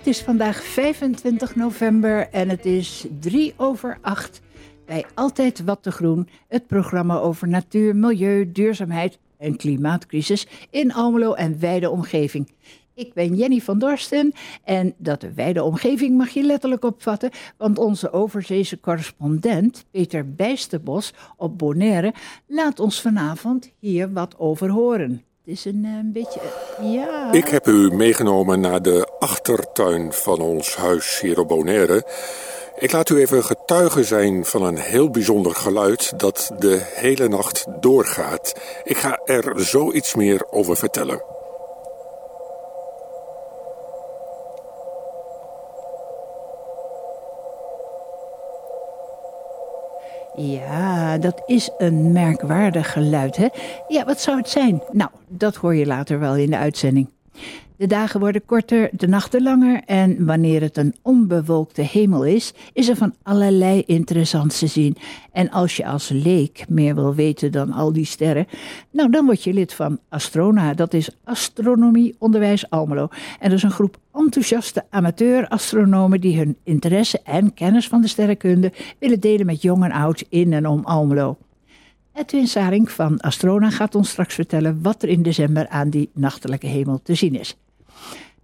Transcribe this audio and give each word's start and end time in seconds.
Het 0.00 0.08
is 0.08 0.20
vandaag 0.20 0.64
25 0.64 1.56
november 1.56 2.28
en 2.28 2.48
het 2.48 2.66
is 2.66 3.06
drie 3.18 3.54
over 3.56 3.98
acht. 4.00 4.40
Bij 4.86 5.04
Altijd 5.14 5.64
Wat 5.64 5.82
te 5.82 5.90
Groen, 5.92 6.28
het 6.48 6.66
programma 6.66 7.18
over 7.18 7.48
natuur, 7.48 7.96
milieu, 7.96 8.52
duurzaamheid 8.52 9.18
en 9.38 9.56
klimaatcrisis 9.56 10.46
in 10.70 10.92
Almelo 10.92 11.34
en 11.34 11.60
wijde 11.60 11.90
omgeving. 11.90 12.50
Ik 12.94 13.14
ben 13.14 13.34
Jenny 13.34 13.60
van 13.60 13.78
Dorsten 13.78 14.32
en 14.64 14.94
dat 14.96 15.20
de 15.20 15.32
wijde 15.32 15.62
omgeving 15.62 16.16
mag 16.16 16.28
je 16.28 16.42
letterlijk 16.42 16.84
opvatten, 16.84 17.30
want 17.56 17.78
onze 17.78 18.12
overzeese 18.12 18.80
correspondent 18.80 19.84
Peter 19.90 20.34
Bijsterbos 20.34 21.14
op 21.36 21.58
Bonaire 21.58 22.14
laat 22.46 22.80
ons 22.80 23.00
vanavond 23.00 23.72
hier 23.78 24.12
wat 24.12 24.38
over 24.38 24.70
horen. 24.70 25.24
Het 25.44 25.54
is 25.54 25.64
een, 25.64 25.84
eh, 25.84 26.12
beetje, 26.12 26.40
eh, 26.40 26.92
ja... 26.92 27.32
Ik 27.32 27.48
heb 27.48 27.66
u 27.66 27.90
meegenomen 27.94 28.60
naar 28.60 28.82
de 28.82 29.08
achtertuin 29.18 30.12
van 30.12 30.40
ons 30.40 30.76
huis 30.76 31.20
hier 31.20 31.40
op 31.40 31.48
Bonaire. 31.48 32.04
Ik 32.78 32.92
laat 32.92 33.08
u 33.08 33.20
even 33.20 33.44
getuige 33.44 34.04
zijn 34.04 34.44
van 34.44 34.62
een 34.62 34.78
heel 34.78 35.10
bijzonder 35.10 35.54
geluid 35.54 36.18
dat 36.18 36.50
de 36.58 36.80
hele 36.94 37.28
nacht 37.28 37.66
doorgaat. 37.80 38.54
Ik 38.84 38.96
ga 38.96 39.20
er 39.24 39.52
zoiets 39.56 40.14
meer 40.14 40.46
over 40.50 40.76
vertellen. 40.76 41.22
Ja, 50.40 51.18
dat 51.18 51.42
is 51.46 51.70
een 51.78 52.12
merkwaardig 52.12 52.92
geluid, 52.92 53.36
hè? 53.36 53.46
Ja, 53.88 54.04
wat 54.04 54.20
zou 54.20 54.36
het 54.36 54.48
zijn? 54.48 54.82
Nou, 54.92 55.10
dat 55.28 55.56
hoor 55.56 55.74
je 55.74 55.86
later 55.86 56.18
wel 56.18 56.36
in 56.36 56.50
de 56.50 56.56
uitzending. 56.56 57.08
De 57.80 57.86
dagen 57.86 58.20
worden 58.20 58.44
korter, 58.44 58.90
de 58.92 59.08
nachten 59.08 59.42
langer 59.42 59.82
en 59.86 60.24
wanneer 60.26 60.60
het 60.60 60.76
een 60.76 60.94
onbewolkte 61.02 61.82
hemel 61.82 62.24
is, 62.24 62.52
is 62.72 62.88
er 62.88 62.96
van 62.96 63.14
allerlei 63.22 63.82
interessants 63.86 64.58
te 64.58 64.66
zien. 64.66 64.96
En 65.32 65.50
als 65.50 65.76
je 65.76 65.86
als 65.86 66.08
leek 66.08 66.64
meer 66.68 66.94
wil 66.94 67.14
weten 67.14 67.52
dan 67.52 67.72
al 67.72 67.92
die 67.92 68.04
sterren, 68.04 68.46
nou 68.90 69.10
dan 69.10 69.26
word 69.26 69.44
je 69.44 69.52
lid 69.52 69.72
van 69.72 69.98
Astrona, 70.08 70.74
dat 70.74 70.94
is 70.94 71.10
Astronomie 71.24 72.14
Onderwijs 72.18 72.70
Almelo. 72.70 73.08
En 73.38 73.48
dat 73.48 73.58
is 73.58 73.62
een 73.62 73.70
groep 73.70 73.96
enthousiaste 74.12 74.84
amateur-astronomen 74.90 76.20
die 76.20 76.38
hun 76.38 76.56
interesse 76.64 77.20
en 77.24 77.54
kennis 77.54 77.88
van 77.88 78.00
de 78.00 78.08
sterrenkunde 78.08 78.72
willen 78.98 79.20
delen 79.20 79.46
met 79.46 79.62
jong 79.62 79.84
en 79.84 79.92
oud 79.92 80.24
in 80.28 80.52
en 80.52 80.66
om 80.66 80.84
Almelo. 80.84 81.36
Edwin 82.14 82.46
Saring 82.46 82.90
van 82.90 83.20
Astrona 83.20 83.70
gaat 83.70 83.94
ons 83.94 84.10
straks 84.10 84.34
vertellen 84.34 84.82
wat 84.82 85.02
er 85.02 85.08
in 85.08 85.22
december 85.22 85.68
aan 85.68 85.90
die 85.90 86.10
nachtelijke 86.14 86.66
hemel 86.66 87.00
te 87.02 87.14
zien 87.14 87.34
is. 87.34 87.56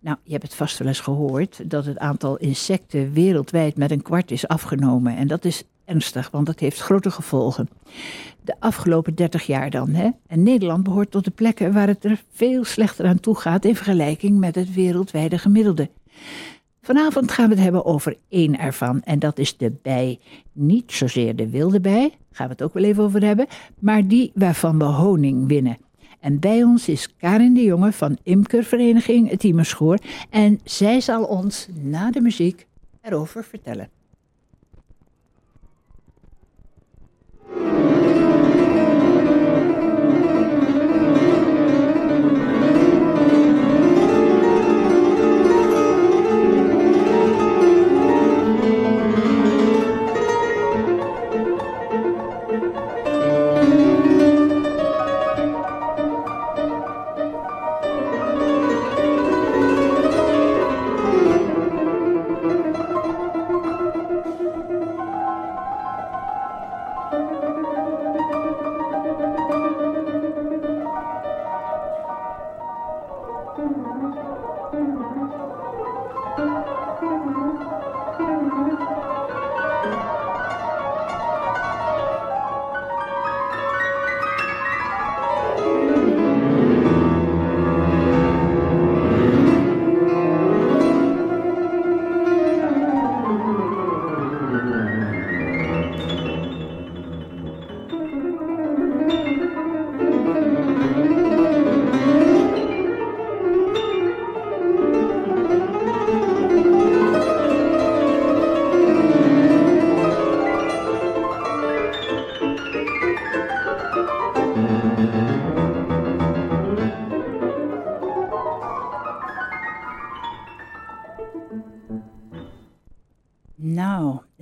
Nou, 0.01 0.17
je 0.23 0.33
hebt 0.33 0.43
het 0.43 0.55
vast 0.55 0.79
wel 0.79 0.89
eens 0.89 1.01
gehoord 1.01 1.71
dat 1.71 1.85
het 1.85 1.99
aantal 1.99 2.37
insecten 2.37 3.13
wereldwijd 3.13 3.77
met 3.77 3.91
een 3.91 4.03
kwart 4.03 4.31
is 4.31 4.49
afgenomen. 4.49 5.17
En 5.17 5.27
dat 5.27 5.45
is 5.45 5.65
ernstig, 5.85 6.31
want 6.31 6.47
dat 6.47 6.61
heeft 6.61 6.81
grote 6.81 7.11
gevolgen. 7.11 7.69
De 8.45 8.55
afgelopen 8.59 9.15
30 9.15 9.47
jaar 9.47 9.71
dan. 9.71 9.91
Hè? 9.91 10.11
En 10.27 10.43
Nederland 10.43 10.83
behoort 10.83 11.11
tot 11.11 11.25
de 11.25 11.31
plekken 11.31 11.73
waar 11.73 11.89
het 11.89 12.05
er 12.05 12.23
veel 12.33 12.65
slechter 12.65 13.07
aan 13.07 13.21
toe 13.21 13.37
gaat 13.37 13.65
in 13.65 13.77
vergelijking 13.77 14.39
met 14.39 14.55
het 14.55 14.75
wereldwijde 14.75 15.39
gemiddelde. 15.39 15.91
Vanavond 16.87 17.33
gaan 17.33 17.49
we 17.49 17.55
het 17.55 17.63
hebben 17.63 17.85
over 17.85 18.17
één 18.29 18.59
ervan 18.59 19.03
en 19.03 19.19
dat 19.19 19.39
is 19.39 19.57
de 19.57 19.73
bij. 19.83 20.19
Niet 20.53 20.93
zozeer 20.93 21.37
de 21.37 21.51
wilde 21.51 21.81
bij, 21.81 22.15
gaan 22.33 22.47
we 22.47 22.53
het 22.53 22.63
ook 22.63 22.75
wel 22.75 22.83
even 22.83 23.03
over 23.03 23.25
hebben, 23.25 23.47
maar 23.79 24.07
die 24.07 24.31
waarvan 24.35 24.79
we 24.79 24.85
honing 24.85 25.49
winnen. 25.49 25.79
En 26.27 26.39
bij 26.41 26.63
ons 26.63 26.89
is 26.89 27.17
Karin 27.17 27.55
de 27.55 27.63
Jonge 27.63 27.93
van 27.93 28.19
Imkervereniging 28.23 29.31
Het 29.31 29.45
Iemerschoor 29.45 29.99
en 30.31 30.61
zij 30.65 31.01
zal 31.01 31.25
ons 31.25 31.69
na 31.83 32.11
de 32.11 32.21
muziek 32.21 32.67
erover 33.03 33.45
vertellen. 33.45 33.96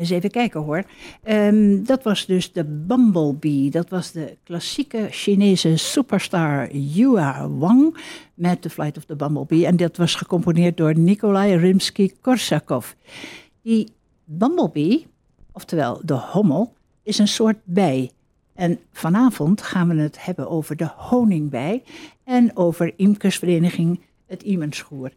Eens 0.04 0.12
even 0.12 0.30
kijken 0.30 0.60
hoor. 0.60 0.84
Ehm, 1.22 1.84
dat 1.84 2.02
was 2.02 2.26
dus 2.26 2.52
de 2.52 2.64
Bumblebee. 2.64 3.70
Dat 3.70 3.90
was 3.90 4.12
de 4.12 4.36
klassieke 4.42 5.06
Chinese 5.10 5.76
superstar 5.76 6.76
Yua 6.76 7.48
Wang 7.48 7.96
met 8.34 8.62
The 8.62 8.70
Flight 8.70 8.96
of 8.96 9.04
the 9.04 9.16
Bumblebee. 9.16 9.66
En 9.66 9.76
dat 9.76 9.96
was 9.96 10.14
gecomponeerd 10.14 10.76
door 10.76 10.98
Nikolai 10.98 11.56
Rimsky-Korsakov. 11.56 12.92
Die 13.62 13.88
Bumblebee, 14.24 15.06
oftewel 15.52 16.00
de 16.04 16.14
hommel, 16.14 16.74
is 17.02 17.18
een 17.18 17.28
soort 17.28 17.58
bij. 17.64 18.10
En 18.54 18.78
vanavond 18.92 19.62
gaan 19.62 19.88
we 19.88 20.02
het 20.02 20.24
hebben 20.24 20.48
over 20.48 20.76
de 20.76 20.88
honingbij 20.96 21.82
en 22.24 22.56
over 22.56 22.92
imkersvereniging 22.96 24.00
Het 24.26 24.42
Iemenschoer. 24.42 25.12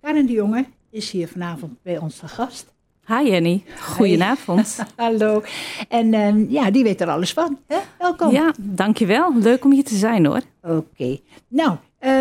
Karen 0.00 0.26
de 0.26 0.32
Jonge 0.32 0.66
is 0.90 1.10
hier 1.10 1.28
vanavond 1.28 1.82
bij 1.82 1.98
ons 1.98 2.16
te 2.16 2.28
gast. 2.28 2.72
Hi 3.10 3.30
Jenny, 3.30 3.62
goedenavond. 3.80 4.78
Hallo. 4.96 5.42
En 5.88 6.14
ehm, 6.14 6.44
ja, 6.48 6.70
die 6.70 6.82
weet 6.82 7.00
er 7.00 7.08
alles 7.08 7.32
van. 7.32 7.58
Hè? 7.66 7.76
Welkom. 7.98 8.30
Ja, 8.30 8.54
dankjewel. 8.58 9.38
Leuk 9.38 9.64
om 9.64 9.72
hier 9.72 9.84
te 9.84 9.96
zijn 9.96 10.26
hoor. 10.26 10.40
Oké. 10.62 11.18
Nou, 11.48 11.76
eh, 11.98 12.20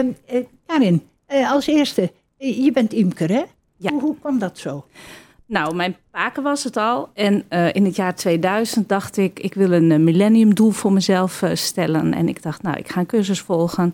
Karin, 0.65 1.07
eh, 1.25 1.51
als 1.51 1.68
eerste, 1.68 2.12
eh, 2.38 2.63
je 2.63 2.71
bent 2.71 2.94
imker 2.94 3.30
hè? 3.30 3.44
Ja. 3.77 3.91
Hoe, 3.91 4.01
hoe 4.01 4.15
kwam 4.19 4.39
dat 4.39 4.57
zo? 4.57 4.86
Nou, 5.45 5.75
mijn 5.75 5.95
paken 6.12 6.44
was 6.44 6.63
het 6.63 6.77
al. 6.77 7.09
En 7.13 7.45
in 7.74 7.85
het 7.85 7.95
jaar 7.95 8.15
2000 8.15 8.89
dacht 8.89 9.18
ik, 9.18 9.39
ik 9.39 9.53
wil 9.53 9.71
een 9.71 10.03
millenniumdoel 10.03 10.71
voor 10.71 10.94
mezelf 10.94 11.44
stellen. 11.53 12.13
En 12.13 12.27
ik 12.27 12.44
dacht, 12.44 12.62
nou, 12.62 12.77
ik 12.77 12.89
ga 12.89 13.00
een 13.00 13.06
cursus 13.06 13.42
volgen. 13.42 13.94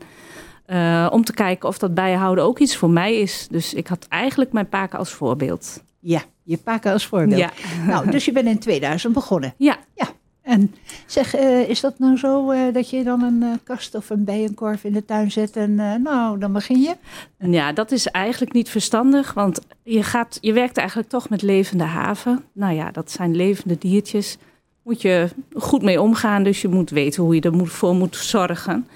om 1.12 1.24
te 1.24 1.34
kijken 1.34 1.70
of 1.70 1.78
dat 1.78 1.94
bijhouden 1.94 2.44
ook 2.44 2.60
iets 2.60 2.78
voor 2.78 2.90
mij 2.90 3.16
is. 3.16 3.48
Dus 3.52 3.74
ik 3.74 3.88
had 3.88 4.06
eigenlijk 4.10 4.52
mijn 4.52 4.70
paken 4.70 5.00
als 5.00 5.12
voorbeeld. 5.12 5.84
Ja, 6.08 6.22
je 6.44 6.58
pakken 6.58 6.92
als 6.92 7.06
voorbeeld. 7.06 7.40
Ja. 7.40 7.52
Nou, 7.88 8.12
dus 8.12 8.26
je 8.26 8.32
bent 8.32 8.48
in 8.48 8.60
2000 8.60 9.14
begonnen. 9.14 9.54
Ja, 9.58 9.78
Ja. 9.96 10.08
En 10.42 10.76
zeg, 11.06 11.36
eh, 11.36 11.70
is 11.70 11.80
dat 11.80 12.00
nou 12.00 12.18
zo 12.18 12.52
eh, 12.52 12.74
dat 12.74 12.90
je 12.90 13.04
dan 13.04 13.24
een 13.24 13.44
eh, 13.44 13.50
kast 13.64 13.96
of 13.96 14.10
een 14.10 14.24
bijenkorf 14.24 14.84
in 14.84 14.94
de 14.94 15.06
tuin 15.06 15.32
zet 15.32 15.56
en 15.56 15.76
nou, 16.04 16.40
dan 16.40 16.54
begin 16.54 16.82
je? 16.82 16.96
Ja, 17.38 17.72
dat 17.72 17.92
is 17.92 18.08
eigenlijk 18.08 18.54
niet 18.54 18.70
verstandig, 18.70 19.34
want 19.34 19.60
je, 19.84 20.04
gaat, 20.04 20.38
je 20.42 20.54
werkt 20.54 20.78
eigenlijk 20.78 21.10
toch 21.10 21.30
met 21.30 21.42
levende 21.42 21.84
haven. 21.84 22.44
Nou 22.54 22.74
ja, 22.74 22.92
dat 22.92 23.12
zijn 23.12 23.36
levende 23.36 23.78
diertjes. 23.78 24.38
Moet 24.84 25.02
je 25.02 25.30
goed 25.54 25.82
mee 25.82 26.02
omgaan, 26.02 26.44
dus 26.44 26.62
je 26.62 26.68
moet 26.68 26.90
weten 26.90 27.24
hoe 27.24 27.36
je 27.36 27.42
er 27.42 27.54
moet, 27.54 27.72
voor 27.72 27.96
moet 27.96 28.16
zorgen. 28.16 28.88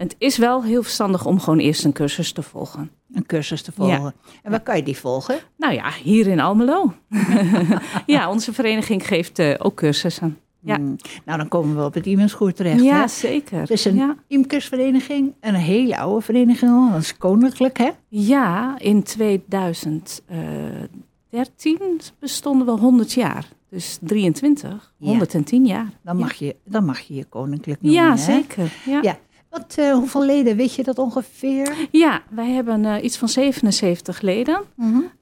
En 0.00 0.06
het 0.06 0.16
is 0.18 0.36
wel 0.36 0.64
heel 0.64 0.82
verstandig 0.82 1.26
om 1.26 1.40
gewoon 1.40 1.58
eerst 1.58 1.84
een 1.84 1.92
cursus 1.92 2.32
te 2.32 2.42
volgen. 2.42 2.90
Een 3.12 3.26
cursus 3.26 3.62
te 3.62 3.72
volgen. 3.72 4.14
En 4.42 4.50
waar 4.50 4.60
kan 4.60 4.76
je 4.76 4.82
die 4.82 4.96
volgen? 4.96 5.38
Nou 5.56 5.74
ja, 5.74 5.90
hier 6.02 6.26
in 6.26 6.40
Almelo. 6.40 6.94
ja, 8.06 8.30
onze 8.30 8.52
vereniging 8.52 9.06
geeft 9.06 9.38
uh, 9.38 9.54
ook 9.58 9.74
cursussen. 9.74 10.38
Ja. 10.60 10.76
Hmm. 10.76 10.96
Nou, 11.24 11.38
dan 11.38 11.48
komen 11.48 11.76
we 11.76 11.84
op 11.84 11.94
het 11.94 12.06
Iemensgoed 12.06 12.56
terecht. 12.56 12.82
Ja, 12.82 13.00
hè? 13.00 13.08
zeker. 13.08 13.60
Het 13.60 13.70
is 13.70 13.84
een 13.84 13.94
ja. 13.94 14.16
imkersvereniging, 14.26 15.34
een 15.40 15.54
hele 15.54 15.98
oude 15.98 16.24
vereniging 16.24 16.70
al, 16.70 16.90
dat 16.90 17.00
is 17.00 17.16
koninklijk, 17.16 17.78
hè? 17.78 17.90
Ja, 18.08 18.78
in 18.78 19.02
2013 19.02 22.00
bestonden 22.18 22.66
we 22.66 22.72
100 22.72 23.12
jaar. 23.12 23.48
Dus 23.70 23.98
23, 24.00 24.92
Ja. 24.96 25.08
110 25.08 25.66
jaar. 25.66 25.88
Dan 26.02 26.16
mag, 26.16 26.34
je, 26.34 26.56
dan 26.64 26.84
mag 26.84 27.00
je 27.00 27.14
je 27.14 27.24
koninklijk 27.24 27.82
noemen, 27.82 28.02
ja 28.02 28.10
hè? 28.10 28.16
zeker. 28.16 28.72
Ja. 28.86 28.98
Ja. 29.02 29.18
Wat, 29.50 29.74
eh, 29.76 29.92
hoeveel 29.92 30.24
leden, 30.24 30.56
weet 30.56 30.74
je 30.74 30.82
dat 30.82 30.98
ongeveer? 30.98 31.88
Ja, 31.90 32.22
wij 32.28 32.50
hebben 32.50 32.84
eh, 32.84 33.04
iets 33.04 33.16
van 33.16 33.28
77 33.28 34.20
leden. 34.20 34.60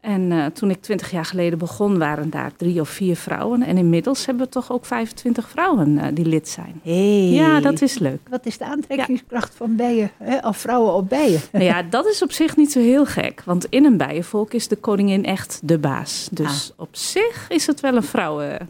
En 0.00 0.32
eh, 0.32 0.46
toen 0.46 0.70
ik 0.70 0.82
20 0.82 1.10
jaar 1.10 1.24
geleden 1.24 1.58
begon, 1.58 1.98
waren 1.98 2.30
daar 2.30 2.52
drie 2.56 2.80
of 2.80 2.88
vier 2.88 3.16
vrouwen. 3.16 3.62
En 3.62 3.76
inmiddels 3.76 4.26
hebben 4.26 4.44
we 4.44 4.50
toch 4.50 4.72
ook 4.72 4.84
25 4.84 5.48
vrouwen 5.48 6.14
die 6.14 6.24
lid 6.24 6.48
zijn. 6.48 6.80
Hey. 6.82 7.30
Ja, 7.30 7.60
dat 7.60 7.82
is 7.82 7.98
leuk. 7.98 8.20
Wat 8.30 8.46
is 8.46 8.58
de 8.58 8.64
aantrekkingskracht 8.64 9.54
van 9.54 9.76
bijen, 9.76 10.10
hè? 10.16 10.48
of 10.48 10.56
vrouwen 10.56 10.94
op 10.94 11.08
bijen? 11.08 11.40
Nou 11.52 11.64
ja, 11.64 11.82
dat 11.82 12.06
is 12.06 12.22
op 12.22 12.32
zich 12.32 12.56
niet 12.56 12.72
zo 12.72 12.80
heel 12.80 13.06
gek. 13.06 13.42
Want 13.44 13.66
in 13.68 13.84
een 13.84 13.96
bijenvolk 13.96 14.52
is 14.52 14.68
de 14.68 14.76
koningin 14.76 15.24
echt 15.24 15.60
de 15.62 15.78
baas. 15.78 16.28
Dus 16.30 16.72
op 16.76 16.96
zich 16.96 17.46
is 17.48 17.66
het 17.66 17.80
wel 17.80 17.96
een 17.96 18.02
vrouwen 18.02 18.68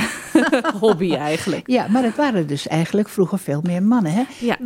hobby 0.80 1.14
eigenlijk. 1.14 1.70
Ja, 1.70 1.88
maar 1.88 2.02
het 2.02 2.16
waren 2.16 2.46
dus 2.46 2.66
eigenlijk 2.66 3.08
vroeger 3.08 3.38
veel 3.38 3.60
meer 3.62 3.82
mannen, 3.82 4.12
hè? 4.12 4.22
Ja. 4.40 4.56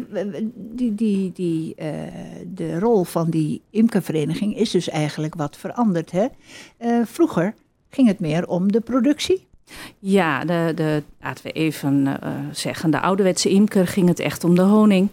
Die, 0.54 0.94
die, 0.94 1.32
die, 1.32 1.74
eh, 1.74 1.88
de 2.46 2.78
rol 2.78 3.04
van 3.04 3.30
die 3.30 3.62
imkervereniging 3.70 4.56
is 4.56 4.70
dus 4.70 4.88
eigenlijk 4.88 5.34
wat 5.34 5.56
veranderd, 5.56 6.10
hè? 6.10 6.26
Eh, 6.76 7.00
vroeger 7.04 7.54
ging 7.90 8.08
het 8.08 8.20
meer 8.20 8.48
om 8.48 8.72
de 8.72 8.80
productie. 8.80 9.48
Ja, 9.98 10.44
de, 10.44 10.72
de, 10.74 11.02
laten 11.20 11.44
we 11.44 11.52
even 11.52 12.20
eh, 12.20 12.32
zeggen, 12.52 12.90
de 12.90 13.00
ouderwetse 13.00 13.48
imker 13.48 13.86
ging 13.86 14.08
het 14.08 14.18
echt 14.18 14.44
om 14.44 14.54
de 14.54 14.62
honing. 14.62 15.10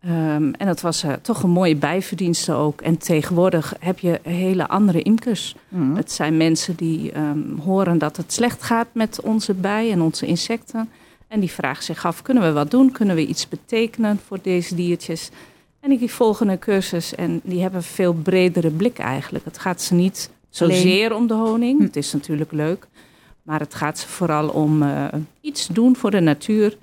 Ehm, 0.00 0.50
en 0.52 0.66
dat 0.66 0.80
was 0.80 1.02
eh, 1.02 1.12
toch 1.12 1.42
een 1.42 1.50
mooie 1.50 1.76
bijverdienste 1.76 2.52
ook. 2.52 2.80
En 2.80 2.98
tegenwoordig 2.98 3.74
heb 3.80 3.98
je 3.98 4.20
hele 4.22 4.68
andere 4.68 5.02
imkers. 5.02 5.54
Het 5.94 6.12
zijn 6.12 6.36
mensen 6.36 6.76
die 6.76 7.12
ehm, 7.12 7.56
horen 7.56 7.98
dat 7.98 8.16
het 8.16 8.32
slecht 8.32 8.62
gaat 8.62 8.86
met 8.92 9.20
onze 9.20 9.54
bij 9.54 9.90
en 9.90 10.00
onze 10.00 10.26
insecten. 10.26 10.90
En 11.28 11.40
die 11.40 11.50
vragen 11.50 11.84
zich 11.84 12.06
af, 12.06 12.22
kunnen 12.22 12.42
we 12.42 12.52
wat 12.52 12.70
doen? 12.70 12.92
Kunnen 12.92 13.16
we 13.16 13.26
iets 13.26 13.48
betekenen 13.48 14.20
voor 14.26 14.38
deze 14.42 14.74
diertjes? 14.74 15.30
En 15.80 15.96
die 15.96 16.10
volgen 16.10 16.48
een 16.48 16.58
cursus 16.58 17.14
en 17.14 17.40
die 17.44 17.60
hebben 17.60 17.78
een 17.78 17.86
veel 17.86 18.12
bredere 18.12 18.70
blik 18.70 18.98
eigenlijk. 18.98 19.44
Het 19.44 19.58
gaat 19.58 19.82
ze 19.82 19.94
niet 19.94 20.30
zozeer 20.48 21.14
om 21.14 21.26
de 21.26 21.34
honing. 21.34 21.82
Het 21.82 21.96
is 21.96 22.12
natuurlijk 22.12 22.52
leuk. 22.52 22.88
Maar 23.42 23.60
het 23.60 23.74
gaat 23.74 23.98
ze 23.98 24.08
vooral 24.08 24.48
om 24.48 24.82
eh, 24.82 25.04
iets 25.40 25.66
doen 25.66 25.96
voor 25.96 26.10
de 26.10 26.20
natuur. 26.20 26.76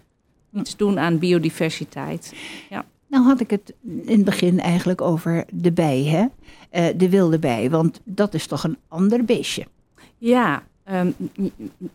Iets 0.54 0.76
doen 0.76 1.00
aan 1.00 1.20
biodiversiteit. 1.20 2.34
Ja. 2.70 2.86
Nou 3.08 3.24
had 3.24 3.40
ik 3.40 3.50
het 3.50 3.74
in 3.84 4.16
het 4.16 4.26
begin 4.26 4.60
eigenlijk 4.60 5.02
over 5.02 5.46
de 5.54 5.72
bij, 5.72 6.04
hè? 6.04 6.26
Eh, 6.70 6.86
de 6.98 7.10
wilde 7.10 7.40
bij, 7.40 7.70
want 7.70 8.00
dat 8.04 8.34
is 8.34 8.48
toch 8.48 8.64
een 8.64 8.78
ander 8.88 9.26
beestje. 9.26 9.66
Ja, 10.18 10.64
ehm, 10.84 11.12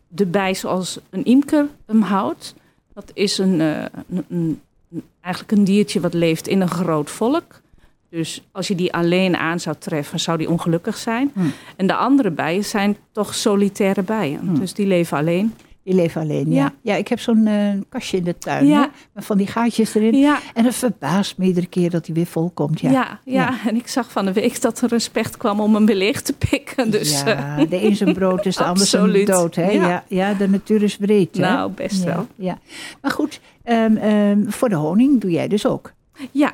de 0.08 0.26
bij 0.26 0.54
zoals 0.54 0.98
een 1.10 1.24
imker 1.24 1.66
hem 1.86 2.00
houdt, 2.02 2.54
dat 2.94 3.10
is 3.14 3.38
een, 3.38 3.60
eh, 3.60 3.78
een, 4.08 4.24
een- 4.28 4.60
een- 4.90 5.02
eigenlijk 5.20 5.58
een 5.58 5.64
diertje 5.64 6.00
wat 6.00 6.14
leeft 6.14 6.46
in 6.48 6.60
een 6.60 6.68
groot 6.70 7.10
volk. 7.10 7.60
Dus 8.08 8.42
als 8.52 8.68
je 8.68 8.74
die 8.74 8.92
alleen 8.94 9.36
aan 9.36 9.60
zou 9.60 9.76
treffen, 9.78 10.20
zou 10.20 10.38
die 10.38 10.50
ongelukkig 10.50 10.96
zijn. 10.96 11.30
Hmm. 11.34 11.52
En 11.76 11.86
de 11.86 11.94
andere 11.94 12.30
bijen 12.30 12.64
zijn 12.64 12.96
toch 13.12 13.34
solitaire 13.34 14.02
bijen. 14.02 14.40
Hmm. 14.40 14.58
Dus 14.58 14.74
die 14.74 14.86
leven 14.86 15.16
alleen. 15.18 15.54
Die 15.84 15.94
leven 15.94 16.20
alleen, 16.20 16.50
ja. 16.52 16.62
Ja, 16.62 16.72
Ja. 16.82 16.94
ik 16.96 17.08
heb 17.08 17.20
zo'n 17.20 17.46
eh, 17.46 17.68
kastje 17.88 18.16
in 18.16 18.24
de 18.24 18.38
tuin, 18.38 18.66
Ja. 18.66 18.90
Met 19.12 19.24
van 19.24 19.36
die 19.38 19.46
gaatjes 19.46 19.94
erin. 19.94 20.14
Ja, 20.18 20.38
En 20.54 20.64
het 20.64 20.74
verbaast 20.74 21.38
me 21.38 21.44
iedere 21.44 21.66
keer 21.66 21.90
dat 21.90 22.06
hij 22.06 22.14
weer 22.14 22.26
vol 22.26 22.50
komt, 22.54 22.80
ja. 22.80 22.90
ja. 22.90 23.20
Ja, 23.24 23.54
en 23.66 23.76
ik 23.76 23.88
zag 23.88 24.10
van 24.10 24.24
de 24.24 24.32
week 24.32 24.60
dat 24.60 24.80
er 24.80 24.88
respect 24.88 25.36
kwam 25.36 25.60
om 25.60 25.74
hem 25.74 25.86
weer 25.86 25.96
leeg 25.96 26.22
te 26.22 26.32
pikken. 26.50 26.90
Dus 26.90 27.22
eh, 27.22 27.26
ja, 27.26 27.64
de 27.64 27.84
een 27.84 27.96
zijn 27.96 28.12
brood 28.14 28.46
is 28.46 28.56
de 28.56 28.64
ander 28.64 28.86
zijn 28.86 29.24
dood. 29.24 29.54
Hè? 29.54 29.70
Ja. 29.70 30.04
Ja. 30.08 30.34
De 30.34 30.48
natuur 30.48 30.82
is 30.82 30.96
breed. 30.96 31.36
hè? 31.36 31.42
nou, 31.42 31.70
best 31.70 32.04
wel. 32.04 32.26
Ja. 32.36 32.58
Maar 33.00 33.10
goed, 33.10 33.40
ehm, 33.62 33.96
ehm, 33.96 34.44
voor 34.50 34.68
de 34.68 34.74
honing 34.74 35.20
doe 35.20 35.30
jij 35.30 35.48
dus 35.48 35.66
ook. 35.66 35.92
Ja, 36.30 36.52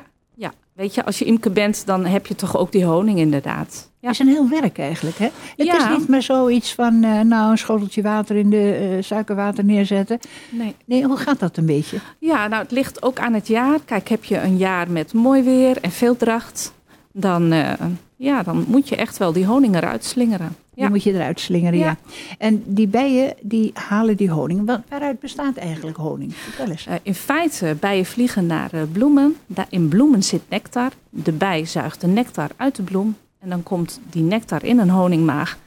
weet 0.79 0.95
je, 0.95 1.05
als 1.05 1.19
je 1.19 1.25
imker 1.25 1.51
bent, 1.51 1.85
dan 1.85 2.05
heb 2.05 2.27
je 2.27 2.35
toch 2.35 2.57
ook 2.57 2.71
die 2.71 2.83
honing 2.85 3.19
inderdaad. 3.19 3.89
Ja. 3.99 4.07
Het 4.07 4.19
is 4.19 4.25
een 4.25 4.31
heel 4.33 4.49
werk 4.49 4.77
eigenlijk. 4.77 5.17
Hè? 5.17 5.27
Het 5.57 5.67
Ja. 5.67 5.91
is 5.91 5.97
niet 5.97 6.07
meer 6.07 6.21
zoiets 6.21 6.73
van, 6.73 7.03
eh, 7.03 7.19
nou, 7.19 7.51
een 7.51 7.57
schoteltje 7.57 8.01
water 8.01 8.35
in 8.35 8.49
de 8.49 8.73
eh, 8.73 9.03
suikerwater 9.03 9.65
neerzetten. 9.65 10.19
Nee. 10.49 10.75
Nee, 10.85 11.03
hoe 11.03 11.17
gaat 11.17 11.39
dat 11.39 11.57
een 11.57 11.65
beetje? 11.65 11.97
Ja, 12.19 12.47
nou, 12.47 12.61
het 12.61 12.71
ligt 12.71 13.03
ook 13.03 13.19
aan 13.19 13.33
het 13.33 13.47
jaar. 13.47 13.79
Kijk, 13.85 14.09
heb 14.09 14.23
je 14.23 14.37
een 14.41 14.57
jaar 14.57 14.91
met 14.91 15.13
mooi 15.13 15.43
weer 15.43 15.77
en 15.81 15.91
veel 15.91 16.17
dracht, 16.17 16.73
dan, 17.13 17.51
eh, 17.51 17.73
ja, 18.15 18.43
dan 18.43 18.65
moet 18.67 18.89
je 18.89 18.95
echt 18.95 19.17
wel 19.17 19.33
die 19.33 19.45
honing 19.45 19.75
eruit 19.75 20.05
slingeren. 20.05 20.55
Die 20.73 20.83
Ja. 20.83 20.89
moet 20.89 21.03
je 21.03 21.13
eruit 21.13 21.39
slingeren, 21.39 21.79
ja. 21.79 21.85
Ja. 21.85 21.97
En 22.37 22.63
die 22.65 22.87
bijen, 22.87 23.33
die 23.41 23.71
halen 23.73 24.17
die 24.17 24.29
honing. 24.31 24.65
Wa- 24.65 24.83
Waaruit 24.89 25.19
bestaat 25.19 25.57
eigenlijk 25.57 25.97
honing? 25.97 26.33
Vertel 26.35 26.67
eens. 26.71 26.85
Eh, 26.85 26.95
in 27.01 27.15
feite, 27.15 27.75
bijen 27.79 28.05
vliegen 28.05 28.45
naar 28.45 28.73
eh, 28.73 28.81
bloemen. 28.91 29.35
Daar 29.45 29.67
in 29.69 29.87
bloemen 29.87 30.23
zit 30.23 30.41
nectar. 30.49 30.91
De 31.09 31.31
bij 31.31 31.65
zuigt 31.65 32.01
de 32.01 32.07
nectar 32.07 32.49
uit 32.57 32.75
de 32.75 32.83
bloem. 32.83 33.15
En 33.39 33.49
dan 33.49 33.63
komt 33.63 33.99
die 34.09 34.23
nectar 34.23 34.63
in 34.63 34.79
een 34.79 34.89
honingmaag. 34.89 35.57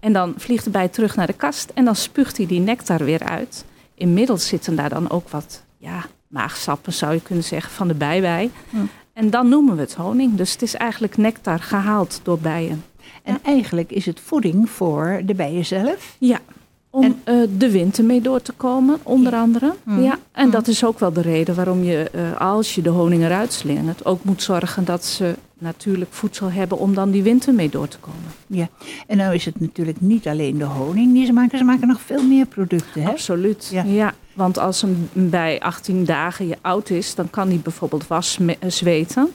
En 0.00 0.12
dan 0.12 0.34
vliegt 0.36 0.64
de 0.64 0.70
bij 0.70 0.88
terug 0.88 1.16
naar 1.16 1.26
de 1.26 1.32
kast. 1.32 1.70
En 1.74 1.84
dan 1.84 1.96
spuugt 1.96 2.36
hij 2.36 2.46
die 2.46 2.60
nectar 2.60 3.04
weer 3.04 3.22
uit. 3.22 3.64
Inmiddels 3.94 4.46
zitten 4.46 4.76
daar 4.76 4.88
dan 4.88 5.10
ook 5.10 5.28
wat 5.28 5.62
ja, 5.78 6.04
maagsappen, 6.28 6.92
zou 6.92 7.12
je 7.14 7.22
kunnen 7.22 7.44
zeggen, 7.44 7.72
van 7.72 7.88
de 7.88 7.94
bij 7.94 8.20
bij. 8.20 8.50
Hm. 8.70 8.76
En 9.18 9.30
dan 9.30 9.48
noemen 9.48 9.74
we 9.74 9.80
het 9.80 9.94
honing. 9.94 10.34
Dus 10.34 10.52
het 10.52 10.62
is 10.62 10.74
eigenlijk 10.74 11.16
nectar 11.16 11.58
gehaald 11.58 12.20
door 12.22 12.38
bijen. 12.38 12.84
En 13.22 13.38
eigenlijk 13.42 13.90
is 13.92 14.06
het 14.06 14.20
voeding 14.20 14.70
voor 14.70 15.20
de 15.24 15.34
bijen 15.34 15.66
zelf. 15.66 16.16
Ja, 16.18 16.40
om 16.90 17.04
En- 17.04 17.20
eh, 17.24 17.34
de 17.58 17.70
winter 17.70 18.04
mee 18.04 18.20
door 18.20 18.42
te 18.42 18.52
komen, 18.52 18.98
onder 19.02 19.34
andere. 19.34 19.74
Mhm. 19.82 20.02
Ja, 20.02 20.18
en 20.32 20.50
dat 20.50 20.68
is 20.68 20.84
ook 20.84 20.98
wel 20.98 21.12
de 21.12 21.20
reden 21.20 21.54
waarom 21.54 21.82
je, 21.82 22.10
eh, 22.12 22.40
als 22.40 22.74
je 22.74 22.82
de 22.82 22.88
honing 22.88 23.22
eruit 23.22 23.52
slingert, 23.52 24.04
ook 24.04 24.24
moet 24.24 24.42
zorgen 24.42 24.84
dat 24.84 25.04
ze 25.04 25.34
natuurlijk 25.60 26.12
voedsel 26.12 26.50
hebben 26.50 26.78
om 26.78 26.94
dan 26.94 27.10
die 27.10 27.22
winter 27.22 27.54
mee 27.54 27.68
door 27.68 27.88
te 27.88 27.98
komen. 27.98 28.32
Ja. 28.46 28.68
En 29.06 29.16
nou 29.16 29.34
is 29.34 29.44
het 29.44 29.60
natuurlijk 29.60 30.00
niet 30.00 30.26
alleen 30.26 30.58
de 30.58 30.64
honing 30.64 31.12
die 31.12 31.26
ze 31.26 31.32
maken. 31.32 31.58
Ze 31.58 31.64
maken 31.64 31.88
nog 31.88 32.00
veel 32.00 32.22
meer 32.22 32.46
producten, 32.46 33.02
hè? 33.02 33.08
Absoluut. 33.08 33.68
Ja. 33.72 33.82
Ja. 33.82 34.14
want 34.34 34.58
als 34.58 34.82
een 34.82 35.08
bij 35.12 35.60
18 35.60 36.04
dagen 36.04 36.48
je 36.48 36.56
oud 36.60 36.90
is, 36.90 37.14
dan 37.14 37.30
kan 37.30 37.48
die 37.48 37.58
bijvoorbeeld 37.58 38.06
was 38.06 38.38
eh, 38.46 38.70
zweten. 38.70 39.28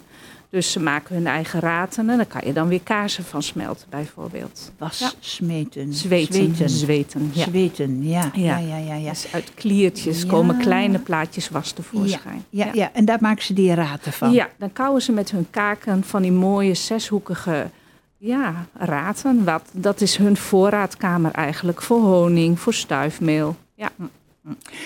Dus 0.54 0.72
ze 0.72 0.80
maken 0.80 1.16
hun 1.16 1.28
eigen 1.28 1.60
raten 1.60 2.10
en 2.10 2.18
daar 2.18 2.26
kan 2.26 2.42
je 2.46 2.54
dan 2.54 2.68
weer 2.68 2.82
kaarsen 2.82 3.24
van 3.24 3.44
smelten, 3.44 3.88
bijvoorbeeld. 3.90 4.72
Was, 4.78 5.00
Ja. 5.00 5.12
smeten, 5.20 5.94
Zweten, 5.94 6.34
zweten. 6.34 6.70
zweten. 6.70 7.32
ja. 7.34 7.44
Zweten, 7.44 8.04
ja. 8.08 8.32
Ja, 8.34 8.58
Ja. 8.58 8.58
ja, 8.58 8.78
ja. 8.78 8.96
ja. 8.96 9.10
Dus 9.10 9.34
uit 9.34 9.54
kliertjes 9.54 10.26
komen 10.26 10.58
kleine 10.58 11.00
plaatjes 11.00 11.50
was 11.50 11.72
tevoorschijn. 11.72 12.46
Ja, 12.50 12.70
ja, 12.74 12.90
en 12.94 13.06
daar 13.06 13.18
maken 13.22 13.44
ze 13.44 13.54
die 13.54 13.74
raten 13.74 14.14
van. 14.14 14.32
Ja, 14.32 14.50
dan 14.58 14.74
kauwen 14.74 15.02
ze 15.02 15.12
met 15.12 15.32
hun 15.32 15.48
kaken 15.50 16.04
van 16.04 16.22
die 16.22 16.32
mooie 16.32 16.74
zeshoekige 16.74 17.70
ja, 18.18 18.66
raten. 18.74 19.44
Wat, 19.44 19.70
dat 19.72 20.02
is 20.02 20.18
hun 20.18 20.38
voorraadkamer 20.38 21.32
eigenlijk 21.32 21.82
voor 21.82 22.00
honing, 22.02 22.60
voor 22.60 22.74
stuifmeel. 22.74 23.56
Ja. 23.76 23.90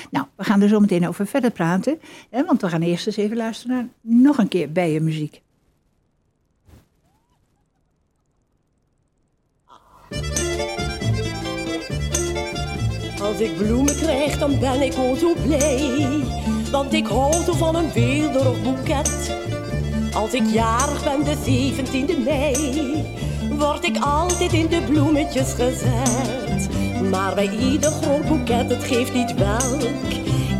Nou, 0.10 0.26
we 0.36 0.44
gaan 0.44 0.62
er 0.62 0.70
zo 0.70 0.80
meteen 0.80 1.08
over 1.08 1.28
verder 1.28 1.52
praten. 1.52 2.00
Hè, 2.30 2.46
want 2.46 2.62
we 2.62 2.70
gaan 2.70 2.82
eerst 2.82 3.08
eens 3.08 3.18
even 3.18 3.38
luisteren 3.38 3.76
naar 3.76 3.88
nog 4.02 4.38
een 4.38 4.48
keer 4.48 4.72
bijenmuziek. 4.72 5.42
Als 13.38 13.46
ik 13.46 13.58
bloemen 13.58 13.96
krijg, 13.96 14.38
dan 14.38 14.60
ben 14.60 14.82
ik 14.82 14.94
al 14.94 15.16
zo 15.16 15.34
blij. 15.46 16.08
Want 16.72 16.94
ik 16.94 17.08
hou 17.08 17.34
zo 17.34 17.54
van 17.54 17.76
een 17.76 17.92
weelderig 17.94 18.64
boeket. 18.64 19.36
Als 20.14 20.34
ik 20.34 20.44
jarig 20.52 21.04
ben, 21.04 21.24
de 21.24 21.36
17e 21.36 22.24
mei, 22.24 23.06
word 23.58 23.84
ik 23.84 23.98
altijd 24.00 24.54
in 24.54 24.68
de 24.68 24.82
bloemetjes 24.82 25.54
gezet. 25.54 26.70
Maar 27.10 27.36
bij 27.36 27.50
ieder 27.58 27.92
groot 27.92 28.28
boeket, 28.28 28.70
het 28.70 28.84
geeft 28.84 29.14
niet 29.14 29.34
welk, 29.34 29.92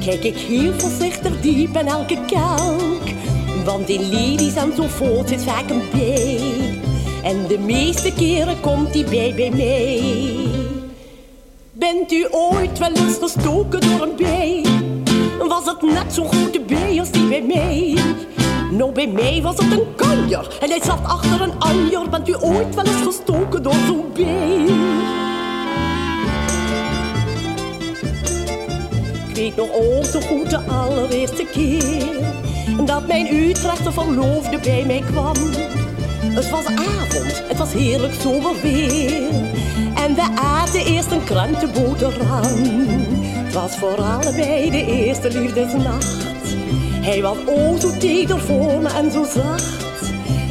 kijk 0.06 0.24
ik 0.24 0.38
heel 0.38 0.74
voorzichtig 0.80 1.42
diep 1.42 1.78
in 1.78 1.88
elke 1.88 2.18
kelk. 2.28 3.04
Want 3.66 3.90
in 3.90 4.12
ladies 4.12 4.56
en 4.56 4.74
zo 4.76 4.84
voort 4.88 5.30
zit 5.30 5.44
vaak 5.44 5.70
een 5.70 5.82
bij. 5.92 6.40
En 7.24 7.48
de 7.48 7.60
meeste 7.60 8.14
keren 8.14 8.60
komt 8.60 8.94
die 8.94 9.04
bij 9.04 9.34
bij 9.36 9.50
mij. 9.50 10.57
Bent 11.80 12.12
u 12.12 12.28
ooit 12.32 12.80
wel 12.80 12.92
eens 12.92 13.18
gestoken 13.18 13.82
door 13.82 14.02
een 14.02 14.16
bij? 14.16 14.66
Was 15.48 15.66
het 15.66 15.82
net 15.82 16.14
zo'n 16.14 16.28
grote 16.28 16.60
bij 16.60 17.00
als 17.00 17.12
die 17.12 17.28
bij 17.28 17.42
mij? 17.42 17.98
Nou, 18.72 18.92
bij 18.92 19.08
mij 19.08 19.42
was 19.42 19.58
het 19.58 19.72
een 19.72 19.96
kanjer 19.96 20.58
en 20.62 20.70
hij 20.70 20.82
zat 20.84 21.04
achter 21.04 21.42
een 21.42 21.60
anjer. 21.60 22.10
Bent 22.10 22.30
u 22.30 22.36
ooit 22.40 22.76
wel 22.76 22.86
eens 22.86 23.02
gestoken 23.04 23.64
door 23.64 23.76
zo'n 23.88 24.06
been? 24.14 24.68
Ik 29.30 29.36
weet 29.36 29.56
nog 29.56 29.72
al 29.72 30.04
zo 30.04 30.20
goed 30.20 30.50
de 30.50 30.60
allereerste 30.60 31.46
keer 31.46 32.36
dat 32.86 33.08
mijn 33.08 33.36
Utrechtse 33.36 33.92
verloofde 33.92 34.60
bij 34.60 34.84
mij 34.86 35.04
kwam. 35.12 35.36
Het 36.38 36.50
was 36.50 36.66
avond, 36.66 37.44
het 37.48 37.58
was 37.58 37.74
heerlijk 37.74 38.14
zomerweer. 38.14 39.22
En 39.96 40.16
we 40.16 40.28
aten 40.36 40.86
eerst 40.86 41.12
een 41.12 41.24
krantenboterham. 41.24 42.44
Het 43.46 43.54
was 43.54 43.78
voor 43.78 44.02
allebei 44.02 44.70
de 44.70 44.86
eerste 44.86 45.32
liefdesnacht. 45.32 46.26
Hij 47.02 47.22
was 47.22 47.38
o 47.46 47.78
zo 47.80 47.98
teder 47.98 48.40
voor 48.40 48.82
me 48.82 48.90
en 48.90 49.12
zo 49.12 49.24
zacht. 49.24 50.10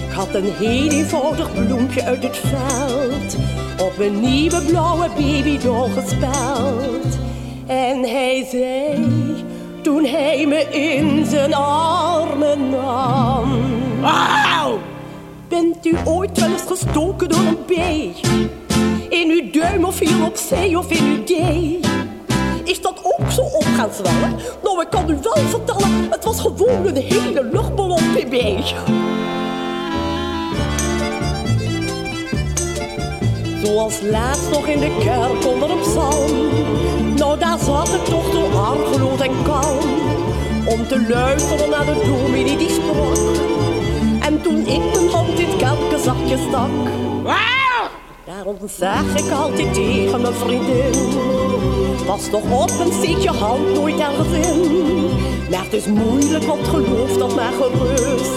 Ik 0.08 0.12
had 0.12 0.34
een 0.34 0.52
heel 0.52 0.90
eenvoudig 0.90 1.66
bloempje 1.66 2.02
uit 2.02 2.22
het 2.22 2.36
veld. 2.36 3.36
Op 3.80 3.98
mijn 3.98 4.20
nieuwe 4.20 4.62
blauwe 4.62 5.08
baby 5.08 5.58
doorgespeld. 5.58 7.18
En 7.66 8.02
hij 8.02 8.46
zei, 8.50 9.04
toen 9.82 10.04
hij 10.04 10.46
me 10.46 10.68
in 10.70 11.26
zijn 11.26 11.54
armen 11.54 12.70
nam. 12.70 13.60
Auw! 14.02 14.55
Bent 15.56 15.86
u 15.86 15.96
ooit 16.04 16.40
wel 16.40 16.50
eens 16.50 16.62
gestoken 16.62 17.28
door 17.28 17.38
een 17.38 17.58
bee? 17.66 18.14
In 19.08 19.30
uw 19.30 19.50
duim 19.50 19.84
of 19.84 19.98
hier 19.98 20.24
op 20.24 20.36
zee 20.36 20.78
of 20.78 20.90
in 20.90 21.04
uw 21.04 21.24
dee? 21.24 21.80
Is 22.64 22.80
dat 22.80 23.00
ook 23.02 23.30
zo 23.30 23.40
op 23.40 23.64
gaan 23.76 23.90
zwellen? 23.92 24.36
Nou, 24.62 24.80
ik 24.80 24.90
kan 24.90 25.10
u 25.10 25.18
wel 25.22 25.44
vertellen, 25.48 26.10
het 26.10 26.24
was 26.24 26.40
gewoon 26.40 26.86
een 26.86 26.96
hele 26.96 27.48
luchtballon 27.52 28.12
bb. 28.12 28.58
Zoals 33.64 34.00
laatst 34.02 34.50
nog 34.50 34.66
in 34.66 34.80
de 34.80 34.96
kerk 35.00 35.46
onder 35.46 35.70
een 35.70 35.80
psalm. 35.80 36.30
Nou, 37.16 37.38
daar 37.38 37.58
zat 37.58 37.88
ik 37.88 38.04
toch 38.04 38.32
zo 38.32 38.44
argeloos 38.58 39.20
en 39.20 39.42
kalm. 39.42 39.90
Om 40.66 40.86
te 40.86 41.06
luisteren 41.08 41.70
naar 41.70 41.86
de 41.86 42.02
dominee 42.06 42.56
die 42.56 42.70
sprak. 42.70 43.65
En 44.26 44.42
toen 44.42 44.66
ik 44.66 44.94
mijn 44.94 45.08
hand 45.08 45.38
in 45.38 45.46
het 45.48 45.56
kelkenzakje 45.56 46.36
stak. 46.48 46.70
Daarom 48.24 48.56
zeg 48.64 49.24
ik 49.24 49.32
altijd 49.32 49.74
tegen 49.74 50.20
mijn 50.20 50.34
vriendin. 50.34 50.92
Pas 52.06 52.28
toch 52.30 52.62
op 52.62 52.70
en 52.80 52.92
steek 52.92 53.18
je 53.18 53.28
hand 53.28 53.74
nooit 53.74 53.98
ergens 53.98 54.48
in. 54.48 55.10
Maar 55.50 55.64
het 55.64 55.72
is 55.72 55.86
moeilijk, 55.86 56.44
want 56.44 56.68
geloof 56.68 57.18
dat 57.18 57.34
maar 57.34 57.52
gerust. 57.52 58.32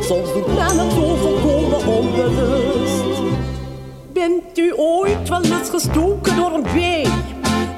Soms 0.00 0.32
doet 0.32 0.46
men 0.46 0.78
het 0.78 0.92
zo 0.92 1.16
volkomen 1.16 1.86
onbewust. 1.86 3.22
Bent 4.12 4.58
u 4.58 4.72
ooit 4.76 5.28
wel 5.28 5.42
eens 5.42 5.70
gestoken 5.70 6.36
door 6.36 6.52
een 6.52 6.66
bee? 6.74 7.06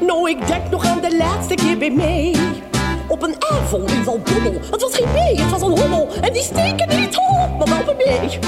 Nou, 0.01 0.31
ik 0.31 0.47
denk 0.47 0.71
nog 0.71 0.85
aan 0.85 1.01
de 1.01 1.17
laatste 1.17 1.55
keer 1.55 1.79
bij 1.79 1.91
mij. 1.91 2.35
Op 3.09 3.23
een 3.23 3.35
avond 3.39 3.91
in 3.91 4.05
Zalbommel. 4.05 4.61
Het 4.71 4.83
was 4.83 4.95
geen 4.95 5.13
bee, 5.13 5.41
het 5.41 5.51
was 5.51 5.63
een 5.63 5.79
hommel. 5.79 6.09
En 6.21 6.33
die 6.33 6.43
steken 6.43 7.01
niet 7.01 7.17
op, 7.17 7.69
maar 7.69 7.85
wel 7.85 7.95
mij. 7.97 8.39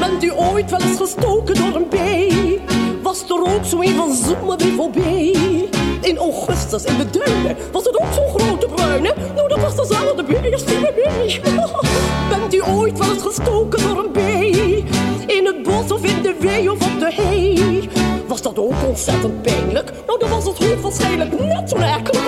Bent 0.00 0.22
u 0.22 0.32
ooit 0.32 0.70
wel 0.70 0.80
eens 0.80 0.96
gestoken 0.96 1.54
door 1.54 1.74
een 1.74 1.88
bee? 1.88 2.60
Was 3.02 3.22
er 3.28 3.54
ook 3.54 3.64
zo 3.64 3.80
een 3.80 3.94
van 3.94 4.14
zoemen 4.14 4.58
weer 4.58 4.72
voorbij? 4.72 5.68
In 6.00 6.16
augustus 6.18 6.84
in 6.84 6.96
de 6.98 7.10
duinen 7.10 7.56
was 7.72 7.84
het 7.84 8.00
ook 8.00 8.12
zo'n 8.14 8.40
grote 8.40 8.66
bruine. 8.66 9.14
Nou, 9.34 9.48
dat 9.48 9.60
was 9.60 9.76
dezelfde 9.76 10.24
bee 10.24 10.52
als 10.52 10.64
die 10.64 10.80
bij 10.80 10.92
mij. 10.96 11.40
Bent 12.28 12.54
u 12.54 12.62
ooit 12.62 12.98
wel 12.98 13.12
eens 13.12 13.22
gestoken 13.22 13.82
door 13.82 14.04
een 14.04 14.12
bee? 14.12 14.84
In 15.26 15.46
het 15.46 15.62
bos 15.62 15.92
of 15.92 16.04
in 16.04 16.22
de 16.22 16.34
wei 16.40 16.68
of 16.68 16.92
op 16.92 17.00
de 17.00 17.12
hei? 17.12 17.88
Was 18.26 18.42
dat 18.42 18.58
ook 18.58 18.74
ontzettend 18.86 19.42
pijnlijk? 19.42 19.92
Nou, 20.06 20.18
dan 20.18 20.30
was 20.30 20.44
het 20.44 20.58
hoogwaarschijnlijk 20.58 21.40
net 21.40 21.68
zo'n 21.70 21.82
akelige 21.82 22.21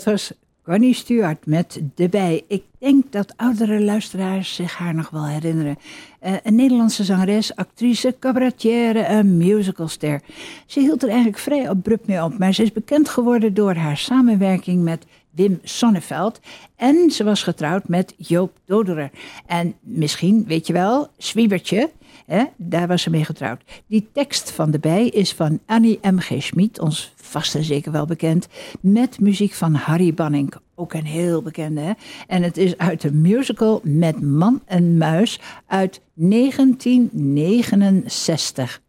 Dat 0.00 0.12
was 0.12 0.32
Connie 0.62 0.94
Stewart 0.94 1.46
met 1.46 1.80
De 1.94 2.08
Bij. 2.08 2.44
Ik 2.48 2.62
denk 2.78 3.12
dat 3.12 3.32
oudere 3.36 3.80
luisteraars 3.80 4.54
zich 4.54 4.76
haar 4.76 4.94
nog 4.94 5.10
wel 5.10 5.26
herinneren. 5.26 5.76
Eh, 6.20 6.34
een 6.42 6.54
Nederlandse 6.54 7.04
zangeres, 7.04 7.56
actrice, 7.56 8.16
cabaretière 8.18 8.98
en 8.98 9.36
musicalster. 9.36 10.20
Ze 10.66 10.80
hield 10.80 11.02
er 11.02 11.08
eigenlijk 11.08 11.38
vrij 11.38 11.68
abrupt 11.68 12.06
mee 12.06 12.22
op, 12.22 12.38
maar 12.38 12.54
ze 12.54 12.62
is 12.62 12.72
bekend 12.72 13.08
geworden 13.08 13.54
door 13.54 13.74
haar 13.74 13.96
samenwerking 13.96 14.82
met 14.82 15.06
Wim 15.30 15.58
Sonneveld. 15.62 16.40
En 16.76 17.10
ze 17.10 17.24
was 17.24 17.42
getrouwd 17.42 17.88
met 17.88 18.14
Joop 18.16 18.58
Doderer. 18.64 19.10
En 19.46 19.74
misschien, 19.80 20.44
weet 20.46 20.66
je 20.66 20.72
wel, 20.72 21.08
Zwiebertje, 21.16 21.90
hè, 22.26 22.44
daar 22.56 22.86
was 22.86 23.02
ze 23.02 23.10
mee 23.10 23.24
getrouwd. 23.24 23.62
Die 23.86 24.08
tekst 24.12 24.50
van 24.50 24.70
De 24.70 24.78
Bij 24.78 25.08
is 25.08 25.32
van 25.32 25.60
Annie 25.66 25.98
M.G. 26.02 26.42
Schmid, 26.42 26.78
ons 26.78 27.12
vast 27.30 27.54
en 27.54 27.64
zeker 27.64 27.92
wel 27.92 28.06
bekend, 28.06 28.48
met 28.80 29.20
muziek 29.20 29.52
van 29.52 29.74
Harry 29.74 30.14
Banning. 30.14 30.52
Ook 30.74 30.92
een 30.92 31.04
heel 31.04 31.42
bekende, 31.42 31.80
hè? 31.80 31.92
En 32.26 32.42
het 32.42 32.56
is 32.56 32.78
uit 32.78 33.00
de 33.00 33.12
musical 33.12 33.80
Met 33.84 34.22
Man 34.22 34.62
en 34.64 34.96
Muis 34.96 35.40
uit 35.66 36.00
1969. 36.14 38.80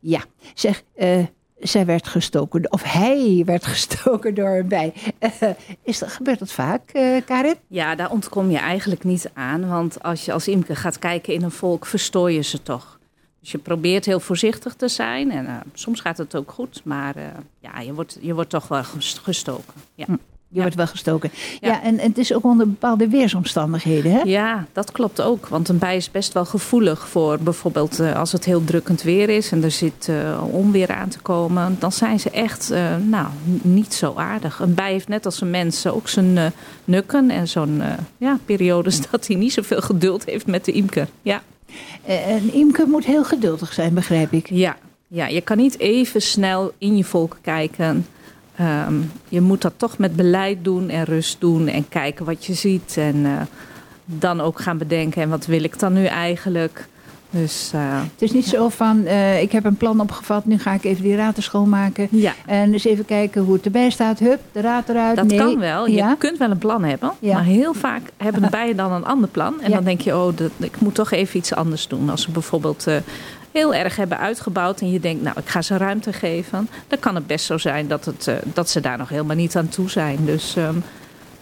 Ja, 0.00 0.24
zeg, 0.54 0.82
eh, 0.94 1.24
zij 1.58 1.86
werd 1.86 2.06
gestoken, 2.06 2.72
of 2.72 2.82
hij 2.82 3.42
werd 3.44 3.66
gestoken 3.76 4.34
door 4.34 4.48
een 4.48 4.68
bij. 4.68 4.92
Eh, 5.18 5.30
is 5.82 5.98
dat, 5.98 6.08
gebeurt 6.08 6.38
dat 6.38 6.52
vaak, 6.52 6.90
eh, 6.90 7.16
Karin? 7.24 7.56
Ja, 7.68 7.94
daar 7.94 8.10
ontkom 8.10 8.50
je 8.50 8.58
eigenlijk 8.58 9.04
niet 9.04 9.30
aan. 9.34 9.68
Want 9.68 10.02
als 10.02 10.24
je 10.24 10.32
als 10.32 10.48
imker 10.48 10.76
gaat 10.76 10.98
kijken 10.98 11.34
in 11.34 11.42
een 11.42 11.50
volk, 11.50 11.86
verstoor 11.86 12.32
je 12.32 12.42
ze 12.42 12.62
toch. 12.62 12.95
Dus 13.46 13.54
je 13.54 13.60
probeert 13.60 14.04
heel 14.04 14.20
voorzichtig 14.20 14.74
te 14.74 14.88
zijn. 14.88 15.30
En 15.30 15.44
uh, 15.44 15.52
soms 15.74 16.00
gaat 16.00 16.18
het 16.18 16.36
ook 16.36 16.50
goed. 16.50 16.80
Maar 16.84 17.16
uh, 17.16 17.22
ja, 17.60 17.80
je 17.80 17.94
wordt, 17.94 18.18
je 18.20 18.34
wordt 18.34 18.50
toch 18.50 18.68
wel 18.68 18.82
gestoken. 19.22 19.74
Ja. 19.94 20.04
Hm, 20.04 20.16
je 20.48 20.60
wordt 20.60 20.74
wel 20.74 20.86
gestoken. 20.86 21.30
Ja, 21.60 21.68
ja 21.68 21.82
en, 21.82 21.98
en, 21.98 22.08
het 22.08 22.18
is 22.18 22.34
ook 22.34 22.44
onder 22.44 22.68
bepaalde 22.68 23.08
weersomstandigheden, 23.08 24.12
hè? 24.12 24.20
Ja, 24.20 24.66
dat 24.72 24.92
klopt 24.92 25.20
ook. 25.20 25.48
Want 25.48 25.68
een 25.68 25.78
bij 25.78 25.96
is 25.96 26.10
best 26.10 26.32
wel 26.32 26.44
gevoelig 26.44 27.08
voor 27.08 27.38
bijvoorbeeld 27.38 28.00
uh, 28.00 28.16
als 28.16 28.32
het 28.32 28.44
heel 28.44 28.64
drukkend 28.64 29.02
weer 29.02 29.28
is... 29.28 29.52
en 29.52 29.64
er 29.64 29.70
zit 29.70 30.10
onweer 30.50 30.94
aan 30.94 31.08
te 31.08 31.18
komen. 31.18 31.76
Dan 31.78 31.92
zijn 31.92 32.20
ze 32.20 32.30
echt 32.30 32.72
nou, 33.06 33.28
niet 33.62 33.94
zo 33.94 34.14
aardig. 34.16 34.60
Een 34.60 34.74
bij 34.74 34.92
heeft 34.92 35.08
net 35.08 35.24
als 35.24 35.40
een 35.40 35.50
mens 35.50 35.86
ook 35.86 36.08
zijn 36.08 36.52
nukken... 36.84 37.30
en 37.30 37.48
zo'n 37.48 37.82
ja, 38.18 38.38
periodes 38.44 39.00
dat 39.10 39.26
hij 39.26 39.36
niet 39.36 39.52
zoveel 39.52 39.80
geduld 39.80 40.24
heeft 40.24 40.46
met 40.46 40.64
de 40.64 40.72
imker. 40.72 41.08
Ja. 41.22 41.42
Een 42.06 42.52
imker 42.52 42.88
moet 42.88 43.04
heel 43.04 43.24
geduldig 43.24 43.72
zijn, 43.72 43.94
begrijp 43.94 44.32
ik. 44.32 44.50
Ja, 44.50 44.76
ja 45.08 45.26
je 45.26 45.40
kan 45.40 45.56
niet 45.56 45.78
even 45.78 46.22
snel 46.22 46.72
in 46.78 46.96
je 46.96 47.04
volk 47.04 47.36
kijken. 47.42 48.06
Um, 48.60 49.12
je 49.28 49.40
moet 49.40 49.62
dat 49.62 49.72
toch 49.76 49.98
met 49.98 50.16
beleid 50.16 50.64
doen 50.64 50.88
en 50.88 51.04
rust 51.04 51.40
doen 51.40 51.68
en 51.68 51.88
kijken 51.88 52.24
wat 52.24 52.44
je 52.44 52.54
ziet. 52.54 52.96
En 52.96 53.16
uh, 53.16 53.40
dan 54.04 54.40
ook 54.40 54.60
gaan 54.60 54.78
bedenken, 54.78 55.22
en 55.22 55.28
wat 55.28 55.46
wil 55.46 55.64
ik 55.64 55.78
dan 55.78 55.92
nu 55.92 56.04
eigenlijk? 56.04 56.88
Dus, 57.30 57.70
uh, 57.74 58.00
het 58.12 58.22
is 58.22 58.32
niet 58.32 58.46
zo 58.46 58.68
van, 58.68 59.00
uh, 59.04 59.42
ik 59.42 59.52
heb 59.52 59.64
een 59.64 59.76
plan 59.76 60.00
opgevat, 60.00 60.44
nu 60.44 60.58
ga 60.58 60.72
ik 60.72 60.84
even 60.84 61.02
die 61.02 61.16
raten 61.16 61.42
schoonmaken. 61.42 62.08
Ja. 62.10 62.34
En 62.46 62.72
eens 62.72 62.84
even 62.84 63.04
kijken 63.04 63.42
hoe 63.42 63.54
het 63.54 63.64
erbij 63.64 63.90
staat. 63.90 64.18
Hup, 64.18 64.40
de 64.52 64.60
raad 64.60 64.88
eruit. 64.88 65.16
Dat 65.16 65.26
nee. 65.26 65.38
kan 65.38 65.58
wel. 65.58 65.86
Je 65.86 66.14
kunt 66.18 66.38
wel 66.38 66.50
een 66.50 66.58
plan 66.58 66.84
hebben. 66.84 67.12
Maar 67.20 67.44
heel 67.44 67.74
vaak 67.74 68.02
hebben 68.16 68.42
de 68.42 68.50
bijen 68.58 68.76
dan 68.76 68.92
een 68.92 69.04
ander 69.04 69.28
plan. 69.28 69.60
En 69.60 69.70
dan 69.70 69.84
denk 69.84 70.00
je, 70.00 70.16
oh, 70.16 70.36
dat, 70.36 70.50
ik 70.56 70.80
moet 70.80 70.94
toch 70.94 71.10
even 71.10 71.38
iets 71.38 71.54
anders 71.54 71.88
doen. 71.88 72.10
Als 72.10 72.22
ze 72.22 72.30
bijvoorbeeld 72.30 72.84
uh, 72.88 72.96
heel 73.52 73.74
erg 73.74 73.96
hebben 73.96 74.18
uitgebouwd 74.18 74.80
en 74.80 74.90
je 74.90 75.00
denkt, 75.00 75.22
nou, 75.22 75.38
ik 75.38 75.48
ga 75.48 75.62
ze 75.62 75.76
ruimte 75.76 76.12
geven. 76.12 76.68
Dan 76.88 76.98
kan 76.98 77.14
het 77.14 77.26
best 77.26 77.44
zo 77.44 77.58
zijn 77.58 77.88
dat, 77.88 78.04
het, 78.04 78.30
dat 78.44 78.70
ze 78.70 78.80
daar 78.80 78.98
nog 78.98 79.08
helemaal 79.08 79.36
niet 79.36 79.56
aan 79.56 79.68
toe 79.68 79.90
zijn. 79.90 80.18
Dus 80.24 80.56
um, 80.56 80.82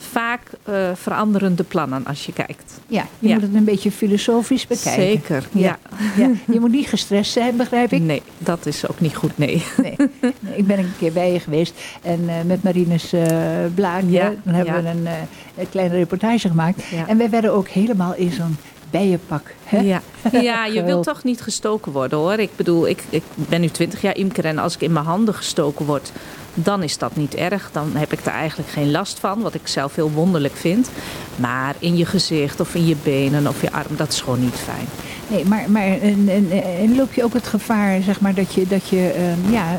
vaak 0.05 0.41
uh, 0.69 0.91
veranderen 0.95 1.57
de 1.57 1.63
plannen 1.63 2.07
als 2.07 2.27
je 2.27 2.33
kijkt. 2.33 2.81
Ja, 2.87 3.07
je 3.19 3.29
Ja. 3.29 3.35
moet 3.35 3.43
het 3.43 3.55
een 3.55 3.65
beetje 3.65 3.91
filosofisch 3.91 4.67
bekijken. 4.67 5.03
Zeker, 5.03 5.49
ja. 5.53 5.79
ja. 6.17 6.31
Je 6.53 6.61
moet 6.61 6.71
niet 6.71 6.87
gestrest 6.87 7.33
zijn, 7.33 7.57
begrijp 7.57 7.93
ik. 7.93 8.01
Nee, 8.01 8.23
dat 8.39 8.67
is 8.67 8.89
ook 8.89 9.01
niet 9.01 9.17
goed, 9.17 9.39
nee. 9.39 9.65
Ik 10.57 10.67
ben 10.67 10.79
een 10.79 10.93
keer 10.99 11.13
bij 11.13 11.33
je 11.33 11.41
geweest 11.41 11.75
en 12.03 12.21
uh, 12.23 12.35
met 12.47 12.63
Marines 12.63 13.13
uh, 13.15 13.23
Blaak, 13.75 14.03
Ja, 14.07 14.33
dan 14.43 14.55
hebben 14.55 14.83
we 14.83 14.89
een, 14.89 15.07
een 15.57 15.69
kleine 15.71 15.95
reportage 15.95 16.49
gemaakt. 16.49 16.83
En 17.07 17.19
wij 17.19 17.31
werden 17.31 17.53
ook 17.53 17.69
helemaal 17.69 18.15
in 18.15 18.31
zo'n 18.33 18.57
bijenpak. 18.91 19.55
Hè? 19.65 19.79
Ja. 19.81 20.03
ja, 20.33 20.67
je 20.67 20.83
wilt 20.83 21.05
toch 21.05 21.25
niet 21.25 21.41
gestoken 21.41 21.93
worden 21.93 22.19
hoor. 22.19 22.39
Ik 22.39 22.51
bedoel, 22.57 22.89
ik, 22.89 23.03
ik 23.11 23.23
ben 23.35 23.61
nu 23.61 23.69
twintig 23.69 24.03
jaar 24.03 24.17
imker 24.17 24.45
en 24.45 24.59
als 24.59 24.75
ik 24.75 24.81
in 24.81 24.93
mijn 24.93 25.05
handen 25.05 25.35
gestoken 25.35 25.87
word, 25.87 26.13
dan 26.55 26.83
is 26.83 26.99
dat 26.99 27.17
niet 27.17 27.35
erg. 27.35 27.69
Dan 27.73 27.91
heb 27.95 28.13
ik 28.13 28.21
er 28.27 28.33
eigenlijk 28.33 28.71
geen 28.71 28.91
last 28.91 29.19
van, 29.19 29.41
wat 29.41 29.55
ik 29.55 29.69
zelf 29.69 29.95
heel 29.95 30.11
wonderlijk 30.11 30.57
vind. 30.57 30.89
Maar 31.37 31.75
in 31.79 31.97
je 31.97 32.07
gezicht 32.07 32.61
of 32.61 32.75
in 32.75 32.87
je 32.87 32.97
benen 33.03 33.47
of 33.47 33.61
je 33.61 33.73
arm, 33.73 33.97
dat 33.97 34.13
is 34.13 34.21
gewoon 34.21 34.41
niet 34.41 34.55
fijn. 34.65 34.87
Nee, 35.29 35.45
maar, 35.45 35.65
maar 35.71 35.83
en, 36.01 36.29
en, 36.29 36.51
en 36.79 36.97
loop 36.97 37.13
je 37.13 37.25
ook 37.25 37.33
het 37.33 37.47
gevaar 37.47 38.03
zeg 38.03 38.21
maar, 38.21 38.35
dat 38.35 38.55
je, 38.55 38.67
dat 38.67 38.89
je 38.89 39.11
ehm, 39.11 39.53
ja, 39.53 39.79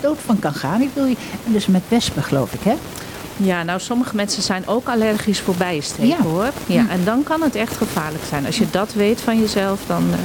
dood 0.00 0.18
van 0.24 0.38
kan 0.38 0.54
gaan? 0.54 0.80
Ik 0.80 0.90
wil 0.94 1.04
je, 1.04 1.16
dus 1.44 1.66
met 1.66 1.82
wespen 1.88 2.22
geloof 2.22 2.52
ik, 2.52 2.62
hè? 2.62 2.74
Ja, 3.36 3.62
nou 3.62 3.80
sommige 3.80 4.16
mensen 4.16 4.42
zijn 4.42 4.66
ook 4.66 4.88
allergisch 4.88 5.40
voor 5.40 5.54
bijensteken 5.54 6.06
Ja. 6.08 6.22
hoor. 6.22 6.50
Ja, 6.66 6.88
en 6.88 7.04
dan 7.04 7.22
kan 7.22 7.42
het 7.42 7.54
echt 7.54 7.76
gevaarlijk 7.76 8.24
zijn. 8.28 8.46
Als 8.46 8.58
je 8.58 8.66
dat 8.70 8.92
weet 8.92 9.20
van 9.20 9.40
jezelf, 9.40 9.80
dan 9.86 10.02
eh, 10.12 10.18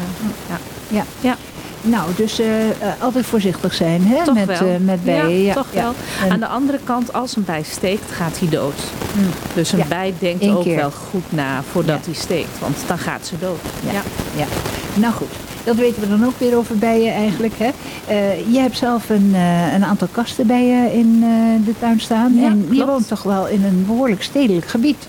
ja. 0.49 0.57
Ja. 0.87 1.05
Ja. 1.21 1.37
Nou, 1.85 2.09
dus 2.15 2.39
eh, 2.39 2.69
eh, 2.69 2.75
altijd 2.99 3.25
voorzichtig 3.25 3.73
zijn 3.73 4.01
hè? 4.07 4.23
Toch 4.23 4.33
met, 4.35 4.59
wel. 4.59 4.69
eh, 4.69 4.75
met 4.79 5.03
bijen. 5.03 5.29
Ja, 5.41 5.47
Ja, 5.47 5.53
toch 5.53 5.67
ja. 5.73 5.81
wel. 5.81 5.93
En- 6.25 6.31
Aan 6.31 6.39
de 6.39 6.47
andere 6.47 6.79
kant, 6.83 7.13
als 7.13 7.35
een 7.35 7.43
bij 7.43 7.63
steekt, 7.63 8.11
gaat 8.11 8.39
hij 8.39 8.49
dood. 8.49 8.73
Mm. 9.15 9.23
Dus 9.53 9.71
een 9.71 9.83
bij 9.89 10.13
denkt 10.19 10.45
ook 10.47 10.63
keer. 10.63 10.75
wel 10.75 10.91
goed 10.91 11.23
na 11.31 11.63
voordat 11.71 12.05
hij 12.05 12.13
steekt. 12.13 12.59
Want 12.59 12.77
dan 12.87 12.97
gaat 12.97 13.25
ze 13.27 13.35
dood. 13.39 13.59
Ja. 13.91 14.01
Ja. 14.37 14.45
Nou 14.93 15.13
goed. 15.13 15.27
Dat 15.63 15.75
weten 15.75 16.01
we 16.01 16.09
dan 16.09 16.25
ook 16.25 16.39
weer 16.39 16.57
over 16.57 16.77
bijen 16.77 17.13
eigenlijk. 17.13 17.53
Hè? 17.57 17.69
Eh, 18.07 18.53
je 18.53 18.59
hebt 18.59 18.77
zelf 18.77 19.09
een, 19.09 19.33
een 19.73 19.85
aantal 19.85 20.07
kasten 20.11 20.47
bij 20.47 20.65
je 20.65 20.93
in 20.93 21.19
de 21.65 21.73
tuin 21.79 21.99
staan. 21.99 22.37
En 22.43 22.67
je 22.71 22.85
woont 22.85 23.07
toch 23.07 23.23
wel 23.23 23.47
in 23.47 23.63
een 23.63 23.83
behoorlijk 23.87 24.23
stedelijk 24.23 24.65
gebied. 24.67 25.07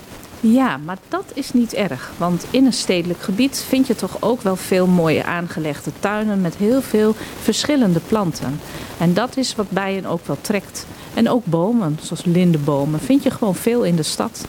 Ja, 0.53 0.77
maar 0.77 0.97
dat 1.07 1.31
is 1.33 1.53
niet 1.53 1.73
erg. 1.73 2.11
Want 2.17 2.45
in 2.49 2.65
een 2.65 2.73
stedelijk 2.73 3.19
gebied 3.21 3.65
vind 3.67 3.87
je 3.87 3.95
toch 3.95 4.17
ook 4.19 4.41
wel 4.41 4.55
veel 4.55 4.87
mooie 4.87 5.23
aangelegde 5.23 5.91
tuinen 5.99 6.41
met 6.41 6.55
heel 6.55 6.81
veel 6.81 7.15
verschillende 7.41 7.99
planten. 7.99 8.59
En 8.97 9.13
dat 9.13 9.37
is 9.37 9.55
wat 9.55 9.69
bijen 9.69 10.05
ook 10.05 10.25
wel 10.27 10.37
trekt. 10.41 10.87
En 11.13 11.29
ook 11.29 11.45
bomen, 11.45 11.97
zoals 12.01 12.25
lindenbomen, 12.25 12.99
vind 12.99 13.23
je 13.23 13.31
gewoon 13.31 13.55
veel 13.55 13.83
in 13.83 13.95
de 13.95 14.03
stad. 14.03 14.47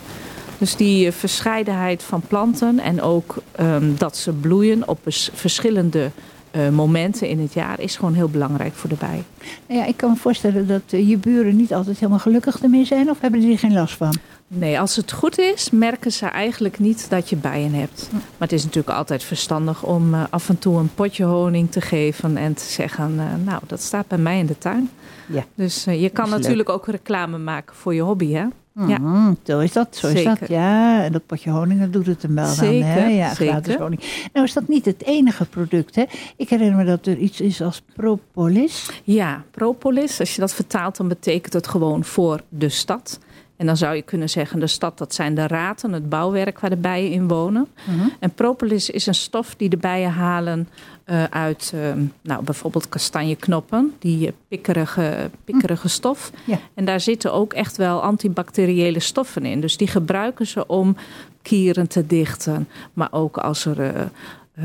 Dus 0.58 0.76
die 0.76 1.06
eh, 1.06 1.12
verscheidenheid 1.12 2.02
van 2.02 2.20
planten 2.20 2.78
en 2.78 3.02
ook 3.02 3.36
ehm, 3.52 3.94
dat 3.98 4.16
ze 4.16 4.32
bloeien 4.32 4.88
op 4.88 4.98
vers- 5.02 5.30
verschillende 5.34 6.10
eh, 6.50 6.68
momenten 6.68 7.28
in 7.28 7.40
het 7.40 7.52
jaar 7.52 7.80
is 7.80 7.96
gewoon 7.96 8.14
heel 8.14 8.28
belangrijk 8.28 8.74
voor 8.74 8.88
de 8.88 8.96
bij. 8.98 9.22
Ja, 9.66 9.84
ik 9.84 9.96
kan 9.96 10.10
me 10.10 10.16
voorstellen 10.16 10.66
dat 10.66 10.82
eh, 10.90 11.08
je 11.08 11.16
buren 11.16 11.56
niet 11.56 11.74
altijd 11.74 11.96
helemaal 11.98 12.18
gelukkig 12.18 12.62
ermee 12.62 12.84
zijn. 12.84 13.10
Of 13.10 13.20
hebben 13.20 13.40
die 13.40 13.52
er 13.52 13.58
geen 13.58 13.72
last 13.72 13.94
van? 13.94 14.16
Nee, 14.48 14.80
als 14.80 14.96
het 14.96 15.12
goed 15.12 15.38
is, 15.38 15.70
merken 15.70 16.12
ze 16.12 16.26
eigenlijk 16.26 16.78
niet 16.78 17.10
dat 17.10 17.28
je 17.28 17.36
bijen 17.36 17.72
hebt. 17.72 18.08
Maar 18.12 18.22
het 18.38 18.52
is 18.52 18.64
natuurlijk 18.64 18.96
altijd 18.96 19.22
verstandig 19.24 19.82
om 19.82 20.14
eh, 20.14 20.24
af 20.30 20.48
en 20.48 20.58
toe 20.58 20.78
een 20.78 20.94
potje 20.94 21.24
honing 21.24 21.70
te 21.70 21.80
geven 21.80 22.36
en 22.36 22.54
te 22.54 22.64
zeggen: 22.64 23.14
eh, 23.18 23.44
Nou, 23.44 23.62
dat 23.66 23.80
staat 23.80 24.08
bij 24.08 24.18
mij 24.18 24.38
in 24.38 24.46
de 24.46 24.58
tuin. 24.58 24.90
Ja. 25.28 25.44
Dus 25.54 25.86
eh, 25.86 26.02
je 26.02 26.08
kan 26.08 26.28
leuk. 26.28 26.38
natuurlijk 26.38 26.68
ook 26.68 26.86
reclame 26.86 27.38
maken 27.38 27.76
voor 27.76 27.94
je 27.94 28.02
hobby, 28.02 28.32
hè? 28.32 28.46
Ja. 28.86 28.98
Mhm, 28.98 29.34
zo 29.44 29.58
is 29.58 29.72
dat, 29.72 29.96
zo 29.96 30.06
is 30.08 30.24
dat. 30.24 30.38
Ja, 30.48 31.04
en 31.04 31.12
dat 31.12 31.26
potje 31.26 31.50
honing, 31.50 31.80
dat 31.80 31.92
doet 31.92 32.06
het 32.06 32.22
hem 32.22 32.34
wel 32.34 32.56
dan. 32.56 32.64
Hè? 32.64 32.94
Zeker, 32.94 33.08
Ja, 33.08 33.28
gratis 33.28 33.74
honing. 33.74 34.28
Nou 34.32 34.46
is 34.46 34.52
dat 34.52 34.68
niet 34.68 34.84
het 34.84 35.02
enige 35.04 35.44
product, 35.44 35.94
hè? 35.94 36.04
Ik 36.36 36.48
herinner 36.48 36.76
me 36.76 36.84
dat 36.84 37.06
er 37.06 37.16
iets 37.16 37.40
is 37.40 37.62
als 37.62 37.82
propolis. 37.94 38.90
Ja, 39.04 39.44
propolis, 39.50 40.20
als 40.20 40.34
je 40.34 40.40
dat 40.40 40.54
vertaalt, 40.54 40.96
dan 40.96 41.08
betekent 41.08 41.52
het 41.52 41.66
gewoon 41.66 42.04
voor 42.04 42.40
de 42.48 42.68
stad. 42.68 43.18
En 43.56 43.66
dan 43.66 43.76
zou 43.76 43.94
je 43.94 44.02
kunnen 44.02 44.30
zeggen, 44.30 44.60
de 44.60 44.66
stad, 44.66 44.98
dat 44.98 45.14
zijn 45.14 45.34
de 45.34 45.46
raten, 45.46 45.92
het 45.92 46.08
bouwwerk 46.08 46.60
waar 46.60 46.70
de 46.70 46.76
bijen 46.76 47.10
in 47.10 47.28
wonen. 47.28 47.66
Mhm. 47.84 48.08
En 48.18 48.30
propolis 48.30 48.90
is 48.90 49.06
een 49.06 49.14
stof 49.14 49.54
die 49.56 49.68
de 49.68 49.76
bijen 49.76 50.10
halen 50.10 50.68
eh, 51.04 51.24
uit 51.24 51.72
eh, 51.74 51.80
nou, 52.22 52.44
bijvoorbeeld 52.44 52.88
kastanjeknoppen, 52.88 53.94
die 53.98 54.26
eh, 54.26 54.32
pikkerige, 54.48 55.30
pikkerige 55.44 55.88
stof. 55.88 56.32
Ja. 56.44 56.58
En 56.74 56.84
daar 56.84 57.00
zitten 57.00 57.32
ook 57.32 57.52
echt 57.52 57.76
wel 57.76 58.02
antibacteriële 58.02 59.00
stoffen 59.00 59.44
in. 59.44 59.60
Dus 59.60 59.76
die 59.76 59.88
gebruiken 59.88 60.46
ze 60.46 60.66
om 60.66 60.96
kieren 61.42 61.88
te 61.88 62.06
dichten, 62.06 62.68
maar 62.92 63.08
ook 63.12 63.38
als 63.38 63.64
er 63.64 64.10
eh, 64.56 64.64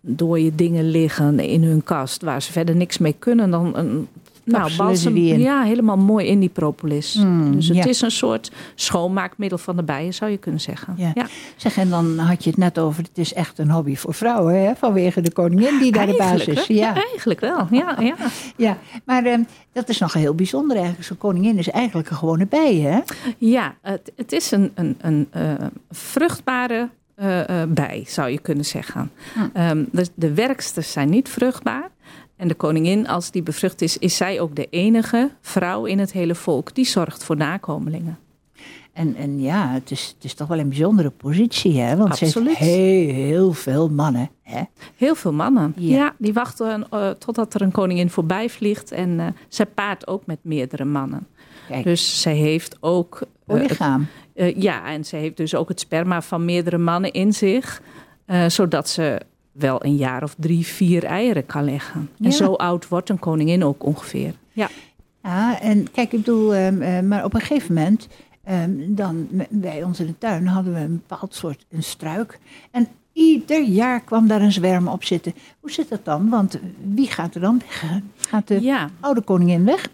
dode 0.00 0.54
dingen 0.54 0.90
liggen 0.90 1.38
in 1.38 1.62
hun 1.62 1.82
kast 1.82 2.22
waar 2.22 2.42
ze 2.42 2.52
verder 2.52 2.76
niks 2.76 2.98
mee 2.98 3.14
kunnen, 3.18 3.50
dan 3.50 3.76
een 3.76 4.08
nou, 4.44 4.76
balsem, 4.76 5.16
in. 5.16 5.40
ja, 5.40 5.62
helemaal 5.62 5.96
mooi 5.96 6.26
in 6.26 6.40
die 6.40 6.48
propolis. 6.48 7.14
Mm, 7.14 7.54
dus 7.54 7.68
het 7.68 7.76
ja. 7.76 7.84
is 7.84 8.00
een 8.00 8.10
soort 8.10 8.52
schoonmaakmiddel 8.74 9.58
van 9.58 9.76
de 9.76 9.82
bijen, 9.82 10.14
zou 10.14 10.30
je 10.30 10.36
kunnen 10.36 10.60
zeggen. 10.60 10.94
Ja. 10.96 11.10
ja. 11.14 11.26
Zeg, 11.56 11.76
en 11.76 11.88
dan 11.88 12.18
had 12.18 12.44
je 12.44 12.50
het 12.50 12.58
net 12.58 12.78
over, 12.78 13.02
het 13.02 13.18
is 13.18 13.32
echt 13.32 13.58
een 13.58 13.70
hobby 13.70 13.96
voor 13.96 14.14
vrouwen, 14.14 14.62
hè? 14.62 14.74
Vanwege 14.74 15.20
de 15.20 15.32
koningin 15.32 15.78
die 15.78 15.92
daar 15.92 16.06
de 16.06 16.16
baas 16.16 16.44
is. 16.44 16.66
Ja, 16.66 16.94
Eigenlijk 16.94 17.40
wel, 17.40 17.66
ja. 17.70 17.96
ja. 18.00 18.14
ja. 18.56 18.78
maar 19.04 19.24
ehm, 19.24 19.42
dat 19.72 19.88
is 19.88 19.98
nog 19.98 20.12
heel 20.12 20.34
bijzonder 20.34 20.76
eigenlijk. 20.76 21.06
Zo'n 21.06 21.18
koningin 21.18 21.58
is 21.58 21.70
eigenlijk 21.70 22.10
een 22.10 22.16
gewone 22.16 22.46
bij, 22.46 22.74
hè? 22.74 23.00
Ja, 23.38 23.74
het, 23.82 24.12
het 24.16 24.32
is 24.32 24.50
een, 24.50 24.70
een, 24.74 24.96
een 25.00 25.28
eh, 25.30 25.52
vruchtbare 25.90 26.88
eh, 27.20 27.62
eh, 27.62 27.68
bij, 27.68 28.04
zou 28.06 28.30
je 28.30 28.38
kunnen 28.38 28.64
zeggen. 28.64 29.10
Hm. 29.34 29.40
Ehm, 29.52 29.84
de, 29.92 30.06
de 30.14 30.34
werksters 30.34 30.92
zijn 30.92 31.10
niet 31.10 31.28
vruchtbaar. 31.28 31.90
En 32.40 32.48
de 32.48 32.54
koningin, 32.54 33.08
als 33.08 33.30
die 33.30 33.42
bevrucht 33.42 33.82
is, 33.82 33.98
is 33.98 34.16
zij 34.16 34.40
ook 34.40 34.56
de 34.56 34.66
enige 34.70 35.30
vrouw 35.40 35.84
in 35.84 35.98
het 35.98 36.12
hele 36.12 36.34
volk 36.34 36.74
die 36.74 36.84
zorgt 36.84 37.24
voor 37.24 37.36
nakomelingen. 37.36 38.18
En, 38.92 39.14
en 39.16 39.40
ja, 39.40 39.68
het 39.70 39.90
is, 39.90 40.12
het 40.14 40.24
is 40.24 40.34
toch 40.34 40.48
wel 40.48 40.58
een 40.58 40.68
bijzondere 40.68 41.10
positie, 41.10 41.80
hè? 41.80 41.96
Want 41.96 42.10
Absoluut. 42.10 42.32
ze 42.32 42.40
heeft 42.40 42.58
heel, 42.58 43.14
heel 43.14 43.52
veel 43.52 43.88
mannen, 43.88 44.30
hè? 44.42 44.62
Heel 44.96 45.14
veel 45.14 45.32
mannen. 45.32 45.72
Ja. 45.76 45.96
Ja, 45.96 46.14
die 46.18 46.32
wachten 46.32 46.86
eh, 46.90 47.10
totdat 47.10 47.54
er 47.54 47.62
een 47.62 47.70
koningin 47.72 48.10
voorbij 48.10 48.48
vliegt. 48.50 48.92
En 48.92 49.20
eh, 49.20 49.26
zij 49.48 49.66
paart 49.66 50.06
ook 50.06 50.26
met 50.26 50.38
meerdere 50.42 50.84
mannen. 50.84 51.26
Kijk, 51.68 51.84
Dus 51.84 52.20
zij 52.20 52.34
heeft 52.34 52.76
ook. 52.80 53.16
het- 53.20 53.28
polygaam. 53.46 54.06
Eh, 54.34 54.56
ja, 54.62 54.86
en 54.86 55.04
ze 55.04 55.16
heeft 55.16 55.36
dus 55.36 55.54
ook 55.54 55.68
het 55.68 55.80
sperma 55.80 56.22
van 56.22 56.44
meerdere 56.44 56.78
mannen 56.78 57.12
in 57.12 57.32
zich. 57.32 57.82
zodat 58.48 58.88
ze 58.88 59.20
wel 59.52 59.84
een 59.84 59.96
jaar 59.96 60.22
of 60.22 60.34
drie, 60.38 60.66
vier 60.66 61.04
eieren 61.04 61.46
kan 61.46 61.64
leggen. 61.64 62.10
Ja. 62.16 62.24
En 62.26 62.32
zo 62.32 62.52
oud 62.52 62.88
wordt 62.88 63.08
een 63.08 63.18
koningin 63.18 63.64
ook 63.64 63.84
ongeveer. 63.84 64.34
Ja, 64.52 64.68
Ja, 65.22 65.60
en 65.60 65.90
kijk, 65.90 66.12
ik 66.12 66.18
bedoel, 66.18 66.54
ehm, 66.54 66.82
eh, 66.82 67.00
maar 67.00 67.24
op 67.24 67.34
een 67.34 67.40
gegeven 67.40 67.74
moment, 67.74 68.08
ehm, 68.44 68.70
dan 68.86 69.28
bij 69.50 69.82
ons 69.82 70.00
in 70.00 70.06
de 70.06 70.18
tuin 70.18 70.46
hadden 70.46 70.74
we 70.74 70.80
een 70.80 71.02
bepaald 71.06 71.34
soort 71.34 71.66
een 71.70 71.82
struik. 71.82 72.38
En 72.70 72.88
ieder 73.12 73.62
jaar 73.62 74.00
kwam 74.00 74.26
daar 74.26 74.40
een 74.40 74.52
zwerm 74.52 74.88
op 74.88 75.04
zitten. 75.04 75.34
Hoe 75.60 75.70
zit 75.70 75.88
dat 75.88 76.04
dan? 76.04 76.28
Want 76.28 76.58
wie 76.94 77.10
gaat 77.10 77.34
er 77.34 77.40
dan 77.40 77.60
weg? 77.66 78.00
Gaat 78.16 78.48
de 78.48 78.62
ja, 78.62 78.90
oude 79.00 79.20
koningin 79.20 79.64
weg? 79.64 79.88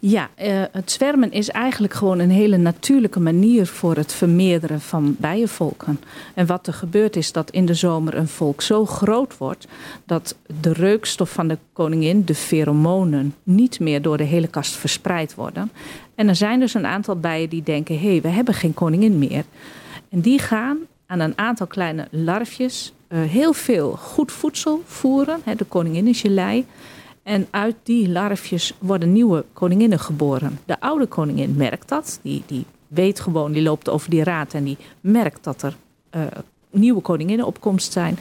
Ja 0.00 0.30
eh, 0.34 0.62
het 0.72 0.90
zwermen 0.90 1.32
is 1.32 1.48
eigenlijk 1.48 1.94
gewoon 1.94 2.18
een 2.18 2.30
hele 2.30 2.56
natuurlijke 2.56 3.20
manier 3.20 3.66
voor 3.66 3.96
het 3.96 4.12
vermeerderen 4.12 4.80
van 4.80 5.16
bijenvolken. 5.18 6.00
En 6.34 6.46
wat 6.46 6.66
er 6.66 6.72
gebeurt 6.72 7.16
is 7.16 7.32
dat 7.32 7.50
in 7.50 7.66
de 7.66 7.74
zomer 7.74 8.14
een 8.14 8.28
volk 8.28 8.62
zo 8.62 8.86
groot 8.86 9.38
wordt 9.38 9.66
dat 10.04 10.36
de 10.60 10.72
reukstof 10.72 11.30
van 11.30 11.48
de 11.48 11.58
koningin, 11.72 12.24
de 12.24 12.34
pheromonen, 12.34 13.34
niet 13.42 13.80
meer 13.80 14.02
door 14.02 14.16
de 14.16 14.24
hele 14.24 14.48
kast 14.48 14.72
verspreid 14.72 15.34
worden. 15.34 15.70
En 16.14 16.28
er 16.28 16.36
zijn 16.36 16.60
dus 16.60 16.74
een 16.74 16.86
aantal 16.86 17.16
bijen 17.16 17.48
die 17.48 17.62
denken: 17.62 17.98
hé, 17.98 18.10
hey, 18.10 18.20
we 18.20 18.28
hebben 18.28 18.54
geen 18.54 18.74
koningin 18.74 19.18
meer. 19.18 19.44
En 20.08 20.20
die 20.20 20.38
gaan 20.38 20.78
aan 21.06 21.20
een 21.20 21.38
aantal 21.38 21.66
kleine 21.66 22.08
larfjes 22.10 22.92
eh, 23.08 23.22
heel 23.22 23.52
veel 23.52 23.90
goed 23.90 24.32
voedsel 24.32 24.82
voeren. 24.86 25.40
Hè, 25.44 25.54
de 25.54 25.64
koningin 25.64 26.06
is 26.06 26.22
je. 26.22 26.64
En 27.22 27.46
uit 27.50 27.74
die 27.82 28.08
larfjes 28.08 28.74
worden 28.78 29.12
nieuwe 29.12 29.44
koninginnen 29.52 29.98
geboren. 29.98 30.58
De 30.64 30.80
oude 30.80 31.06
koningin 31.06 31.54
merkt 31.56 31.88
dat. 31.88 32.18
Die, 32.22 32.42
die 32.46 32.64
weet 32.88 33.20
gewoon, 33.20 33.52
die 33.52 33.62
loopt 33.62 33.88
over 33.88 34.10
die 34.10 34.24
raad 34.24 34.54
en 34.54 34.64
die 34.64 34.76
merkt 35.00 35.44
dat 35.44 35.62
er 35.62 35.76
eh, 36.10 36.22
nieuwe 36.70 37.00
koninginnen 37.00 37.46
op 37.46 37.60
komst 37.60 37.92
zijn. 37.92 38.18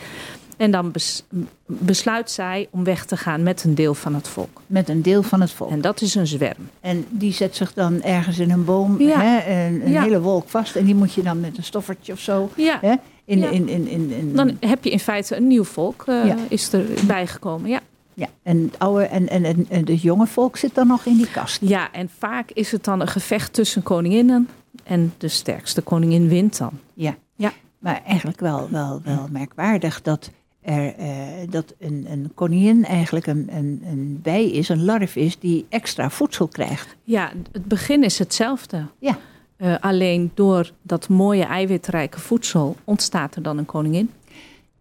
En 0.57 0.71
dan 0.71 0.91
bes- 0.91 1.23
besluit 1.65 2.31
zij 2.31 2.67
om 2.71 2.83
weg 2.83 3.05
te 3.05 3.17
gaan 3.17 3.43
met 3.43 3.63
een 3.63 3.75
deel 3.75 3.93
van 3.93 4.15
het 4.15 4.27
volk. 4.27 4.61
Met 4.67 4.89
een 4.89 5.01
deel 5.01 5.23
van 5.23 5.41
het 5.41 5.51
volk. 5.51 5.69
En 5.71 5.81
dat 5.81 6.01
is 6.01 6.15
een 6.15 6.27
zwerm. 6.27 6.69
En 6.79 7.05
die 7.09 7.33
zet 7.33 7.55
zich 7.55 7.73
dan 7.73 8.01
ergens 8.01 8.39
in 8.39 8.51
een 8.51 8.65
boom, 8.65 9.01
Ja. 9.01 9.19
hè, 9.21 9.65
een, 9.67 9.85
een 9.85 9.91
Ja. 9.91 10.01
hele 10.01 10.21
wolk 10.21 10.49
vast. 10.49 10.75
En 10.75 10.85
die 10.85 10.95
moet 10.95 11.13
je 11.13 11.21
dan 11.23 11.39
met 11.39 11.57
een 11.57 11.63
stoffertje 11.63 12.13
of 12.13 12.19
zo. 12.19 12.49
Ja, 12.55 12.77
Hè, 12.81 12.95
in, 13.25 13.43
in, 13.51 13.67
in, 13.69 13.87
in, 13.87 14.11
in, 14.11 14.35
dan 14.35 14.57
heb 14.59 14.83
je 14.83 14.89
in 14.89 14.99
feite 14.99 15.35
een 15.35 15.47
nieuw 15.47 15.63
volk 15.63 16.03
Ja. 16.07 16.35
is 16.49 16.73
erbij 16.73 17.27
gekomen. 17.27 17.69
Ja. 17.69 17.79
Ja, 18.19 18.27
en, 18.43 18.63
het 18.63 18.79
oude, 18.79 19.03
en, 19.03 19.29
en, 19.29 19.43
en, 19.43 19.65
en 19.69 19.85
het 19.85 20.01
jonge 20.01 20.27
volk 20.27 20.57
zit 20.57 20.75
dan 20.75 20.87
nog 20.87 21.05
in 21.05 21.17
die 21.17 21.31
kast. 21.31 21.61
ja, 21.61 21.91
en 21.91 22.09
vaak 22.17 22.51
is 22.51 22.71
het 22.71 22.83
dan 22.83 23.01
een 23.01 23.07
gevecht 23.07 23.53
tussen 23.53 23.83
koninginnen. 23.83 24.49
En 24.83 25.13
de 25.17 25.27
sterkste 25.27 25.81
koningin 25.81 26.27
wint 26.27 26.57
dan. 26.57 26.71
Ja. 26.93 27.15
Ja. 27.35 27.51
Maar 27.79 28.01
eigenlijk 28.05 28.39
wel, 28.39 28.69
wel, 28.69 29.01
wel 29.03 29.27
merkwaardig 29.31 30.01
dat, 30.01 30.31
er, 30.61 30.95
eh, 30.95 31.07
dat 31.49 31.73
een, 31.79 32.05
een 32.09 32.31
koningin 32.35 32.85
eigenlijk 32.85 33.27
een, 33.27 33.47
een, 33.51 33.81
een 33.85 34.19
bij 34.21 34.49
is, 34.49 34.69
een 34.69 34.85
larf 34.85 35.15
is, 35.15 35.39
die 35.39 35.65
extra 35.69 36.09
voedsel 36.09 36.47
krijgt. 36.47 36.95
Ja, 37.03 37.31
het 37.51 37.65
begin 37.65 38.03
is 38.03 38.19
hetzelfde. 38.19 38.85
Ja. 38.99 39.17
Eh, 39.57 39.75
alleen 39.79 40.31
door 40.33 40.71
dat 40.81 41.09
mooie 41.09 41.43
eiwitrijke 41.43 42.19
voedsel 42.19 42.75
ontstaat 42.83 43.35
er 43.35 43.41
dan 43.41 43.57
een 43.57 43.65
koningin. 43.65 44.09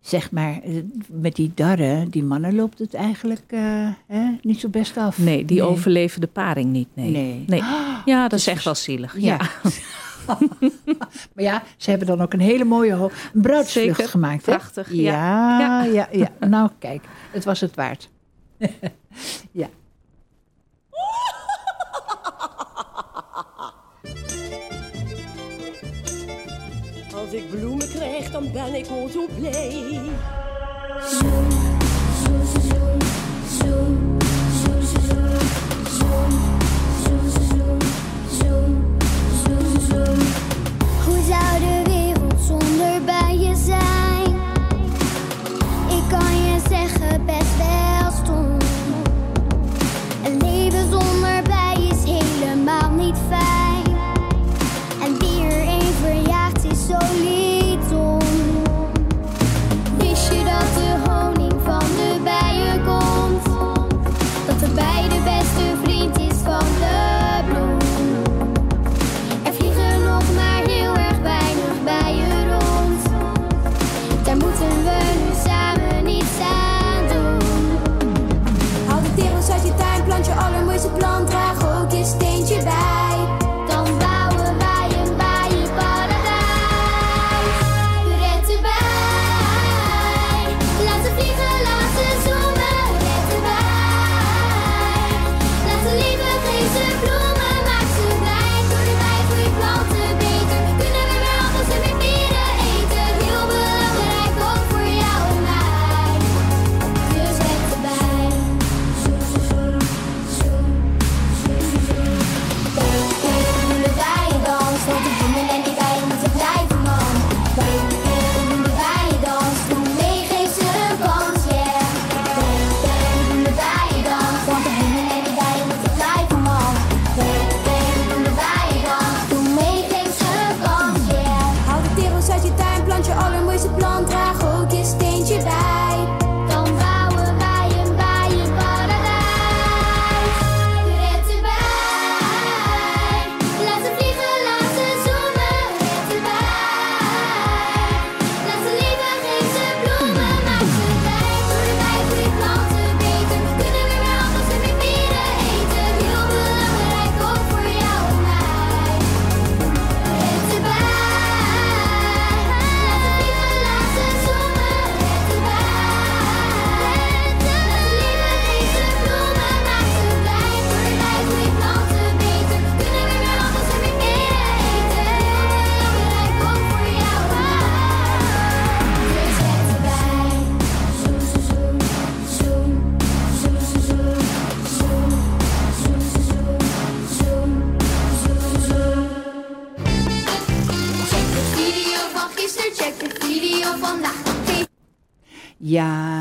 Zeg 0.08 0.30
maar, 0.30 0.60
eh, 0.62 0.82
met 1.08 1.34
die 1.34 1.52
darren, 1.54 2.08
die 2.08 2.22
mannen 2.22 2.54
loopt 2.54 2.78
het 2.78 2.94
eigenlijk 2.94 3.44
eh, 3.46 3.88
hè, 4.06 4.36
niet 4.42 4.60
zo 4.60 4.68
best 4.68 4.96
af. 4.96 5.18
Nee, 5.18 5.44
die 5.44 5.62
overleven 5.62 6.20
de 6.20 6.26
paring 6.26 6.70
niet. 6.70 6.88
Nee. 6.94 7.44
Nee. 7.46 7.62
Ja, 8.04 8.20
dat 8.22 8.30
dus 8.30 8.40
is 8.40 8.46
echt 8.46 8.64
wel 8.64 8.74
zielig. 8.74 9.18
Ja. 9.18 9.38
Ja. 9.62 10.38
maar 11.34 11.44
ja, 11.44 11.62
ze 11.76 11.90
hebben 11.90 12.08
dan 12.08 12.20
ook 12.20 12.32
een 12.32 12.40
hele 12.40 12.64
mooie 12.64 12.92
een 12.92 13.40
bruidsvlucht 13.40 13.96
Zeker. 13.96 14.08
gemaakt. 14.08 14.46
Hè? 14.46 14.52
Prachtig, 14.52 14.92
Ja, 14.92 15.58
ja, 15.58 15.84
ja. 15.84 16.08
ja, 16.12 16.30
Nou, 16.48 16.70
kijk, 16.78 17.04
het 17.30 17.44
was 17.44 17.60
het 17.60 17.74
waard. 17.74 18.10
ja. 19.52 19.68
Als 27.28 27.36
ik 27.36 27.50
bloemen 27.50 27.88
krijg, 27.88 28.30
dan 28.30 28.52
ben 28.52 28.74
ik 28.74 28.86
al 28.86 29.08
zo 29.12 29.26
blij. 29.38 30.00
Hoe 41.04 41.18
zou 41.28 41.58
de 41.58 41.82
wereld 41.84 42.40
zonder 42.46 43.04
bijen 43.04 43.56
zijn? 43.56 44.34
Ik 45.88 46.08
kan 46.08 46.36
je 46.36 46.60
zeggen, 46.68 47.24
best 47.24 47.56
wel 47.56 47.97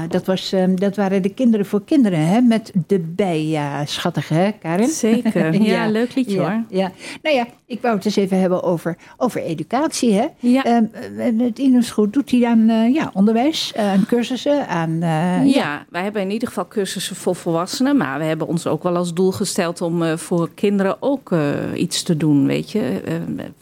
dat, 0.09 0.25
was, 0.25 0.51
ehm, 0.53 0.75
dat 0.75 0.95
waren 0.95 1.21
de 1.21 1.29
kinderen 1.33 1.65
voor 1.65 1.83
kinderen, 1.83 2.27
hè? 2.27 2.41
Met 2.41 2.71
de 2.87 2.99
bij. 2.99 3.45
Ja, 3.45 3.85
schattig, 3.85 4.29
hè, 4.29 4.51
Karin? 4.51 4.87
Zeker. 4.87 5.61
Ja, 5.63 5.89
leuk 5.89 6.15
liedje 6.15 6.35
ja, 6.35 6.41
hoor. 6.41 6.63
Ja. 6.69 6.91
Nou 7.21 7.35
ja, 7.35 7.45
ik 7.65 7.81
wou 7.81 7.95
het 7.95 8.05
eens 8.05 8.15
even 8.15 8.39
hebben 8.39 8.63
over, 8.63 8.97
over 9.17 9.41
educatie, 9.41 10.13
hè? 10.13 10.25
Ja. 10.39 10.63
Ehm, 10.63 10.83
eh, 11.17 11.39
het 11.39 11.89
Goed 11.89 12.13
doet 12.13 12.31
hij 12.31 12.45
aan 12.45 12.69
eh, 12.69 12.93
ja, 12.93 13.11
onderwijs, 13.13 13.73
eh, 13.75 13.91
aan 13.91 14.05
cursussen, 14.07 14.67
aan... 14.67 15.01
eh, 15.01 15.45
Ja, 15.53 15.85
wij 15.89 16.03
hebben 16.03 16.21
in 16.21 16.31
ieder 16.31 16.47
geval 16.47 16.67
cursussen 16.67 17.15
voor 17.15 17.35
volwassenen. 17.35 17.97
Maar 17.97 18.19
we 18.19 18.25
hebben 18.25 18.47
ons 18.47 18.67
ook 18.67 18.83
wel 18.83 18.95
als 18.95 19.13
doel 19.13 19.31
gesteld 19.31 19.81
om 19.81 20.03
eh, 20.03 20.17
voor 20.17 20.49
kinderen 20.53 20.97
ook 20.99 21.31
eh, 21.31 21.39
iets 21.75 22.03
te 22.03 22.17
doen. 22.17 22.45
Weet 22.47 22.71
je, 22.71 23.01
Eh, 23.05 23.13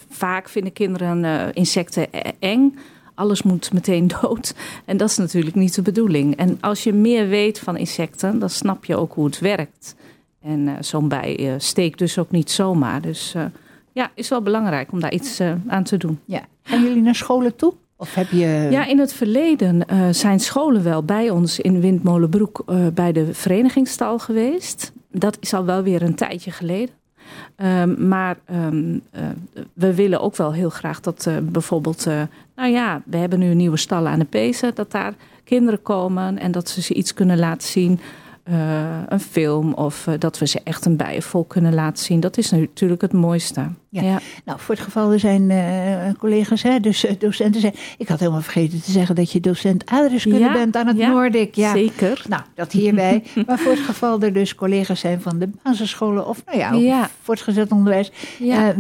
vaak 0.10 0.50
vinden 0.50 0.74
kinderen 0.74 1.26
eh, 1.26 1.42
insecten 1.54 2.08
e- 2.12 2.20
eng. 2.40 2.78
Alles 3.16 3.44
moet 3.44 3.74
meteen 3.74 4.08
dood. 4.22 4.56
En 4.86 4.98
dat 4.98 5.10
is 5.10 5.18
natuurlijk 5.18 5.56
niet 5.56 5.76
de 5.76 5.82
bedoeling. 5.82 6.36
En 6.36 6.58
als 6.62 6.84
je 6.84 6.94
meer 6.94 7.28
weet 7.28 7.60
van 7.60 7.78
insecten, 7.78 8.40
dan 8.40 8.50
snap 8.50 8.86
je 8.86 8.96
ook 8.96 9.14
hoe 9.14 9.26
het 9.26 9.40
werkt. 9.40 9.96
En 10.42 10.68
eh, 10.68 10.74
zo'n 10.80 11.08
bij 11.08 11.38
eh, 11.38 11.54
steekt 11.58 12.00
dus 12.00 12.18
ook 12.18 12.32
niet 12.32 12.52
zomaar. 12.52 13.02
Dus 13.02 13.34
eh, 13.36 13.46
ja, 13.92 14.12
is 14.14 14.30
wel 14.30 14.42
belangrijk 14.42 14.92
om 14.92 15.00
daar 15.00 15.14
iets 15.14 15.42
aan 15.68 15.84
te 15.84 15.98
doen. 15.98 16.20
ja. 16.26 16.42
Gaan 16.64 16.84
jullie 16.84 17.02
naar 17.02 17.16
scholen 17.16 17.56
toe? 17.56 17.74
Of 17.98 18.16
heb 18.16 18.30
je... 18.30 18.68
Ja, 18.72 18.86
in 18.86 19.00
het 19.00 19.14
verleden 19.14 19.86
zijn 20.16 20.40
scholen 20.40 20.84
wel 20.84 21.04
bij 21.04 21.30
ons 21.30 21.60
in 21.60 21.82
Windmolenbroek 21.82 22.64
bij 22.94 23.12
de 23.12 23.34
verenigingsstal 23.34 24.20
geweest. 24.20 24.92
Dat 25.12 25.38
is 25.40 25.54
al 25.54 25.66
wel 25.66 25.84
weer 25.84 26.02
een 26.02 26.16
tijdje 26.16 26.52
geleden. 26.52 26.96
Ehm, 27.56 28.08
maar 28.08 28.38
ehm, 28.46 28.98
eh, 29.12 29.24
we 29.74 29.96
willen 29.96 30.22
ook 30.22 30.36
wel 30.36 30.54
heel 30.54 30.70
graag 30.70 31.00
dat 31.00 31.26
eh, 31.26 31.38
bijvoorbeeld, 31.42 32.08
eh, 32.08 32.22
nou 32.56 32.72
ja, 32.72 33.02
we 33.06 33.18
hebben 33.18 33.40
nu 33.40 33.50
een 33.50 33.58
nieuwe 33.58 33.78
stallen 33.78 34.12
aan 34.12 34.20
de 34.20 34.26
Pezen, 34.26 34.76
dat 34.76 34.92
daar 34.92 35.14
kinderen 35.44 35.82
komen 35.82 36.38
en 36.38 36.52
dat 36.52 36.70
ze 36.70 36.82
ze 36.82 36.94
iets 36.94 37.14
kunnen 37.14 37.40
laten 37.40 37.68
zien. 37.68 38.00
Eh, 38.46 39.02
een 39.08 39.20
film 39.20 39.74
of 39.74 40.08
eh, 40.08 40.14
dat 40.20 40.38
we 40.38 40.48
ze 40.48 40.62
echt 40.64 40.86
een 40.86 40.98
bijenvolk 40.98 41.50
kunnen 41.50 41.74
laten 41.74 42.04
zien. 42.04 42.20
Dat 42.20 42.38
is 42.38 42.52
natuurlijk 42.52 43.02
het 43.02 43.14
mooiste. 43.14 43.68
Ja. 43.90 44.20
Nou, 44.46 44.60
voor 44.60 44.76
het 44.76 44.84
geval 44.84 45.12
er 45.12 45.20
zijn 45.20 45.52
eh, 45.52 46.14
collega's, 46.20 46.64
hè, 46.64 46.80
dus 46.80 47.06
docenten 47.20 47.62
zijn. 47.62 47.74
Ik 47.98 48.08
had 48.08 48.20
helemaal 48.20 48.42
vergeten 48.42 48.82
te 48.82 48.92
zeggen 48.92 49.16
dat 49.16 49.32
je 49.32 49.40
docent 49.40 49.86
aardrijkskunde 49.86 50.40
Ja, 50.40 50.54
bent 50.54 50.76
aan 50.76 50.88
het 50.88 50.98
ja, 50.98 51.10
Noordik. 51.10 51.56
Ja, 51.56 51.74
zeker. 51.74 52.24
Nou, 52.28 52.42
dat 52.56 52.72
hierbij. 52.72 53.24
maar 53.48 53.60
voor 53.60 53.72
het 53.72 53.82
geval 53.82 54.22
er 54.22 54.34
dus 54.34 54.56
collega's 54.56 55.00
zijn 55.00 55.22
van 55.22 55.40
de 55.40 55.50
basisscholen 55.64 56.28
of 56.28 56.44
nou 56.46 56.78
ja, 56.78 57.10
voortgezet 57.22 57.72
onderwijs. 57.72 58.12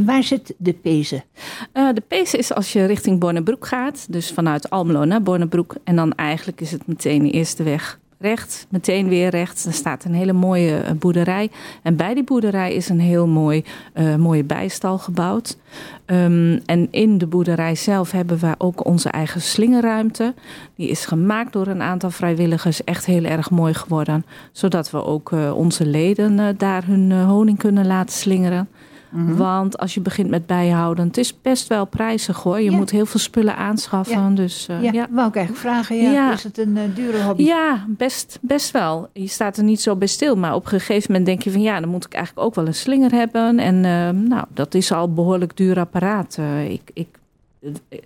Waar 0.06 0.24
zit 0.24 0.54
de 0.58 0.74
Pezen? 0.74 1.24
De 1.72 2.04
Pees 2.08 2.34
is 2.34 2.54
als 2.54 2.74
je 2.74 2.86
richting 2.86 3.20
Bornebroek 3.20 3.68
gaat. 3.68 4.06
Dus 4.10 4.32
vanuit 4.32 4.70
Almelo 4.70 5.06
naar 5.06 5.22
Bornebroek. 5.22 5.76
En 5.84 5.96
dan 5.96 6.14
eigenlijk 6.14 6.62
is 6.62 6.72
het 6.72 6.88
meteen 6.88 7.24
de 7.24 7.32
eerste 7.32 7.64
weg. 7.64 8.00
Recht, 8.18 8.68
meteen 8.70 9.08
weer 9.08 9.30
rechts. 9.30 9.66
Er 9.66 9.74
staat 9.74 10.04
een 10.04 10.14
hele 10.14 10.34
mooie 10.34 10.78
eh, 10.78 10.92
boerderij. 10.92 11.50
En 11.84 11.96
bij 11.96 12.14
die 12.14 12.24
boerderij 12.24 12.74
is 12.74 12.90
een 12.90 13.00
heel 13.00 13.28
mooi, 13.28 13.64
eh, 13.94 14.16
mooie 14.16 14.44
bijstal 14.44 14.98
gebouwd. 14.98 15.58
Ehm, 16.06 16.60
en 16.66 16.88
in 16.92 17.18
de 17.18 17.28
boerderij 17.28 17.76
zelf 17.76 18.12
hebben 18.12 18.38
we 18.38 18.56
ook 18.58 18.86
onze 18.86 19.10
eigen 19.10 19.42
slingerruimte. 19.42 20.34
Die 20.76 20.90
is 20.90 21.06
gemaakt 21.06 21.54
door 21.54 21.68
een 21.68 21.82
aantal 21.82 22.10
vrijwilligers. 22.10 22.84
Echt 22.84 23.06
heel 23.06 23.24
erg 23.24 23.50
mooi 23.50 23.74
geworden. 23.74 24.26
Zodat 24.52 24.92
we 24.92 25.04
ook 25.04 25.32
eh, 25.32 25.56
onze 25.56 25.86
leden 25.86 26.58
daar 26.58 26.86
hun 26.86 27.12
honing 27.12 27.58
kunnen 27.58 27.88
laten 27.88 28.16
slingeren. 28.16 28.70
Mhm. 29.16 29.36
Want 29.36 29.78
als 29.78 29.94
je 29.94 30.00
begint 30.02 30.30
met 30.30 30.46
bijhouden, 30.46 31.08
het 31.08 31.18
is 31.18 31.42
best 31.42 31.68
wel 31.68 31.86
prijzig 31.86 32.44
hoor. 32.44 32.60
Je 32.62 32.72
Ja. 32.72 32.78
moet 32.78 32.90
heel 32.90 33.06
veel 33.06 33.20
spullen 33.20 33.56
aanschaffen. 33.58 34.22
Ja. 34.22 34.30
Dus 34.30 34.68
eh, 34.68 34.84
ja, 34.84 34.92
ja. 34.92 35.08
wou 35.10 35.28
ik 35.28 35.36
eigenlijk 35.36 35.66
vragen. 35.68 35.96
Ja. 36.12 36.34
Is 36.34 36.44
het 36.44 36.58
een 36.58 36.78
eh, 36.78 36.84
dure 36.96 37.24
hobby? 37.24 37.44
Ja, 37.44 37.86
best, 37.88 38.38
best 38.42 38.72
wel. 38.72 39.10
Je 39.14 39.28
staat 39.28 39.58
er 39.58 39.64
niet 39.64 39.82
zo 39.82 39.96
bij 39.96 40.08
stil. 40.08 40.36
Maar 40.36 40.56
op 40.56 40.64
een 40.64 40.70
gegeven 40.70 41.04
moment 41.12 41.26
denk 41.26 41.42
je 41.44 41.52
van 41.52 41.62
ja, 41.62 41.80
dan 41.80 41.90
moet 41.90 42.06
ik 42.06 42.14
eigenlijk 42.14 42.48
ook 42.48 42.56
wel 42.56 42.68
een 42.68 42.74
slinger 42.74 43.12
hebben. 43.12 43.60
En 43.60 43.76
eh, 43.86 44.10
nou, 44.30 44.46
dat 44.54 44.74
is 44.74 44.92
al 44.92 45.04
een 45.08 45.14
behoorlijk 45.14 45.58
duur 45.58 45.80
apparaat. 45.80 46.36
Eh, 46.40 46.70
ik, 46.72 46.82
ik, 46.94 47.08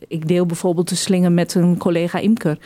ik 0.08 0.28
deel 0.28 0.46
bijvoorbeeld 0.46 0.90
de 0.90 0.96
slinger 0.96 1.32
met 1.32 1.54
een 1.56 1.78
collega 1.78 2.20
imker. 2.20 2.58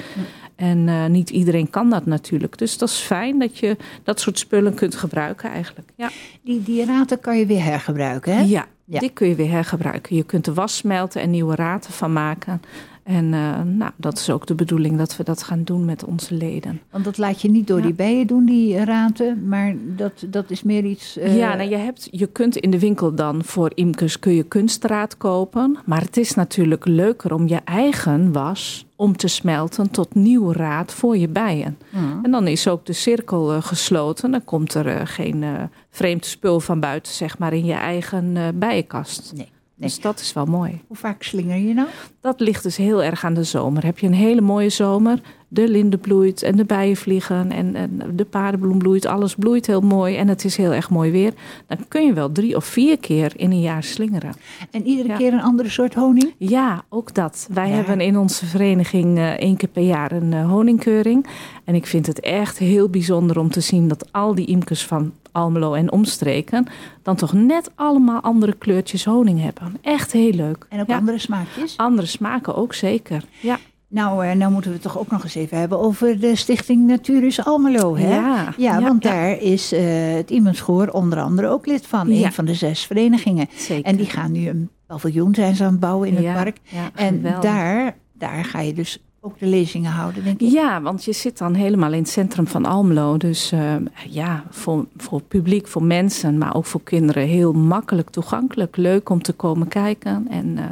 En 0.55 0.87
eh, 0.89 1.05
niet 1.05 1.29
iedereen 1.29 1.69
kan 1.69 1.89
dat 1.89 2.05
natuurlijk. 2.05 2.57
Dus 2.57 2.77
dat 2.77 2.89
is 2.89 2.95
fijn 2.99 3.39
dat 3.39 3.57
je 3.57 3.77
dat 4.03 4.19
soort 4.19 4.39
spullen 4.39 4.73
kunt 4.73 4.95
gebruiken 4.95 5.49
eigenlijk. 5.49 5.89
Ja, 5.95 6.09
Die, 6.41 6.63
die 6.63 6.85
raten 6.85 7.19
kan 7.19 7.37
je 7.37 7.45
weer 7.45 7.63
hergebruiken, 7.63 8.35
hè? 8.35 8.41
ja, 8.41 8.65
Ja. 8.85 8.99
die 8.99 9.09
kun 9.09 9.27
je 9.27 9.35
weer 9.35 9.49
hergebruiken. 9.49 10.15
Je 10.15 10.23
kunt 10.23 10.47
er 10.47 10.53
was 10.53 10.75
smelten 10.77 11.21
en 11.21 11.29
nieuwe 11.29 11.55
raten 11.55 11.93
van 11.93 12.13
maken. 12.13 12.61
En 13.03 13.33
eh, 13.33 13.61
nou, 13.61 13.91
dat 13.95 14.17
is 14.17 14.29
ook 14.29 14.45
de 14.45 14.55
bedoeling 14.55 14.97
dat 14.97 15.17
we 15.17 15.23
dat 15.23 15.43
gaan 15.43 15.63
doen 15.63 15.85
met 15.85 16.03
onze 16.05 16.33
leden. 16.35 16.81
Want 16.91 17.03
dat 17.03 17.17
laat 17.17 17.41
je 17.41 17.49
niet 17.49 17.67
door 17.67 17.77
Ja. 17.77 17.83
die 17.83 17.93
bijen 17.93 18.27
doen, 18.27 18.45
die 18.45 18.83
raten. 18.83 19.47
Maar 19.47 19.75
dat, 19.95 20.25
dat 20.27 20.49
is 20.51 20.63
meer 20.63 20.83
iets... 20.85 21.17
eh, 21.17 21.37
Ja, 21.37 21.55
nou, 21.55 21.69
je, 21.69 21.75
hebt, 21.75 22.07
je 22.11 22.27
kunt 22.27 22.55
in 22.57 22.71
de 22.71 22.79
winkel 22.79 23.15
dan 23.15 23.43
voor 23.43 23.71
imkers 23.75 24.19
kun 24.19 24.33
je 24.33 24.43
kunstraad 24.43 25.17
kopen. 25.17 25.77
Maar 25.85 26.01
het 26.01 26.17
is 26.17 26.33
natuurlijk 26.33 26.85
leuker 26.85 27.33
om 27.33 27.47
je 27.47 27.59
eigen 27.65 28.31
was 28.31 28.85
om 28.95 29.17
te 29.17 29.27
smelten 29.27 29.91
tot 29.91 30.15
nieuw 30.15 30.51
raad 30.51 30.93
voor 30.93 31.17
je 31.17 31.27
bijen. 31.27 31.77
En 32.23 32.31
dan 32.31 32.47
is 32.47 32.67
ook 32.67 32.85
de 32.85 32.93
cirkel 32.93 33.53
eh, 33.53 33.61
gesloten. 33.63 34.31
Dan 34.31 34.43
komt 34.43 34.73
er 34.73 35.07
geen 35.07 35.45
vreemd 35.89 36.25
spul 36.25 36.59
van 36.59 36.79
buiten, 36.79 37.13
zeg 37.13 37.37
maar, 37.37 37.53
in 37.53 37.65
je 37.65 37.73
eigen 37.73 38.37
bijenkast. 38.59 39.31
Nee. 39.35 39.51
Dus 39.75 39.99
dat 40.01 40.19
is 40.19 40.33
wel 40.33 40.45
mooi. 40.45 40.81
Hoe 40.88 40.97
vaak 40.97 41.23
slinger 41.23 41.57
je 41.57 41.73
nou? 41.73 41.88
Dat 42.21 42.39
ligt 42.39 42.63
dus 42.63 42.77
heel 42.77 43.03
erg 43.03 43.25
aan 43.25 43.33
de 43.33 43.43
zomer. 43.43 43.86
Heb 43.86 43.99
je 43.99 44.07
een 44.07 44.13
hele 44.13 44.41
mooie 44.41 44.69
zomer, 44.69 45.21
de 45.47 45.67
linde 45.67 45.97
bloeit 45.97 46.41
en 46.43 46.55
de 46.55 46.65
bijen 46.65 46.95
vliegen 46.95 47.51
en, 47.51 47.75
en 47.75 48.01
de 48.15 48.25
paardenbloem 48.25 48.77
bloeit, 48.77 49.05
alles 49.05 49.36
bloeit 49.36 49.67
heel 49.67 49.81
mooi 49.81 50.15
en 50.15 50.27
het 50.27 50.43
is 50.45 50.57
heel 50.57 50.73
erg 50.73 50.89
mooi 50.89 51.12
weer, 51.12 51.33
dan 51.67 51.77
kun 51.88 52.05
je 52.05 52.13
wel 52.13 52.31
drie 52.31 52.55
of 52.55 52.65
vier 52.65 52.97
keer 52.99 53.31
in 53.36 53.51
een 53.51 53.62
jaar 53.62 53.83
slingeren. 53.83 54.33
En 54.71 54.86
iedere 54.88 55.07
Ja. 55.07 55.15
keer 55.17 55.33
een 55.33 55.41
andere 55.41 55.69
soort 55.69 55.93
honing? 55.93 56.33
Ja, 56.38 56.83
ook 56.89 57.13
dat. 57.13 57.47
Wij 57.53 57.69
Ja. 57.69 57.75
hebben 57.75 58.01
in 58.01 58.17
onze 58.17 58.45
vereniging 58.45 59.17
eh, 59.17 59.29
één 59.31 59.57
keer 59.57 59.69
per 59.69 59.83
jaar 59.83 60.12
een 60.12 60.33
eh, 60.33 60.49
honingkeuring. 60.49 61.27
En 61.63 61.75
ik 61.75 61.86
vind 61.88 62.07
het 62.07 62.19
echt 62.19 62.57
heel 62.57 62.89
bijzonder 62.89 63.39
om 63.39 63.49
te 63.49 63.59
zien 63.62 63.88
dat 63.88 64.12
al 64.12 64.36
die 64.36 64.45
imkers 64.45 64.86
van 64.86 65.13
Almelo 65.33 65.73
en 65.73 65.91
omstreken 65.91 66.67
dan 67.01 67.15
toch 67.15 67.33
net 67.33 67.71
allemaal 67.75 68.21
andere 68.21 68.53
kleurtjes 68.53 69.05
honing 69.05 69.41
hebben. 69.41 69.77
Echt 69.81 70.11
heel 70.11 70.31
leuk. 70.31 70.65
En 70.69 70.79
ook 70.81 70.87
Ja. 70.87 70.97
andere 70.97 71.19
smaakjes? 71.19 71.77
Andere 71.77 72.07
smaken 72.07 72.55
ook 72.55 72.73
zeker. 72.73 73.23
Ja. 73.39 73.57
Nou, 73.87 74.25
eh, 74.25 74.35
nou 74.35 74.51
moeten 74.51 74.69
we 74.71 74.75
het 74.75 74.85
toch 74.85 74.97
ook 74.99 75.11
nog 75.11 75.23
eens 75.23 75.35
even 75.35 75.57
hebben 75.57 75.79
over 75.79 76.19
de 76.19 76.35
stichting 76.35 76.87
Naturus 76.87 77.45
Almelo, 77.45 77.97
hè? 77.97 78.15
Ja, 78.15 78.53
Ja, 78.57 78.81
want 78.81 79.03
ja. 79.03 79.09
daar 79.09 79.39
is 79.41 79.71
eh, 79.71 80.13
het 80.13 80.29
Iemenschoor 80.29 80.87
onder 80.87 81.19
andere 81.21 81.47
ook 81.47 81.65
lid 81.65 81.87
van. 81.87 82.09
Ja. 82.09 82.25
Een 82.25 82.33
van 82.33 82.45
de 82.45 82.53
zes 82.53 82.85
verenigingen. 82.85 83.47
Zeker. 83.55 83.85
En 83.85 83.95
die 83.95 84.05
gaan 84.05 84.31
nu 84.31 84.47
een 84.47 84.69
paviljoen 84.87 85.35
zijn 85.35 85.55
ze 85.55 85.63
aan 85.63 85.71
het 85.71 85.79
bouwen 85.79 86.07
in 86.07 86.15
het 86.25 86.33
park. 86.35 86.57
En 86.95 87.21
daar, 87.41 87.95
daar 88.13 88.45
ga 88.45 88.59
je 88.59 88.73
dus 88.73 89.03
ook 89.25 89.39
de 89.39 89.45
lezingen 89.45 89.91
houden, 89.91 90.23
denk 90.23 90.41
ik. 90.41 90.49
Ja, 90.49 90.81
want 90.81 91.05
je 91.05 91.13
zit 91.13 91.38
dan 91.38 91.53
helemaal 91.53 91.91
in 91.91 91.99
het 91.99 92.09
centrum 92.09 92.47
van 92.47 92.65
Almelo. 92.65 93.17
Dus 93.17 93.51
eh, 93.51 93.75
ja, 94.09 94.43
voor, 94.49 94.86
voor 94.97 95.21
publiek, 95.21 95.67
voor 95.67 95.83
mensen, 95.83 96.38
maar 96.38 96.55
ook 96.55 96.65
voor 96.65 96.81
kinderen 96.83 97.27
heel 97.27 97.53
makkelijk 97.53 98.09
toegankelijk. 98.09 98.77
Leuk 98.77 99.09
om 99.09 99.21
te 99.21 99.33
komen 99.33 99.67
kijken. 99.67 100.27
En, 100.29 100.57
eh, 100.57 100.63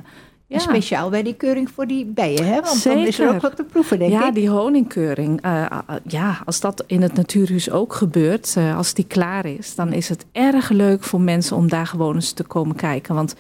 ja. 0.48 0.56
En 0.56 0.60
speciaal 0.60 1.10
bij 1.10 1.24
die 1.24 1.34
keuring 1.34 1.70
voor 1.70 1.88
die 1.88 2.06
bijen, 2.06 2.46
hè? 2.46 2.62
Want 2.62 2.84
dan 2.84 2.98
is 2.98 3.08
er 3.08 3.14
Zeker. 3.14 3.34
ook 3.34 3.42
wat 3.42 3.56
te 3.56 3.64
proeven, 3.64 4.00
denk 4.00 4.12
ja, 4.12 4.28
ik. 4.28 4.34
die 4.34 4.50
honingkeuring. 4.50 5.42
eh, 5.42 5.66
ja, 6.08 6.42
als 6.46 6.60
dat 6.60 6.84
in 6.88 7.02
het 7.02 7.14
natuurhuis 7.14 7.72
ook 7.72 7.94
gebeurt, 7.94 8.58
als 8.76 8.94
die 8.94 9.06
klaar 9.06 9.46
is, 9.46 9.76
dan 9.76 9.94
is 9.94 10.10
het 10.10 10.26
erg 10.32 10.70
leuk 10.70 11.04
voor 11.04 11.22
mensen 11.22 11.56
om 11.56 11.70
daar 11.70 11.88
gewoon 11.88 12.16
eens 12.16 12.32
te 12.32 12.44
komen 12.44 12.76
kijken. 12.76 13.16
Want 13.16 13.36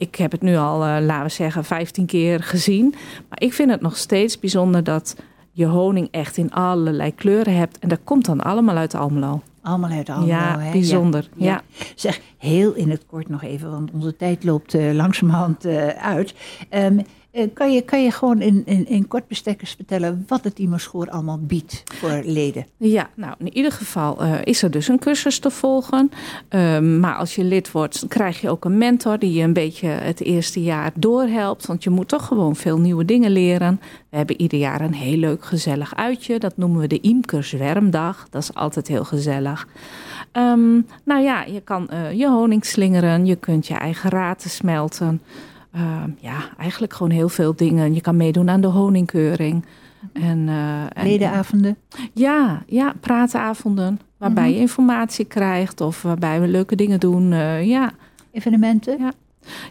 ik 0.00 0.14
heb 0.14 0.30
het 0.30 0.42
nu 0.42 0.56
al, 0.56 0.84
eh, 0.84 1.04
laten 1.04 1.22
we 1.22 1.28
zeggen, 1.28 1.64
15 1.64 2.06
keer 2.06 2.42
gezien. 2.42 2.94
Maar 3.28 3.42
ik 3.42 3.52
vind 3.52 3.70
het 3.70 3.80
nog 3.80 3.96
steeds 3.96 4.38
bijzonder 4.38 4.84
dat 4.84 5.16
je 5.52 5.66
honing 5.66 6.08
echt 6.10 6.36
in 6.36 6.52
allerlei 6.52 7.14
kleuren 7.14 7.56
hebt. 7.56 7.78
En 7.78 7.88
dat 7.88 8.00
komt 8.04 8.24
dan 8.24 8.40
allemaal 8.40 8.76
uit 8.76 8.94
Almelo. 8.94 9.42
Allemaal 9.62 9.90
uit 9.90 10.08
Almelo, 10.08 10.26
ja, 10.26 10.58
hè? 10.58 10.72
bijzonder. 10.72 11.28
Ja. 11.36 11.46
Ja. 11.46 11.62
Zeg, 11.94 12.20
heel 12.38 12.72
in 12.72 12.90
het 12.90 13.06
kort 13.06 13.28
nog 13.28 13.42
even, 13.42 13.70
want 13.70 13.90
onze 13.90 14.16
tijd 14.16 14.44
loopt 14.44 14.74
eh, 14.74 14.92
langzamerhand 14.92 15.64
eh, 15.64 15.86
uit. 15.88 16.34
Ehm, 16.68 16.98
eh, 17.30 17.48
kan, 17.54 17.72
je, 17.72 17.82
kan 17.82 18.02
je 18.02 18.10
gewoon 18.10 18.40
in, 18.40 18.62
in, 18.64 18.86
in 18.86 19.08
kort 19.08 19.28
bestekkers 19.28 19.72
vertellen 19.72 20.24
wat 20.26 20.44
het 20.44 20.58
Iemenschoor 20.58 21.10
allemaal 21.10 21.38
biedt 21.38 21.82
voor 21.94 22.20
leden? 22.24 22.66
Ja, 22.76 23.10
nou 23.14 23.34
in 23.38 23.56
ieder 23.56 23.72
geval 23.72 24.20
eh, 24.20 24.34
is 24.44 24.62
er 24.62 24.70
dus 24.70 24.88
een 24.88 24.98
cursus 24.98 25.38
te 25.38 25.50
volgen. 25.50 26.10
Ehm, 26.48 27.00
maar 27.00 27.14
als 27.14 27.34
je 27.34 27.44
lid 27.44 27.70
wordt, 27.72 28.04
krijg 28.08 28.40
je 28.40 28.50
ook 28.50 28.64
een 28.64 28.78
mentor 28.78 29.18
die 29.18 29.32
je 29.32 29.42
een 29.42 29.52
beetje 29.52 29.88
het 29.88 30.20
eerste 30.20 30.62
jaar 30.62 30.92
doorhelpt. 30.94 31.66
Want 31.66 31.84
je 31.84 31.90
moet 31.90 32.08
toch 32.08 32.26
gewoon 32.26 32.56
veel 32.56 32.78
nieuwe 32.78 33.04
dingen 33.04 33.30
leren. 33.30 33.80
We 34.10 34.16
hebben 34.16 34.40
ieder 34.40 34.58
jaar 34.58 34.80
een 34.80 34.94
heel 34.94 35.16
leuk 35.16 35.44
gezellig 35.44 35.96
uitje. 35.96 36.38
Dat 36.38 36.56
noemen 36.56 36.80
we 36.80 36.86
de 36.86 37.00
Imkerswermdag. 37.00 38.26
Dat 38.30 38.42
is 38.42 38.54
altijd 38.54 38.88
heel 38.88 39.04
gezellig. 39.04 39.68
Ehm, 40.32 40.80
nou 41.04 41.22
ja, 41.22 41.44
je 41.44 41.60
kan 41.60 41.88
eh, 41.88 42.12
je 42.12 42.28
honing 42.28 42.64
slingeren. 42.64 43.26
Je 43.26 43.36
kunt 43.36 43.66
je 43.66 43.74
eigen 43.74 44.10
raten 44.10 44.50
smelten. 44.50 45.22
Ehm, 45.72 46.10
ja, 46.18 46.36
eigenlijk 46.58 46.92
gewoon 46.92 47.12
heel 47.12 47.28
veel 47.28 47.56
dingen. 47.56 47.94
Je 47.94 48.00
kan 48.00 48.16
meedoen 48.16 48.50
aan 48.50 48.60
de 48.60 48.66
honingkeuring. 48.66 49.64
En, 50.12 50.48
eh, 50.48 50.82
en- 50.82 51.06
Ledenavonden? 51.06 51.76
ja, 52.14 52.62
ja, 52.66 52.92
praatavonden. 53.00 54.00
Waarbij 54.16 54.44
Mhm. 54.44 54.52
je 54.54 54.58
informatie 54.60 55.24
krijgt 55.24 55.80
of 55.80 56.02
waarbij 56.02 56.40
we 56.40 56.46
leuke 56.48 56.76
dingen 56.76 57.00
doen. 57.00 57.32
eh, 57.32 57.66
ja. 57.68 57.90
Evenementen? 58.32 58.98
Ja. 58.98 59.12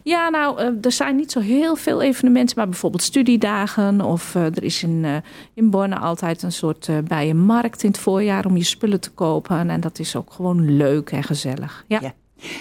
ja, 0.03 0.29
nou, 0.29 0.59
eh, 0.59 0.67
er 0.81 0.91
zijn 0.91 1.15
niet 1.15 1.31
zo 1.31 1.39
heel 1.39 1.75
veel 1.75 2.01
evenementen, 2.01 2.55
maar 2.57 2.69
bijvoorbeeld 2.69 3.03
studiedagen. 3.03 4.01
Of 4.01 4.35
eh, 4.35 4.45
er 4.45 4.63
is 4.63 4.83
in, 4.83 5.05
eh, 5.05 5.15
in 5.53 5.69
Borne 5.69 5.97
altijd 5.97 6.43
een 6.43 6.51
soort 6.51 6.88
eh 6.89 6.97
bijenmarkt 7.07 7.83
in 7.83 7.89
het 7.89 7.99
voorjaar 7.99 8.45
om 8.45 8.57
je 8.57 8.63
spullen 8.63 8.99
te 9.01 9.12
kopen. 9.12 9.69
En 9.69 9.81
dat 9.81 9.99
is 9.99 10.15
ook 10.15 10.31
gewoon 10.33 10.75
leuk 10.77 11.09
en 11.12 11.23
gezellig. 11.23 11.83
Ja, 11.88 11.99
Ja. 12.01 12.13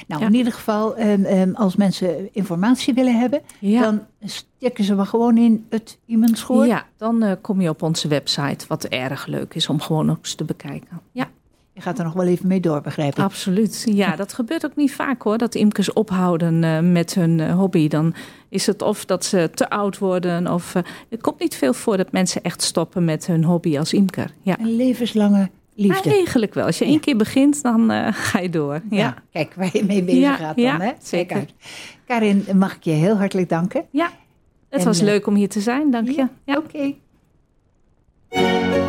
Nou, 0.07 0.21
Ja. 0.21 0.27
in 0.27 0.35
ieder 0.35 0.53
geval, 0.53 0.97
ehm, 0.97 1.25
ehm, 1.25 1.53
als 1.55 1.77
mensen 1.77 2.35
informatie 2.35 2.95
willen 2.95 3.19
hebben, 3.19 3.41
ja. 3.59 3.81
dan 3.81 4.03
stikken 4.25 4.85
ze 4.85 4.95
maar 4.95 5.07
gewoon 5.07 5.37
in 5.37 5.67
het 5.71 5.99
Iemenschoor. 6.07 6.67
ja 6.67 6.87
dan 6.97 7.23
eh, 7.23 7.33
kom 7.41 7.61
je 7.61 7.69
op 7.69 7.83
onze 7.83 8.09
website, 8.09 8.65
wat 8.69 8.85
erg 8.85 9.27
leuk 9.27 9.55
is 9.55 9.69
om 9.69 9.81
gewoon 9.81 10.11
ook 10.11 10.19
eens 10.19 10.35
te 10.35 10.45
bekijken. 10.45 11.01
Ja. 11.13 11.29
Je 11.73 11.85
gaat 11.85 11.99
er 11.99 12.05
nog 12.05 12.13
wel 12.13 12.27
even 12.27 12.47
mee 12.47 12.61
door, 12.61 12.81
begrijp 12.81 13.13
ik. 13.19 13.25
Absoluut. 13.25 13.83
Ja, 13.93 14.17
dat 14.23 14.33
gebeurt 14.33 14.65
ook 14.65 14.77
niet 14.77 14.95
vaak 14.95 15.23
hoor. 15.23 15.39
Dat 15.39 15.55
imkers 15.55 15.93
ophouden 15.93 16.65
eh, 16.65 16.81
met 16.81 17.15
hun 17.15 17.41
eh, 17.41 17.55
hobby. 17.55 17.89
Dan 17.89 18.15
is 18.49 18.67
het 18.67 18.83
of 18.83 19.05
dat 19.05 19.25
ze 19.25 19.51
te 19.55 19.71
oud 19.71 19.99
worden. 19.99 20.53
Of 20.53 20.75
uh, 20.75 20.83
het 21.09 21.21
komt 21.21 21.41
niet 21.41 21.55
veel 21.57 21.73
voor 21.73 21.97
dat 21.97 22.13
mensen 22.13 22.43
echt 22.43 22.63
stoppen 22.63 23.05
met 23.05 23.27
hun 23.27 23.45
hobby 23.45 23.79
als 23.79 23.93
imker. 23.93 24.31
Ja. 24.43 24.59
Een 24.61 24.77
levenslange 24.77 25.51
liefde. 25.79 26.11
Eigenlijk 26.11 26.55
wel. 26.55 26.65
Als 26.67 26.79
je 26.79 26.85
één 26.85 27.01
keer 27.01 27.17
begint, 27.17 27.63
dan 27.63 27.91
uh, 27.93 28.09
ga 28.29 28.39
je 28.39 28.51
door. 28.51 28.81
Ja. 28.91 28.97
Ja, 28.99 29.15
kijk 29.33 29.55
waar 29.55 29.71
je 29.73 29.85
mee 29.85 30.03
bezig 30.03 30.21
Ja, 30.21 30.35
gaat 30.37 30.57
dan. 30.57 30.65
ja, 30.65 30.79
hè? 30.81 30.91
Zeker. 31.03 31.45
Karin, 32.07 32.45
mag 32.55 32.77
ik 32.77 32.83
je 32.83 32.91
heel 32.91 33.17
hartelijk 33.17 33.49
danken. 33.49 33.85
ja. 33.91 34.11
Het 34.69 34.81
En, 34.81 34.87
was 34.87 34.99
eh, 34.99 35.05
leuk 35.05 35.27
om 35.27 35.35
hier 35.35 35.49
te 35.49 35.61
zijn. 35.61 35.91
Dank 35.91 36.09
je. 36.09 36.27
Ja. 36.45 36.57
Oké. 36.57 36.93
Ja, 38.31 38.88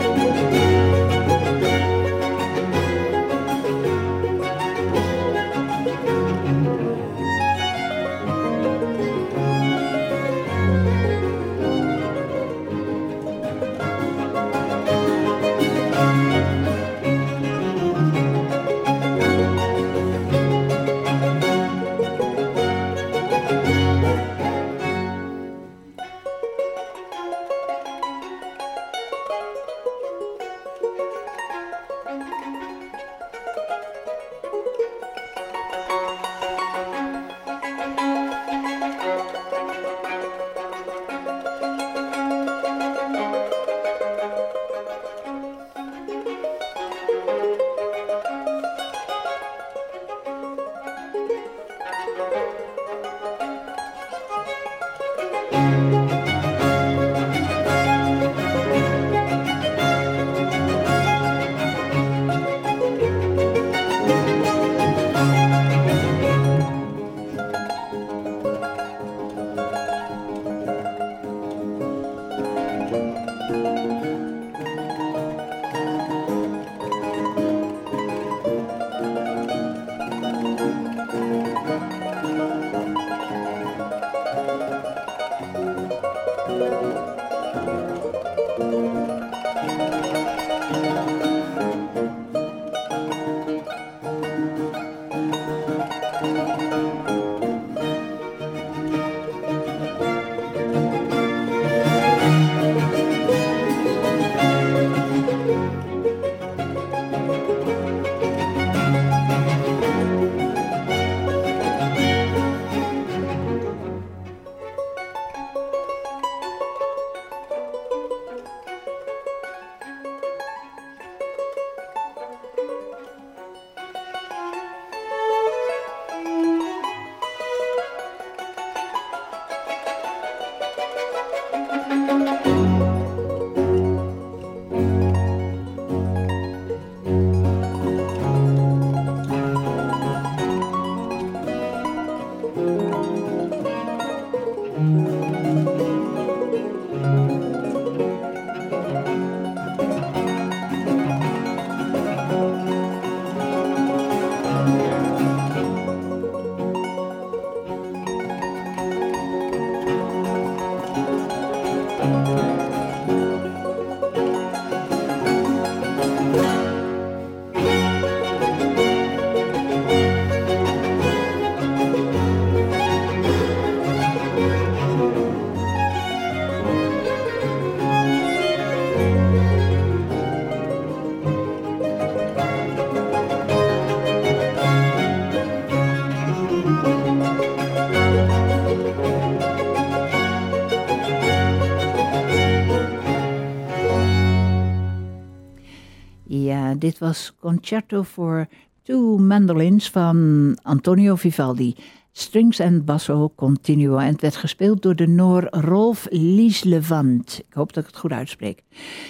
dit 196.80 196.98
was 196.98 197.34
Concerto 197.40 198.02
voor 198.02 198.48
Two 198.84 199.18
Mandolins 199.18 199.90
van 199.90 200.58
Antonio 200.62 201.16
Vivaldi. 201.16 201.76
Strings 202.12 202.60
en 202.60 202.86
basso 202.86 203.32
continuo. 203.36 203.98
En 203.98 204.12
het 204.12 204.22
werd 204.22 204.36
gespeeld 204.36 204.82
door 204.82 204.96
de 204.96 205.08
Noor 205.08 205.48
Rolf 205.50 206.08
Lieslevant. 206.10 207.44
Ik 207.48 207.54
hoop 207.54 207.74
dat 207.74 207.84
ik 207.84 207.90
het 207.90 208.00
goed 208.00 208.12
uitspreek. 208.12 208.64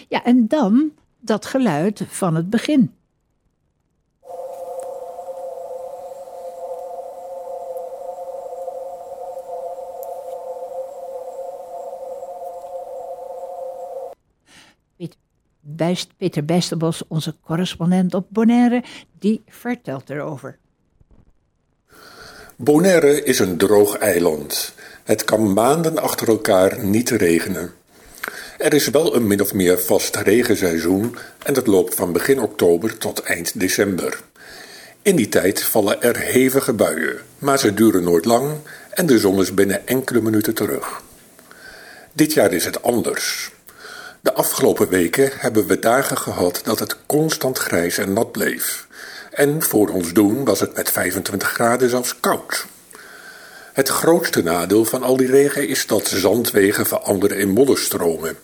Ja, 0.08 0.24
en 0.24 0.48
dan 0.48 0.92
dat 1.20 1.46
geluid 1.46 2.04
van 2.08 2.36
het 2.36 2.50
begin. 2.50 2.92
Bijst- 15.76 16.18
Peter 16.18 16.46
Bijsterbos, 16.46 17.04
onze 17.08 17.36
correspondent 17.44 18.14
op 18.14 18.26
Bonaire, 18.30 18.84
die 19.20 19.44
vertelt 19.48 20.10
erover. 20.10 20.58
Bonaire 22.56 23.24
is 23.24 23.40
een 23.40 23.58
droog 23.58 23.98
eiland. 23.98 24.74
Het 25.04 25.24
kan 25.24 25.54
maanden 25.54 25.98
achter 25.98 26.28
elkaar 26.28 26.86
niet 26.86 27.10
regenen. 27.10 27.74
Er 28.58 28.74
is 28.74 28.90
wel 28.90 29.16
een 29.16 29.28
min 29.28 29.42
of 29.42 29.54
meer 29.54 29.80
vast 29.80 30.16
regenseizoen 30.16 31.16
en 31.44 31.54
dat 31.54 31.68
loopt 31.68 31.96
van 31.96 32.12
begin 32.12 32.42
oktober 32.42 32.98
tot 32.98 33.20
eind 33.20 33.60
december. 33.60 34.22
In 35.02 35.16
die 35.16 35.30
tijd 35.30 35.64
vallen 35.64 36.02
er 36.02 36.18
hevige 36.18 36.74
buien, 36.74 37.18
maar 37.38 37.60
ze 37.60 37.74
duren 37.74 38.04
nooit 38.04 38.26
lang 38.26 38.52
en 38.90 39.06
de 39.06 39.20
zon 39.20 39.40
is 39.42 39.54
binnen 39.54 39.88
enkele 39.88 40.22
minuten 40.22 40.54
terug. 40.54 41.02
Dit 42.14 42.34
jaar 42.34 42.54
is 42.54 42.66
het 42.66 42.84
anders. 42.84 43.52
De 44.22 44.34
afgelopen 44.34 44.90
weken 44.90 45.32
hebben 45.34 45.68
we 45.68 45.80
dagen 45.80 46.18
gehad 46.18 46.62
dat 46.64 46.80
het 46.80 46.96
constant 47.06 47.58
grijs 47.58 47.98
en 47.98 48.14
nat 48.14 48.32
bleef. 48.32 48.88
En 49.32 49.62
voor 49.62 49.90
ons 49.90 50.14
doen 50.14 50.46
was 50.46 50.60
het 50.60 50.76
met 50.76 50.90
25 50.90 51.50
graden 51.52 51.90
zelfs 51.90 52.20
koud. 52.20 52.66
Het 53.74 53.90
grootste 53.90 54.44
nadeel 54.44 54.86
van 54.86 55.04
al 55.04 55.18
die 55.18 55.28
regen 55.28 55.68
is 55.68 55.88
dat 55.88 56.08
zandwegen 56.08 56.86
veranderen 56.86 57.38
in 57.38 57.50
modderstromen. 57.50 58.38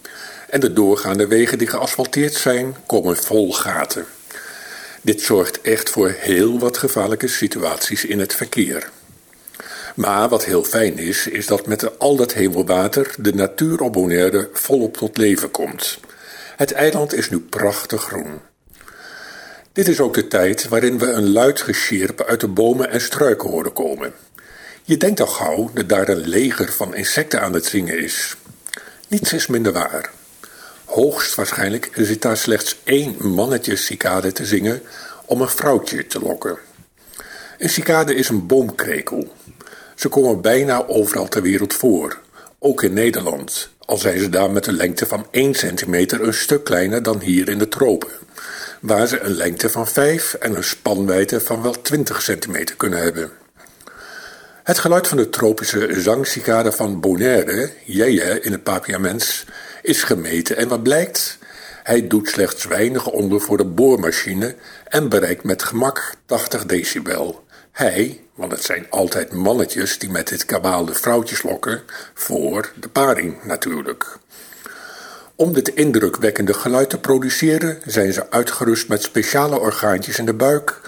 En 0.49 0.59
de 0.59 0.73
doorgaande 0.73 1.27
wegen 1.27 1.57
die 1.57 1.67
geasfalteerd 1.67 2.33
zijn, 2.33 2.75
komen 2.85 3.17
vol 3.17 3.53
gaten. 3.53 4.05
Dit 5.01 5.21
zorgt 5.21 5.61
echt 5.61 5.89
voor 5.89 6.09
heel 6.17 6.59
wat 6.59 6.77
gevaarlijke 6.77 7.27
situaties 7.27 8.05
in 8.05 8.19
het 8.19 8.35
verkeer. 8.35 8.89
Maar 9.95 10.29
wat 10.29 10.45
heel 10.45 10.63
fijn 10.63 10.97
is, 10.97 11.27
is 11.27 11.47
dat 11.47 11.67
met 11.67 11.99
al 11.99 12.15
dat 12.15 12.33
hemelwater 12.33 13.13
de 13.17 13.33
natuur 13.33 13.81
op 13.81 13.93
Bonaire 13.93 14.49
volop 14.53 14.97
tot 14.97 15.17
leven 15.17 15.51
komt. 15.51 15.99
Het 16.55 16.71
eiland 16.71 17.13
is 17.13 17.29
nu 17.29 17.39
prachtig 17.39 18.03
groen. 18.03 18.39
Dit 19.73 19.87
is 19.87 19.99
ook 19.99 20.13
de 20.13 20.27
tijd 20.27 20.67
waarin 20.67 20.97
we 20.97 21.11
een 21.11 21.31
luid 21.31 21.61
gesjierp 21.61 22.21
uit 22.21 22.39
de 22.39 22.47
bomen 22.47 22.89
en 22.89 23.01
struiken 23.01 23.49
horen 23.49 23.73
komen. 23.73 24.13
Je 24.83 24.97
denkt 24.97 25.19
al 25.19 25.27
gauw 25.27 25.71
dat 25.73 25.89
daar 25.89 26.09
een 26.09 26.27
leger 26.27 26.71
van 26.71 26.95
insecten 26.95 27.41
aan 27.41 27.53
het 27.53 27.65
zingen 27.65 27.99
is. 27.99 28.35
Niets 29.07 29.33
is 29.33 29.47
minder 29.47 29.71
waar. 29.71 30.11
Hoogstwaarschijnlijk 30.85 31.89
zit 31.93 32.21
daar 32.21 32.37
slechts 32.37 32.79
één 32.83 33.15
mannetje 33.19 33.75
cicade 33.75 34.31
te 34.31 34.45
zingen 34.45 34.81
om 35.25 35.41
een 35.41 35.49
vrouwtje 35.49 36.07
te 36.07 36.19
lokken. 36.19 36.57
Een 37.57 37.69
cicade 37.69 38.15
is 38.15 38.29
een 38.29 38.47
boomkrekel. 38.47 39.33
Ze 39.95 40.09
komen 40.09 40.41
bijna 40.41 40.87
overal 40.87 41.27
ter 41.27 41.41
wereld 41.41 41.73
voor, 41.73 42.19
ook 42.59 42.83
in 42.83 42.93
Nederland, 42.93 43.69
al 43.79 43.97
zijn 43.97 44.19
ze 44.19 44.29
daar 44.29 44.51
met 44.51 44.67
een 44.67 44.75
lengte 44.75 45.05
van 45.05 45.27
1 45.31 45.53
centimeter 45.53 46.21
een 46.21 46.33
stuk 46.33 46.63
kleiner 46.63 47.03
dan 47.03 47.19
hier 47.19 47.49
in 47.49 47.57
de 47.57 47.67
tropen, 47.67 48.09
waar 48.81 49.07
ze 49.07 49.19
een 49.19 49.35
lengte 49.35 49.69
van 49.69 49.87
5 49.87 50.33
en 50.33 50.55
een 50.55 50.63
spanwijdte 50.63 51.41
van 51.41 51.61
wel 51.61 51.81
20 51.81 52.21
centimeter 52.21 52.75
kunnen 52.75 52.99
hebben. 52.99 53.31
Het 54.63 54.77
geluid 54.77 55.07
van 55.07 55.17
de 55.17 55.29
tropische 55.29 56.01
zangcicade 56.01 56.71
van 56.71 56.99
Bonaire, 56.99 57.71
jeje 57.85 58.41
in 58.41 58.51
het 58.51 58.63
papiaments, 58.63 59.45
is 59.81 60.03
gemeten 60.03 60.57
en 60.57 60.67
wat 60.67 60.83
blijkt? 60.83 61.37
Hij 61.83 62.07
doet 62.07 62.29
slechts 62.29 62.65
weinig 62.65 63.07
onder 63.07 63.41
voor 63.41 63.57
de 63.57 63.65
boormachine 63.65 64.55
en 64.87 65.09
bereikt 65.09 65.43
met 65.43 65.63
gemak 65.63 66.15
80 66.25 66.65
decibel. 66.65 67.43
Hij, 67.71 68.24
want 68.35 68.51
het 68.51 68.63
zijn 68.63 68.87
altijd 68.89 69.33
mannetjes 69.33 69.99
die 69.99 70.09
met 70.09 70.27
dit 70.27 70.45
kabaal 70.45 70.85
de 70.85 70.93
vrouwtjes 70.93 71.43
lokken, 71.43 71.83
voor 72.13 72.71
de 72.79 72.89
paring 72.89 73.43
natuurlijk. 73.43 74.17
Om 75.35 75.53
dit 75.53 75.67
indrukwekkende 75.67 76.53
geluid 76.53 76.89
te 76.89 76.99
produceren 76.99 77.81
zijn 77.85 78.13
ze 78.13 78.31
uitgerust 78.31 78.87
met 78.87 79.03
speciale 79.03 79.59
orgaantjes 79.59 80.19
in 80.19 80.25
de 80.25 80.33
buik, 80.33 80.81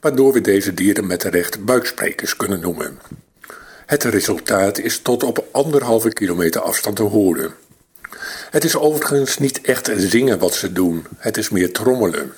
waardoor 0.00 0.32
we 0.32 0.40
deze 0.40 0.74
dieren 0.74 1.06
met 1.06 1.22
recht 1.22 1.64
buiksprekers 1.64 2.36
kunnen 2.36 2.60
noemen. 2.60 2.98
Het 3.86 4.04
resultaat 4.04 4.78
is 4.78 4.98
tot 4.98 5.22
op 5.22 5.44
anderhalve 5.52 6.12
kilometer 6.12 6.60
afstand 6.60 6.96
te 6.96 7.02
horen. 7.02 7.54
Het 8.50 8.64
is 8.64 8.76
overigens 8.76 9.38
niet 9.38 9.60
echt 9.60 9.90
zingen 9.96 10.38
wat 10.38 10.54
ze 10.54 10.72
doen, 10.72 11.06
het 11.16 11.36
is 11.36 11.48
meer 11.48 11.72
trommelen. 11.72 12.32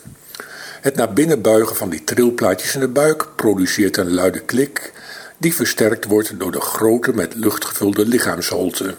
Het 0.87 0.97
naar 0.97 1.13
binnen 1.13 1.41
buigen 1.41 1.77
van 1.77 1.91
die 1.91 2.05
trilplaatjes 2.05 2.75
in 2.75 2.81
de 2.81 2.89
buik 2.89 3.27
produceert 3.37 3.97
een 3.97 4.15
luide 4.15 4.41
klik, 4.41 4.93
die 5.39 5.55
versterkt 5.55 6.05
wordt 6.05 6.39
door 6.39 6.53
de 6.53 6.61
grote 6.61 7.13
met 7.15 7.35
lucht 7.35 7.65
gevulde 7.65 8.07
lichaamsholte. 8.07 8.95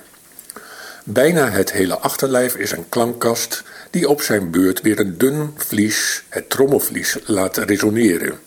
Bijna 1.03 1.49
het 1.49 1.71
hele 1.71 1.97
achterlijf 1.97 2.55
is 2.55 2.71
een 2.71 2.89
klankkast 2.89 3.63
die 3.89 4.09
op 4.09 4.21
zijn 4.21 4.51
beurt 4.51 4.81
weer 4.81 4.99
een 4.99 5.17
dun 5.17 5.53
vlies, 5.55 6.23
het 6.29 6.49
trommelvlies, 6.49 7.17
laat 7.25 7.57
resoneren. 7.57 8.39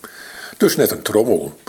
Dus 0.57 0.77
net 0.77 0.91
een 0.91 1.03
trommel. 1.03 1.61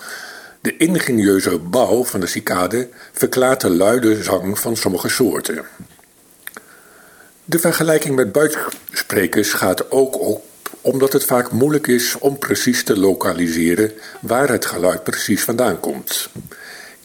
De 0.62 0.78
ingenieuze 0.78 1.58
bouw 1.58 2.04
van 2.04 2.20
de 2.20 2.28
cicade 2.28 2.90
verklaart 3.12 3.62
de 3.62 3.70
luide 3.70 4.24
zang 4.24 4.60
van 4.60 4.76
sommige 4.76 5.10
soorten. 5.10 5.66
De 7.46 7.60
vergelijking 7.60 8.16
met 8.16 8.32
buiksprekers 8.32 9.54
gaat 9.54 9.92
ook 9.92 10.20
op 10.20 10.50
omdat 10.82 11.14
het 11.14 11.26
vaak 11.26 11.52
moeilijk 11.52 11.88
is 11.88 12.16
om 12.20 12.38
precies 12.38 12.84
te 12.84 12.98
lokaliseren 12.98 13.92
waar 14.22 14.50
het 14.50 14.66
geluid 14.66 15.04
precies 15.04 15.44
vandaan 15.44 15.80
komt. 15.80 16.30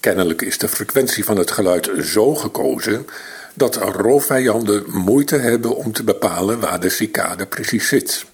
Kennelijk 0.00 0.42
is 0.42 0.58
de 0.58 0.68
frequentie 0.68 1.24
van 1.24 1.36
het 1.36 1.50
geluid 1.50 1.90
zo 2.02 2.34
gekozen 2.34 3.06
dat 3.54 3.76
roofvijanden 3.76 4.84
moeite 4.86 5.36
hebben 5.36 5.76
om 5.76 5.92
te 5.92 6.04
bepalen 6.04 6.60
waar 6.60 6.80
de 6.80 6.88
cicade 6.88 7.46
precies 7.46 7.88
zit. 7.88 8.24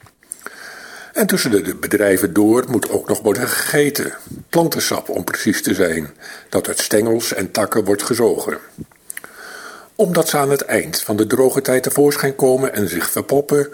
En 1.13 1.27
tussen 1.27 1.51
de 1.51 1.75
bedrijven 1.75 2.33
door 2.33 2.65
moet 2.69 2.91
ook 2.91 3.09
nog 3.09 3.21
worden 3.21 3.49
gegeten, 3.49 4.13
plantensap 4.49 5.09
om 5.09 5.25
precies 5.25 5.63
te 5.63 5.75
zijn, 5.75 6.11
dat 6.49 6.69
uit 6.69 6.79
stengels 6.79 7.35
en 7.35 7.51
takken 7.51 7.85
wordt 7.85 8.03
gezogen. 8.03 8.59
Omdat 9.95 10.29
ze 10.29 10.37
aan 10.37 10.51
het 10.51 10.63
eind 10.63 11.03
van 11.03 11.17
de 11.17 11.27
droge 11.27 11.61
tijd 11.61 11.83
tevoorschijn 11.83 12.35
komen 12.35 12.75
en 12.75 12.89
zich 12.89 13.11
verpoppen, 13.11 13.69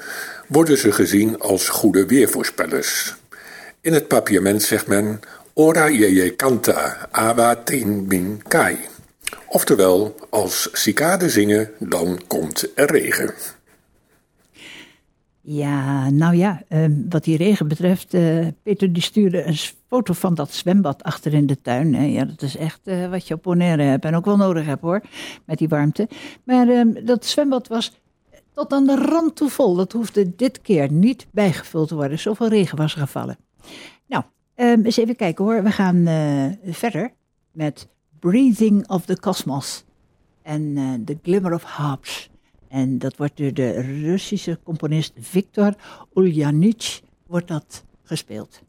worden 0.48 0.78
ze 0.78 0.92
gezien 0.92 1.40
als 1.40 1.68
goede 1.68 2.06
weervoorspellers. 2.06 3.16
In 3.80 3.92
het 3.92 4.08
papiament 4.08 4.62
zegt 4.62 4.86
men 4.86 5.20
ora 5.52 5.86
je 5.86 6.36
canta, 6.36 7.08
awa 7.10 7.54
tin 7.54 8.06
min 8.06 8.42
kai. 8.48 8.76
Oftewel, 9.46 10.14
als 10.30 10.68
cicaden 10.72 11.30
zingen, 11.30 11.70
dan 11.78 12.20
komt 12.26 12.68
er 12.74 12.90
regen. 12.90 13.34
Ja, 15.50 16.10
nou 16.10 16.34
ja, 16.34 16.62
ehm, 16.68 16.92
wat 17.08 17.24
die 17.24 17.36
regen 17.36 17.68
betreft, 17.68 18.14
eh, 18.14 18.46
Peter 18.62 18.92
die 18.92 19.02
stuurde 19.02 19.44
een 19.44 19.56
foto 19.88 20.12
van 20.12 20.34
dat 20.34 20.52
zwembad 20.52 21.02
achter 21.02 21.34
in 21.34 21.46
de 21.46 21.60
tuin. 21.62 22.12
Ja, 22.12 22.24
dat 22.24 22.42
is 22.42 22.56
echt 22.56 22.80
eh, 22.84 23.10
wat 23.10 23.28
je 23.28 23.34
op 23.34 23.42
Bonaire 23.42 23.82
hebt 23.82 24.04
en 24.04 24.14
ook 24.16 24.24
wel 24.24 24.36
nodig 24.36 24.66
hebt 24.66 24.82
hoor, 24.82 25.00
met 25.44 25.58
die 25.58 25.68
warmte. 25.68 26.08
Maar 26.44 26.68
ehm, 26.68 27.04
dat 27.04 27.26
zwembad 27.26 27.68
was 27.68 28.00
tot 28.58 28.72
aan 28.72 28.86
de 28.86 28.96
rand 28.96 29.36
toe 29.36 29.48
vol. 29.48 29.74
Dat 29.74 29.92
hoefde 29.92 30.36
dit 30.36 30.60
keer 30.60 30.92
niet 30.92 31.26
bijgevuld 31.30 31.88
te 31.88 31.94
worden. 31.94 32.18
Zoveel 32.18 32.48
regen 32.48 32.76
was 32.76 32.94
gevallen. 32.94 33.36
Nou, 34.06 34.24
ehm, 34.54 34.84
eens 34.84 34.96
even 34.96 35.16
kijken 35.16 35.44
hoor. 35.44 35.62
We 35.62 35.70
gaan 35.70 36.06
eh, 36.06 36.72
verder 36.72 37.12
met 37.52 37.88
Breathing 38.18 38.88
of 38.88 39.04
the 39.04 39.20
Cosmos 39.20 39.84
en 40.42 40.76
eh, 40.76 40.92
The 41.04 41.18
Glimmer 41.22 41.54
of 41.54 41.62
Harps. 41.62 42.30
En 42.68 42.98
dat 42.98 43.16
wordt 43.16 43.36
door 43.36 43.52
de 43.52 43.80
Russische 43.80 44.58
componist 44.62 45.12
Viktor 45.18 45.74
Ulyanich 46.14 47.00
wordt 47.26 47.48
dat 47.48 47.84
gespeeld. 48.02 48.62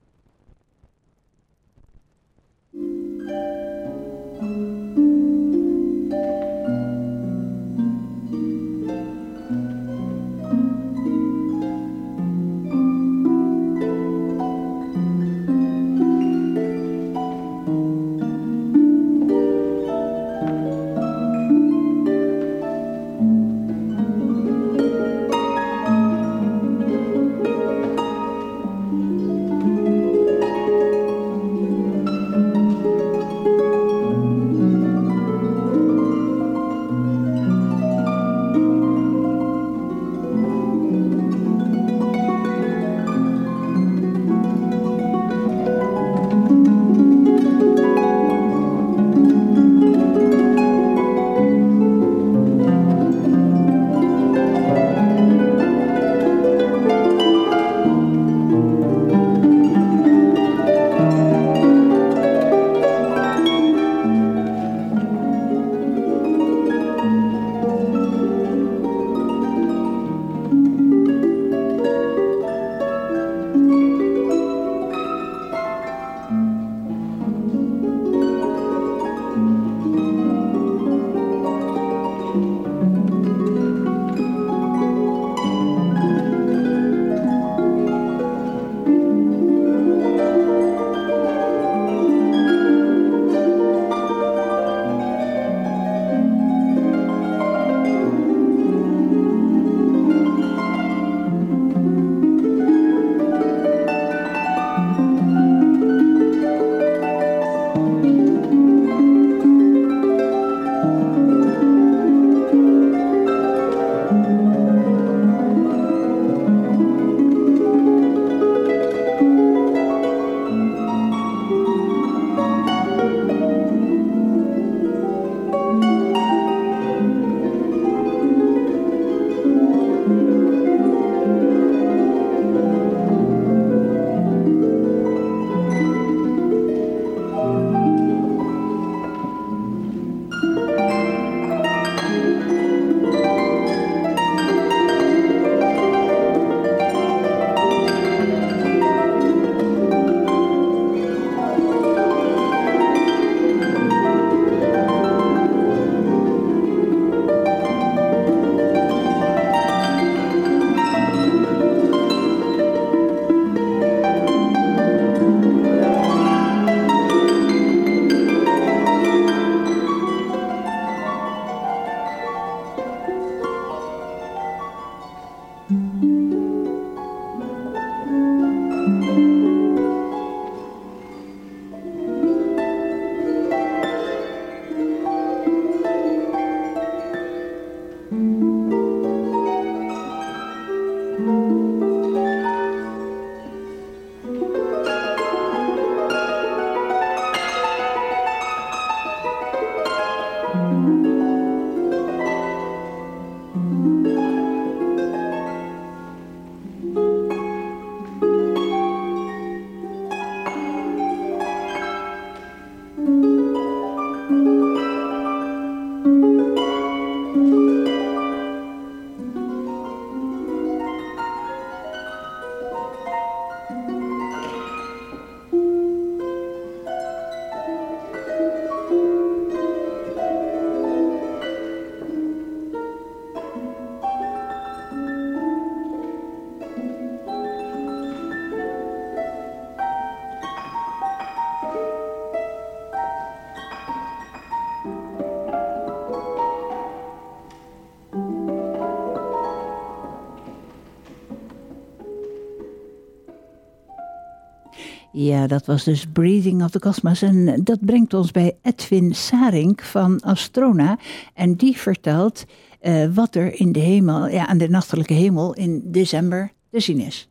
Dat 255.48 255.66
was 255.66 255.84
dus 255.84 256.06
Breathing 256.14 256.64
of 256.64 256.72
the 256.72 256.80
Cosmos. 256.80 257.22
En 257.22 257.64
dat 257.64 257.86
brengt 257.86 258.14
ons 258.14 258.32
bij 258.32 258.56
Edwin 258.62 259.16
Sarink 259.16 259.82
van 259.82 260.20
Astrona. 260.20 260.98
En 261.34 261.56
die 261.56 261.78
vertelt 261.78 262.46
eh, 262.80 263.14
wat 263.14 263.36
er 263.36 263.60
in 263.60 263.72
de 263.72 263.80
hemel, 263.80 264.28
ja, 264.28 264.48
aan 264.48 264.58
de 264.58 264.70
nachtelijke 264.70 265.14
hemel 265.14 265.54
in 265.54 265.82
december 265.86 266.52
te 266.72 266.80
zien 266.80 267.00
is. 267.00 267.30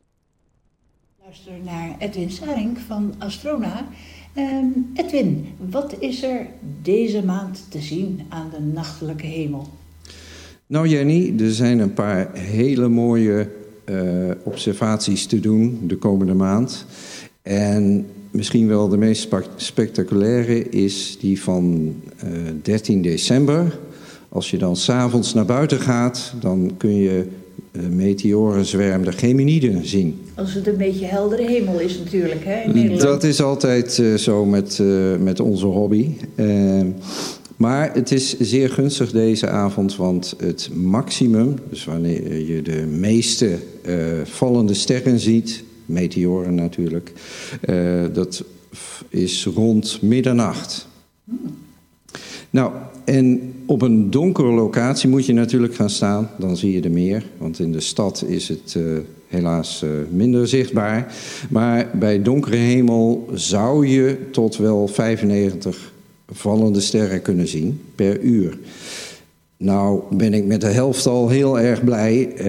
Luister 1.23 1.53
naar 1.63 1.95
Edwin 1.99 2.31
Sarink 2.31 2.77
van 2.77 3.13
Astrona. 3.17 3.87
Ehm, 4.33 4.65
Edwin, 4.93 5.47
wat 5.69 5.95
is 5.99 6.23
er 6.23 6.47
deze 6.81 7.25
maand 7.25 7.65
te 7.69 7.81
zien 7.81 8.21
aan 8.29 8.49
de 8.49 8.61
nachtelijke 8.61 9.25
hemel? 9.25 9.67
Nou 10.67 10.87
Jenny, 10.87 11.33
er 11.39 11.51
zijn 11.51 11.79
een 11.79 11.93
paar 11.93 12.33
hele 12.33 12.87
mooie 12.87 13.49
eh, 13.85 13.95
observaties 14.43 15.25
te 15.25 15.39
doen 15.39 15.79
de 15.83 15.95
komende 15.97 16.33
maand. 16.33 16.85
En 17.41 18.05
misschien 18.31 18.67
wel 18.67 18.87
de 18.87 18.97
meest 18.97 19.29
spectaculaire 19.55 20.69
is 20.69 21.17
die 21.19 21.41
van 21.41 21.95
eh, 22.17 22.29
13 22.61 23.01
december. 23.01 23.77
Als 24.29 24.51
je 24.51 24.57
dan 24.57 24.75
s'avonds 24.75 25.33
naar 25.33 25.45
buiten 25.45 25.79
gaat, 25.79 26.33
dan 26.39 26.73
kun 26.77 26.95
je 26.95 27.25
eh, 27.71 27.81
meteorenzwerm 27.89 29.03
de 29.03 29.11
Geminiden 29.11 29.85
zien. 29.85 30.21
Als 30.35 30.53
het 30.53 30.67
een 30.67 30.77
beetje 30.77 31.05
heldere 31.05 31.45
hemel 31.45 31.79
is 31.79 31.97
natuurlijk, 31.97 32.45
hè, 32.45 32.61
in 32.61 32.73
Nederland. 32.73 33.01
Dat 33.01 33.23
is 33.23 33.41
altijd 33.41 33.99
eh, 33.99 34.13
zo 34.13 34.45
met, 34.45 34.79
eh, 34.79 35.15
met 35.19 35.39
onze 35.39 35.65
hobby. 35.65 36.07
Eh, 36.35 36.81
maar 37.59 37.93
het 37.93 38.11
is 38.11 38.39
zeer 38.39 38.69
gunstig 38.69 39.11
deze 39.11 39.47
avond, 39.47 39.95
want 39.95 40.35
het 40.37 40.69
maximum, 40.73 41.55
dus 41.69 41.85
wanneer 41.85 42.47
je 42.47 42.61
de 42.61 42.85
meeste 42.85 43.57
eh, 43.81 43.95
vallende 44.23 44.73
sterren 44.73 45.19
ziet, 45.19 45.63
meteoren 45.89 46.55
natuurlijk, 46.55 47.13
eh, 47.61 48.03
dat 48.13 48.43
is 49.09 49.45
rond 49.45 50.01
middernacht. 50.01 50.87
Nou, 52.49 52.71
en 53.05 53.53
op 53.65 53.81
een 53.81 54.09
donkere 54.09 54.51
locatie 54.51 55.09
moet 55.09 55.25
je 55.25 55.33
natuurlijk 55.33 55.75
gaan 55.75 55.89
staan. 55.89 56.29
Dan 56.37 56.57
zie 56.57 56.71
je 56.71 56.81
er 56.81 56.91
meer, 56.91 57.25
want 57.37 57.59
in 57.59 57.71
de 57.71 57.79
stad 57.79 58.23
is 58.27 58.47
het 58.47 58.75
eh, 58.77 58.83
helaas 59.27 59.83
eh, 59.83 59.89
minder 60.11 60.47
zichtbaar. 60.47 61.13
Maar 61.49 61.89
bij 61.93 62.21
donkere 62.21 62.55
hemel 62.55 63.29
zou 63.33 63.87
je 63.87 64.17
tot 64.31 64.57
wel 64.57 64.87
95 64.87 65.93
vallende 66.31 66.79
sterren 66.79 67.21
kunnen 67.21 67.47
zien 67.47 67.81
per 67.95 68.19
uur. 68.19 68.57
Nou 69.63 70.01
ben 70.11 70.33
ik 70.33 70.45
met 70.45 70.61
de 70.61 70.67
helft 70.67 71.05
al 71.05 71.29
heel 71.29 71.59
erg 71.59 71.83
blij. 71.83 72.31
Eh, 72.35 72.45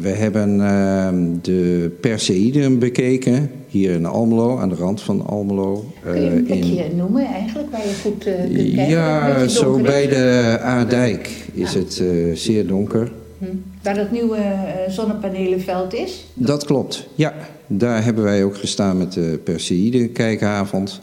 we 0.00 0.08
hebben 0.08 0.60
eh, 0.60 1.08
de 1.42 1.90
Perseiden 2.00 2.78
bekeken, 2.78 3.50
hier 3.68 3.90
in 3.90 4.06
Almelo, 4.06 4.58
aan 4.58 4.68
de 4.68 4.74
rand 4.74 5.02
van 5.02 5.26
Almelo. 5.26 5.84
Kun 6.02 6.14
je 6.14 6.20
een 6.20 6.30
eh, 6.32 6.36
in- 6.36 6.44
plekje 6.44 6.84
noemen 6.96 7.24
eigenlijk, 7.26 7.70
waar 7.70 7.80
je 7.80 7.94
goed 8.02 8.26
eh, 8.26 8.34
kunt 8.34 8.52
kijken? 8.54 8.82
Een 8.82 8.88
ja, 8.88 9.48
zo 9.48 9.78
bij 9.78 10.06
de 10.08 10.58
Aardijk 10.62 11.30
is 11.52 11.74
het 11.74 12.02
zeer 12.34 12.66
donker. 12.66 13.12
Hm. 13.38 13.44
Waar 13.82 13.94
dat 13.94 14.10
nieuwe 14.10 14.38
zonnepanelenveld 14.88 15.94
is? 15.94 16.26
Dat 16.34 16.64
klopt, 16.64 17.08
ja. 17.14 17.34
Daar 17.66 18.04
hebben 18.04 18.24
wij 18.24 18.44
ook 18.44 18.56
gestaan 18.56 18.98
met 18.98 19.12
de 19.12 19.40
Perseïde 19.44 20.08
kijkavond. 20.08 21.00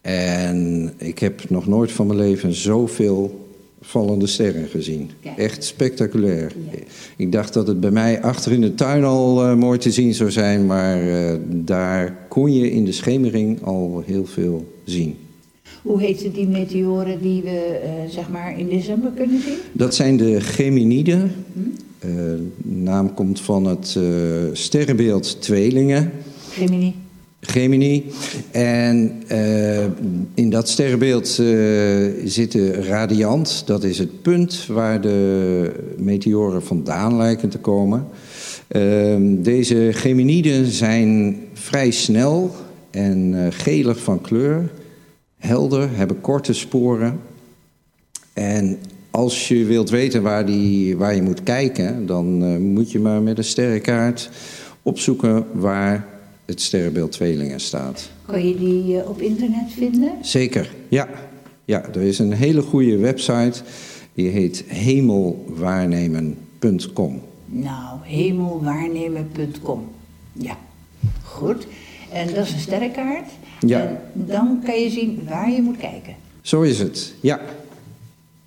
En 0.00 0.92
ik 0.96 1.18
heb 1.18 1.50
nog 1.50 1.66
nooit 1.66 1.92
van 1.92 2.06
mijn 2.06 2.18
leven 2.18 2.54
zoveel 2.54 3.42
vallende 3.86 4.26
sterren 4.26 4.68
gezien. 4.68 5.10
Kijk. 5.20 5.38
Echt 5.38 5.64
spectaculair. 5.64 6.52
Ik 7.16 7.32
dacht 7.32 7.54
dat 7.54 7.66
het 7.66 7.80
bij 7.80 7.90
mij 7.90 8.22
achter 8.22 8.52
in 8.52 8.60
de 8.60 8.74
tuin 8.74 9.04
al 9.04 9.42
eh, 9.42 9.54
mooi 9.54 9.78
te 9.78 9.90
zien 9.90 10.14
zou 10.14 10.30
zijn, 10.30 10.66
maar 10.66 11.08
eh, 11.08 11.36
daar 11.46 12.16
kon 12.28 12.52
je 12.52 12.70
in 12.70 12.84
de 12.84 12.92
schemering 12.92 13.62
al 13.62 14.02
heel 14.06 14.26
veel 14.26 14.66
zien. 14.84 15.16
Hoe 15.82 16.00
heten 16.00 16.32
die 16.32 16.48
meteoren 16.48 17.20
die 17.22 17.42
we 17.42 17.80
eh, 17.82 17.90
zeg 18.08 18.28
maar 18.28 18.58
in 18.58 18.68
december 18.68 19.10
kunnen 19.10 19.40
zien? 19.40 19.56
Dat 19.72 19.94
zijn 19.94 20.16
de 20.16 20.40
Geminiden. 20.40 21.32
De 22.00 22.48
naam 22.62 23.14
komt 23.14 23.40
van 23.40 23.64
het 23.64 23.98
sterrenbeeld 24.52 25.40
Tweelingen. 25.40 26.12
Gemini. 26.50 26.94
Gemini. 27.46 28.04
En 28.50 29.22
eh, 29.26 29.84
in 30.34 30.50
dat 30.50 30.68
sterrenbeeld 30.68 31.28
eh, 31.28 31.46
zit 32.24 32.52
de 32.52 32.82
radiant. 32.82 33.62
Dat 33.66 33.84
is 33.84 33.98
het 33.98 34.22
punt 34.22 34.66
waar 34.66 35.00
de 35.00 35.72
meteoren 35.98 36.62
vandaan 36.62 37.16
lijken 37.16 37.48
te 37.48 37.58
komen. 37.58 38.06
Ehm, 38.68 39.42
deze 39.42 39.88
Geminiden 39.92 40.66
zijn 40.66 41.36
vrij 41.52 41.90
snel 41.90 42.54
en 42.90 43.34
eh, 43.34 43.46
gelig 43.50 43.98
van 43.98 44.20
kleur. 44.20 44.70
Helder, 45.38 45.88
hebben 45.92 46.20
korte 46.20 46.52
sporen. 46.52 47.20
En 48.32 48.78
als 49.10 49.48
je 49.48 49.64
wilt 49.64 49.90
weten 49.90 50.22
waar, 50.22 50.46
die, 50.46 50.96
waar 50.96 51.14
je 51.14 51.22
moet 51.22 51.42
kijken, 51.42 52.06
dan 52.06 52.58
moet 52.72 52.92
je 52.92 52.98
maar 52.98 53.22
met 53.22 53.38
een 53.38 53.44
sterrenkaart 53.44 54.30
opzoeken 54.82 55.44
waar 55.52 56.13
het 56.44 56.60
sterrenbeeld 56.60 57.12
Tweelingen 57.12 57.60
staat. 57.60 58.10
Kan 58.26 58.48
je 58.48 58.56
die 58.56 59.00
eh, 59.00 59.08
op 59.08 59.20
internet 59.20 59.72
vinden? 59.72 60.12
Zeker, 60.20 60.74
ja. 60.88 61.08
Ja, 61.64 61.84
er 61.94 62.02
is 62.02 62.18
een 62.18 62.32
hele 62.32 62.62
goede 62.62 62.96
website. 62.96 63.62
Die 64.14 64.28
heet 64.28 64.64
hemelwaarnemen.com. 64.66 67.22
Nou, 67.46 67.98
hemelwaarnemen.com. 68.02 69.88
Ja, 70.32 70.58
goed. 71.22 71.66
En 72.12 72.34
dat 72.34 72.46
is 72.46 72.52
een 72.52 72.58
sterrenkaart. 72.58 73.30
Ja. 73.60 73.80
En 73.80 73.98
dan 74.12 74.60
kan 74.64 74.80
je 74.80 74.90
zien 74.90 75.22
waar 75.28 75.50
je 75.50 75.62
moet 75.62 75.76
kijken. 75.76 76.14
Zo 76.40 76.62
is 76.62 76.78
het, 76.78 77.14
ja. 77.20 77.40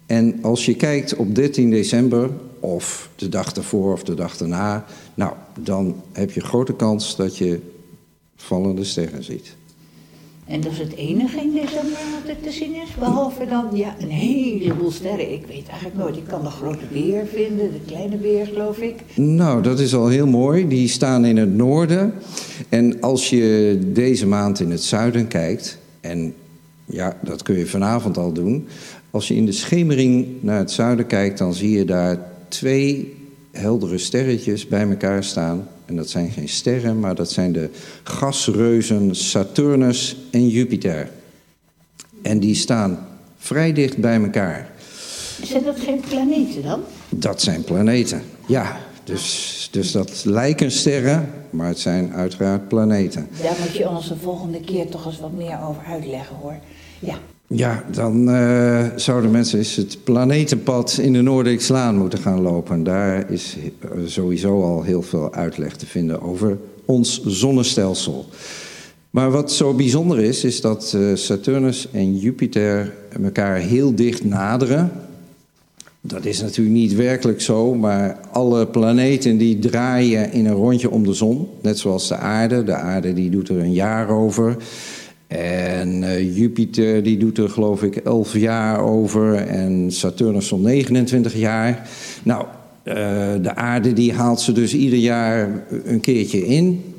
En 0.06 0.40
als 0.42 0.66
je 0.66 0.76
kijkt 0.76 1.16
op 1.16 1.36
13 1.36 1.70
december, 1.70 2.30
of 2.60 3.10
de 3.16 3.30
dag 3.30 3.54
ervoor 3.54 3.94
of 3.94 4.04
de 4.04 4.14
dag 4.14 4.38
daarna, 4.38 4.86
nou, 5.14 5.34
dan 5.60 6.02
heb 6.12 6.32
je 6.32 6.42
grote 6.42 6.74
kans 6.74 7.16
dat 7.16 7.38
je 7.38 7.60
vallende 8.38 8.84
sterren 8.84 9.24
ziet. 9.24 9.56
En 10.48 10.62
dat 10.62 10.72
is 10.72 10.78
het 10.78 10.96
enige 10.96 11.40
in 11.40 11.52
december 11.54 11.98
wat 12.14 12.30
er 12.30 12.42
te 12.42 12.52
zien 12.52 12.76
is. 12.76 12.96
Behalve 13.00 13.46
dan 13.46 13.66
ja, 13.74 13.96
een 14.00 14.10
heleboel 14.10 14.92
sterren. 14.92 15.34
Ik 15.34 15.46
weet 15.48 15.68
eigenlijk 15.68 15.98
nooit. 15.98 16.18
Ik 16.18 16.28
kan 16.28 16.44
de 16.44 16.50
grote 16.50 16.86
beer 16.92 17.26
vinden, 17.26 17.72
de 17.72 17.80
kleine 17.86 18.16
beer 18.16 18.46
geloof 18.46 18.78
ik. 18.78 18.96
Nou, 19.16 19.64
dat 19.64 19.80
is 19.80 19.96
al 19.96 20.08
heel 20.08 20.28
mooi. 20.28 20.68
Die 20.68 20.88
staan 20.88 21.26
in 21.26 21.38
het 21.38 21.56
noorden. 21.56 22.14
En 22.70 23.02
als 23.02 23.30
je 23.30 23.80
deze 23.94 24.28
maand 24.28 24.60
in 24.60 24.72
het 24.72 24.84
zuiden 24.84 25.28
kijkt, 25.28 25.78
en 26.02 26.34
ja, 26.86 27.18
dat 27.24 27.44
kun 27.44 27.58
je 27.58 27.66
vanavond 27.66 28.18
al 28.18 28.32
doen. 28.32 28.68
Als 29.12 29.28
je 29.28 29.36
in 29.36 29.46
de 29.46 29.52
schemering 29.52 30.28
naar 30.40 30.58
het 30.58 30.72
zuiden 30.72 31.08
kijkt, 31.08 31.38
dan 31.38 31.54
zie 31.54 31.72
je 31.72 31.86
daar 31.86 32.32
twee 32.48 33.16
heldere 33.60 33.98
sterretjes 33.98 34.68
bij 34.68 34.90
elkaar 34.90 35.24
staan. 35.24 35.68
En 35.86 35.96
dat 35.96 36.10
zijn 36.10 36.32
geen 36.32 36.50
sterren, 36.50 37.00
maar 37.00 37.16
dat 37.16 37.32
zijn 37.32 37.52
de 37.52 37.70
gasreuzen 38.04 39.16
Saturnus 39.16 40.18
en 40.32 40.48
Jupiter. 40.48 41.10
En 42.22 42.40
die 42.40 42.56
staan 42.56 43.08
vrij 43.38 43.74
dicht 43.74 43.98
bij 43.98 44.22
elkaar. 44.22 44.70
Zijn 45.44 45.64
dat 45.64 45.80
geen 45.80 46.00
planeten 46.00 46.64
dan? 46.64 46.84
dat 47.10 47.42
zijn 47.42 47.64
planeten. 47.64 48.22
Ja, 48.48 48.78
dus, 49.04 49.68
dus 49.72 49.92
dat 49.92 50.26
lijken 50.26 50.72
sterren, 50.72 51.34
maar 51.50 51.68
het 51.68 51.80
zijn 51.80 52.14
uiteraard 52.14 52.68
planeten. 52.68 53.28
Daar 53.42 53.56
moet 53.60 53.78
je 53.78 53.90
ons 53.90 54.08
de 54.08 54.16
volgende 54.16 54.60
keer 54.60 54.90
toch 54.90 55.06
eens 55.06 55.20
wat 55.20 55.32
meer 55.32 55.60
over 55.68 55.84
uitleggen 55.84 56.36
hoor. 56.36 56.56
Ja. 57.00 57.18
Ja, 57.50 57.84
dan 57.92 58.30
eh, 58.30 58.86
zouden 58.96 59.32
mensen 59.32 59.58
eens 59.58 59.76
het 59.76 59.98
planetenpad 60.04 60.98
in 61.02 61.14
de 61.14 61.22
Noorderlijkslaan 61.22 61.98
moeten 61.98 62.20
gaan 62.20 62.42
lopen. 62.42 62.84
Daar 62.84 63.32
is 63.32 63.58
eh, 63.82 63.90
sowieso 64.06 64.62
al 64.62 64.84
heel 64.84 65.02
veel 65.02 65.34
uitleg 65.34 65.76
te 65.76 65.86
vinden 65.86 66.22
over 66.22 66.58
ons 66.86 67.24
zonnestelsel. 67.26 68.26
Maar 69.10 69.32
wat 69.32 69.52
zo 69.52 69.74
bijzonder 69.74 70.20
is, 70.20 70.44
is 70.44 70.62
dat 70.62 70.94
eh, 70.96 71.02
Saturnus 71.14 71.88
en 71.92 72.18
Jupiter 72.18 72.94
elkaar 73.24 73.56
heel 73.56 73.96
dicht 73.96 74.24
naderen. 74.24 74.92
Dat 76.02 76.26
is 76.26 76.42
natuurlijk 76.42 76.76
niet 76.76 76.96
werkelijk 76.96 77.42
zo, 77.42 77.74
maar 77.74 78.20
alle 78.32 78.68
planeten 78.68 79.38
die 79.38 79.60
draaien 79.60 80.32
in 80.32 80.46
een 80.46 80.54
rondje 80.54 80.90
om 80.90 81.04
de 81.04 81.14
zon. 81.14 81.48
Net 81.62 81.80
zoals 81.80 82.08
de 82.08 82.16
aarde. 82.16 82.64
De 82.64 82.76
aarde 82.76 83.14
die 83.14 83.30
doet 83.30 83.50
er 83.50 83.58
een 83.58 83.74
jaar 83.74 84.10
over. 84.10 84.58
En 85.28 86.02
uh, 86.02 86.38
Jupiter 86.38 87.04
die 87.04 87.18
doet 87.18 87.38
er 87.38 87.50
geloof 87.50 87.84
ik 87.84 87.96
11 87.96 88.38
jaar 88.38 88.80
over. 88.80 89.36
En 89.36 89.92
Saturnus 89.92 90.48
zo'n 90.48 90.62
29 90.62 91.36
jaar. 91.36 91.90
Nou, 92.24 92.46
uh, 92.84 92.94
de 93.42 93.56
aarde 93.56 93.94
die 93.94 94.14
haalt 94.14 94.42
ze 94.42 94.52
dus 94.52 94.74
ieder 94.74 95.00
jaar 95.00 95.64
een 95.84 96.00
keertje 96.00 96.46
in. 96.46 96.94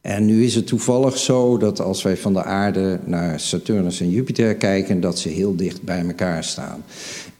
En 0.00 0.26
nu 0.26 0.44
is 0.44 0.54
het 0.54 0.66
toevallig 0.66 1.18
zo 1.18 1.58
dat 1.58 1.80
als 1.80 2.02
wij 2.02 2.16
van 2.16 2.32
de 2.32 2.42
aarde 2.42 2.98
naar 3.04 3.40
Saturnus 3.40 4.00
en 4.00 4.10
Jupiter 4.10 4.54
kijken, 4.54 5.00
dat 5.00 5.18
ze 5.18 5.28
heel 5.28 5.56
dicht 5.56 5.82
bij 5.82 6.04
elkaar 6.06 6.44
staan. 6.44 6.84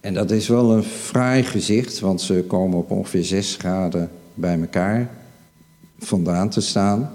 En 0.00 0.14
dat 0.14 0.30
is 0.30 0.48
wel 0.48 0.72
een 0.72 0.82
fraai 0.82 1.42
gezicht, 1.42 2.00
want 2.00 2.20
ze 2.20 2.44
komen 2.46 2.78
op 2.78 2.90
ongeveer 2.90 3.24
6 3.24 3.56
graden 3.58 4.10
bij 4.34 4.60
elkaar 4.60 5.10
vandaan 5.98 6.48
te 6.48 6.60
staan. 6.60 7.10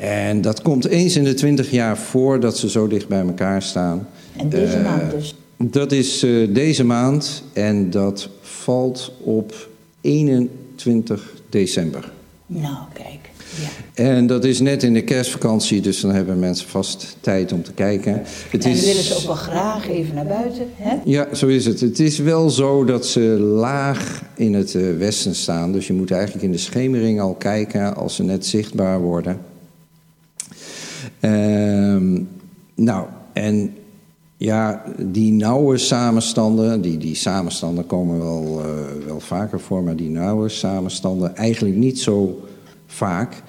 En 0.00 0.40
dat 0.40 0.62
komt 0.62 0.86
eens 0.86 1.16
in 1.16 1.24
de 1.24 1.34
20 1.34 1.70
jaar 1.70 1.98
voor 1.98 2.40
dat 2.40 2.58
ze 2.58 2.70
zo 2.70 2.86
dicht 2.88 3.08
bij 3.08 3.20
elkaar 3.20 3.62
staan. 3.62 4.08
En 4.36 4.48
deze 4.48 4.76
Eh, 4.76 4.84
maand 4.84 5.10
dus. 5.10 5.34
Dat 5.56 5.92
is 5.92 6.22
eh, 6.22 6.30
deze 6.54 6.84
maand 6.84 7.42
en 7.52 7.90
dat 7.90 8.28
valt 8.40 9.12
op 9.20 9.68
21 10.00 11.34
december. 11.50 12.12
Nou, 12.46 12.76
kijk. 12.92 13.30
Ja. 13.60 14.04
En 14.04 14.26
dat 14.26 14.44
is 14.44 14.60
net 14.60 14.82
in 14.82 14.92
de 14.94 15.04
kerstvakantie, 15.04 15.80
dus 15.80 16.00
dan 16.00 16.10
hebben 16.10 16.38
mensen 16.38 16.68
vast 16.68 17.16
tijd 17.20 17.52
om 17.52 17.62
te 17.62 17.72
kijken. 17.72 18.22
Het 18.50 18.64
En 18.64 18.70
is, 18.70 18.84
willen 18.84 19.02
ze 19.02 19.16
ook 19.16 19.26
wel 19.26 19.34
graag 19.34 19.88
even 19.88 20.14
naar 20.14 20.26
buiten. 20.26 20.66
Hè? 20.76 20.96
Ja, 21.04 21.34
zo 21.34 21.46
is 21.46 21.66
het. 21.66 21.80
Het 21.80 22.00
is 22.00 22.18
wel 22.18 22.50
zo 22.50 22.84
dat 22.84 23.06
ze 23.06 23.20
laag 23.40 24.22
in 24.34 24.54
het 24.54 24.74
eh, 24.74 24.82
westen 24.98 25.34
staan. 25.34 25.72
Dus 25.72 25.86
je 25.86 25.92
moet 25.92 26.10
eigenlijk 26.10 26.44
in 26.44 26.52
de 26.52 26.58
schemering 26.58 27.20
al 27.20 27.34
kijken 27.34 27.96
als 27.96 28.14
ze 28.14 28.22
net 28.22 28.46
zichtbaar 28.46 29.00
worden. 29.00 29.38
Ehm, 31.20 32.22
nou, 32.74 33.06
en 33.32 33.72
ja, 34.36 34.84
die 34.98 35.32
nauwe 35.32 35.78
samenstanden, 35.78 36.80
die, 36.80 36.98
die 36.98 37.14
samenstanden 37.14 37.86
komen 37.86 38.18
wel, 38.18 38.60
eh, 38.60 39.06
wel 39.06 39.20
vaker 39.20 39.60
voor, 39.60 39.82
maar 39.82 39.96
die 39.96 40.10
nauwe 40.10 40.48
samenstanden 40.48 41.36
eigenlijk 41.36 41.76
niet 41.76 42.00
zo 42.00 42.40
vaak. 42.86 43.42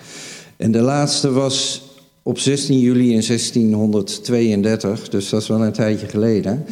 En 0.57 0.71
de 0.71 0.81
laatste 0.81 1.31
was 1.31 1.83
op 2.23 2.39
16 2.39 2.79
juli 2.79 3.13
in 3.13 3.23
1632, 3.23 5.09
dus 5.09 5.29
dat 5.29 5.41
is 5.41 5.47
wel 5.47 5.63
een 5.63 5.71
tijdje 5.71 6.07
geleden. 6.07 6.65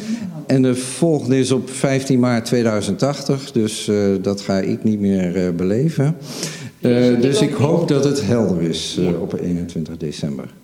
En 0.46 0.62
de 0.62 0.74
volgende 0.74 1.38
is 1.38 1.50
op 1.50 1.70
15 1.70 2.18
maart 2.18 2.44
2080, 2.44 3.52
dus 3.52 3.88
eh, 3.88 3.96
dat 4.22 4.40
ga 4.40 4.58
ik 4.58 4.84
niet 4.84 5.00
meer 5.00 5.46
eh, 5.46 5.54
beleven. 5.54 6.16
Dus 7.20 7.40
ik 7.40 7.52
hoop 7.52 7.88
dat 7.88 8.04
het 8.04 8.26
helder 8.26 8.62
is 8.62 9.00
op 9.20 9.40
21 9.40 9.96
december. 9.96 10.54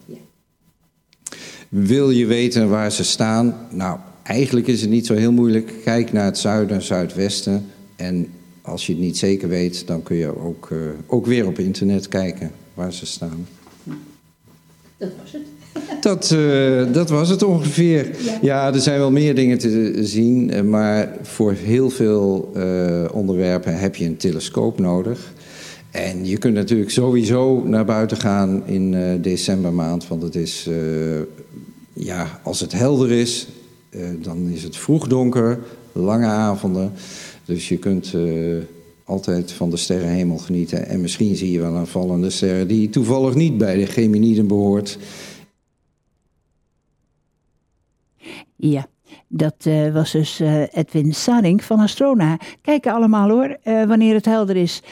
Wil 1.75 2.11
je 2.11 2.27
weten 2.27 2.69
waar 2.69 2.93
ze 2.93 3.05
staan? 3.05 3.57
Nou, 3.71 3.99
eigenlijk 4.23 4.67
is 4.67 4.81
het 4.81 4.91
niet 4.91 5.07
zo 5.07 5.15
heel 5.15 5.33
moeilijk. 5.33 5.73
Kijk 5.85 6.13
naar 6.13 6.25
het 6.25 6.39
zuiden, 6.39 6.83
zuidwesten. 6.83 7.67
En 7.97 8.29
als 8.63 8.87
je 8.87 8.93
het 8.93 9.01
niet 9.01 9.19
zeker 9.19 9.49
weet, 9.49 9.87
dan 9.87 10.03
kun 10.03 10.17
je 10.17 10.39
ook, 10.39 10.69
eh, 10.71 10.79
ook 11.07 11.27
weer 11.27 11.47
op 11.47 11.59
internet 11.59 12.09
kijken 12.09 12.51
waar 12.75 12.93
ze 12.93 13.07
staan. 13.07 13.47
Dat 14.97 15.11
was 15.23 15.33
het. 15.33 15.43
Dat, 16.03 16.31
eh, 16.31 16.93
dat 16.93 17.11
was 17.11 17.29
het 17.29 17.43
ongeveer. 17.43 18.11
Ja. 18.43 18.75
er 18.75 18.81
zijn 18.81 18.99
wel 18.99 19.11
meer 19.11 19.35
dingen 19.35 19.59
te 19.59 19.99
zien, 20.01 20.51
eh, 20.51 20.63
maar 20.63 21.17
voor 21.23 21.53
heel 21.53 21.91
veel 21.91 22.53
onderwerpen 23.13 23.79
heb 23.79 23.97
je 23.97 24.05
een 24.05 24.17
telescoop 24.17 24.79
nodig. 24.79 25.33
En 25.91 26.27
je 26.27 26.39
kunt 26.39 26.55
natuurlijk 26.55 26.91
sowieso 26.91 27.63
naar 27.65 27.85
buiten 27.85 28.17
gaan 28.17 28.63
in 28.67 29.19
decembermaand, 29.23 30.09
want 30.09 30.23
het 30.23 30.35
is, 30.35 30.69
ja, 31.95 32.41
als 32.43 32.61
het 32.61 32.73
helder 32.73 33.11
is, 33.11 33.47
eh, 33.91 34.01
dan 34.19 34.49
is 34.49 34.63
het 34.63 34.77
vroeg 34.77 35.09
donker, 35.09 35.59
lange 35.93 36.27
avonden. 36.27 36.93
Dus 37.45 37.69
je 37.69 37.77
kunt 37.79 38.15
eh, 38.15 38.57
altijd 39.05 39.53
van 39.53 39.71
de 39.71 39.77
sterrenhemel 39.77 40.39
genieten. 40.39 40.87
En 40.87 41.01
misschien 41.01 41.37
zie 41.37 41.51
je 41.51 41.61
wel 41.61 41.75
een 41.75 41.87
vallende 41.87 42.31
ster 42.31 42.67
die 42.67 42.89
toevallig 42.89 43.35
niet 43.35 43.59
bij 43.59 43.77
de 43.77 43.87
Geminiden 43.87 44.47
behoort. 44.47 44.99
Ja, 48.57 48.87
dat 49.29 49.55
eh, 49.59 49.93
was 49.93 50.13
dus 50.13 50.41
Edwin 50.73 51.15
Saring 51.15 51.65
van 51.65 51.79
Astrona. 51.79 52.39
Kijken 52.61 52.93
allemaal 52.93 53.31
hoor, 53.31 53.59
wanneer 53.65 54.15
het 54.15 54.25
helder 54.25 54.57
is. 54.57 54.83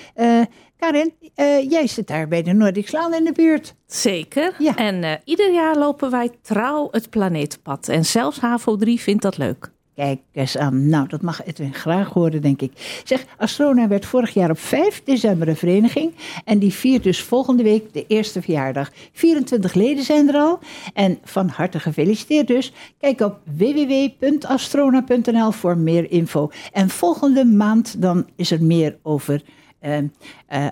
Eh, 0.83 0.89
Karin, 0.89 1.12
eh, 1.35 1.70
jij 1.70 1.87
zit 1.87 2.07
daar 2.07 2.28
bij 2.28 2.43
de 2.43 2.53
Noordikslaan 2.53 3.14
in 3.14 3.24
de 3.24 3.33
buurt. 3.33 3.74
Zeker. 3.87 4.55
Ja. 4.59 4.76
En 4.76 5.05
eh, 5.05 5.12
ieder 5.24 5.53
jaar 5.53 5.76
lopen 5.76 6.11
wij 6.11 6.30
trouw 6.43 6.89
het 6.91 7.11
planetenpad. 7.11 7.89
En 7.89 8.05
zelfs 8.05 8.41
HAVO 8.41 8.76
3 8.76 9.01
vindt 9.01 9.22
dat 9.22 9.39
leuk. 9.39 9.70
Kijk 9.95 10.20
eens 10.33 10.57
aan. 10.59 10.89
Nou, 10.89 11.09
dat 11.09 11.22
mag 11.22 11.45
Edwin 11.45 11.74
graag 11.74 12.09
horen, 12.09 12.43
denk 12.43 12.61
ik. 12.61 13.01
Zeg, 13.05 13.24
Astrona 13.37 13.89
werd 13.89 14.07
vorig 14.07 14.35
jaar 14.35 14.51
op 14.51 14.59
5 14.59 15.03
december 15.05 15.49
een 15.49 15.57
vereniging. 15.57 16.14
En 16.45 16.59
die 16.59 16.72
viert 16.72 17.03
dus 17.03 17.22
volgende 17.22 17.62
week 17.62 17.93
de 17.93 18.05
eerste 18.07 18.43
verjaardag. 18.43 18.91
24 19.12 19.74
leden 19.74 20.05
zijn 20.05 20.28
er 20.28 20.35
al. 20.35 20.59
En 20.95 21.18
van 21.24 21.49
harte 21.49 21.80
gefeliciteerd 21.80 22.47
dus. 22.47 22.72
Kijk 22.99 23.20
op 23.20 23.41
www.astrona.nl 23.57 25.51
voor 25.51 25.78
meer 25.78 26.11
info. 26.11 26.51
En 26.72 26.89
volgende 26.89 27.45
maand 27.45 28.03
dan 28.03 28.26
is 28.37 28.51
er 28.51 28.62
meer 28.62 28.99
over 29.03 29.43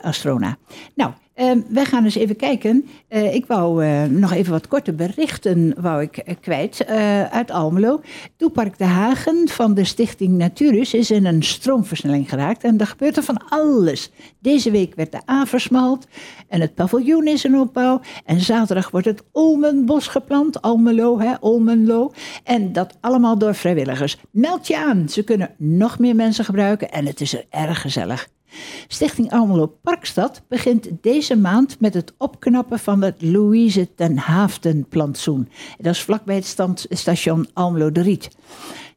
Astrona. 0.02 0.56
Nou, 0.94 1.12
eh, 1.40 1.52
wij 1.68 1.84
gaan 1.84 2.04
eens 2.04 2.14
even 2.14 2.36
kijken. 2.36 2.88
Eh, 3.08 3.34
ik 3.34 3.46
wou 3.46 3.84
eh, 3.84 4.04
nog 4.04 4.32
even 4.32 4.52
wat 4.52 4.68
korte 4.68 4.92
berichten 4.92 5.74
wou 5.80 6.02
ik, 6.02 6.16
eh, 6.16 6.34
kwijt 6.40 6.84
eh, 6.84 7.24
uit 7.24 7.50
Almelo. 7.50 8.00
Toepark 8.36 8.78
De 8.78 8.84
Hagen 8.84 9.48
van 9.48 9.74
de 9.74 9.84
stichting 9.84 10.38
Naturus 10.38 10.94
is 10.94 11.10
in 11.10 11.26
een 11.26 11.42
stroomversnelling 11.42 12.28
geraakt. 12.28 12.64
En 12.64 12.78
er 12.78 12.86
gebeurt 12.86 13.16
er 13.16 13.22
van 13.22 13.48
alles. 13.48 14.10
Deze 14.38 14.70
week 14.70 14.94
werd 14.94 15.12
de 15.12 15.20
A 15.30 15.46
versmalt 15.46 16.06
en 16.48 16.60
het 16.60 16.74
paviljoen 16.74 17.26
is 17.26 17.44
in 17.44 17.58
opbouw. 17.58 18.00
En 18.24 18.40
zaterdag 18.40 18.90
wordt 18.90 19.06
het 19.06 19.22
Olmenbos 19.32 20.06
geplant. 20.06 20.62
Almelo, 20.62 21.20
hè, 21.20 21.34
Olmenlo. 21.40 22.12
En 22.44 22.72
dat 22.72 22.96
allemaal 23.00 23.38
door 23.38 23.54
vrijwilligers. 23.54 24.18
Meld 24.30 24.66
je 24.66 24.76
aan. 24.76 25.08
Ze 25.08 25.24
kunnen 25.24 25.54
nog 25.56 25.98
meer 25.98 26.14
mensen 26.14 26.44
gebruiken 26.44 26.90
en 26.90 27.06
het 27.06 27.20
is 27.20 27.32
er 27.32 27.44
erg 27.50 27.80
gezellig. 27.80 28.28
Stichting 28.88 29.30
Almelo 29.30 29.66
Parkstad 29.82 30.42
begint 30.48 30.88
deze 31.00 31.36
maand 31.36 31.80
met 31.80 31.94
het 31.94 32.14
opknappen 32.18 32.78
van 32.78 33.02
het 33.02 33.22
Louise 33.22 33.94
ten 33.94 34.16
Haafden 34.16 34.86
plantsoen. 34.88 35.48
Dat 35.78 35.94
is 35.94 36.02
vlakbij 36.02 36.34
het 36.34 36.88
station 36.90 37.48
Almelo 37.52 37.92
de 37.92 38.00
Riet. 38.00 38.28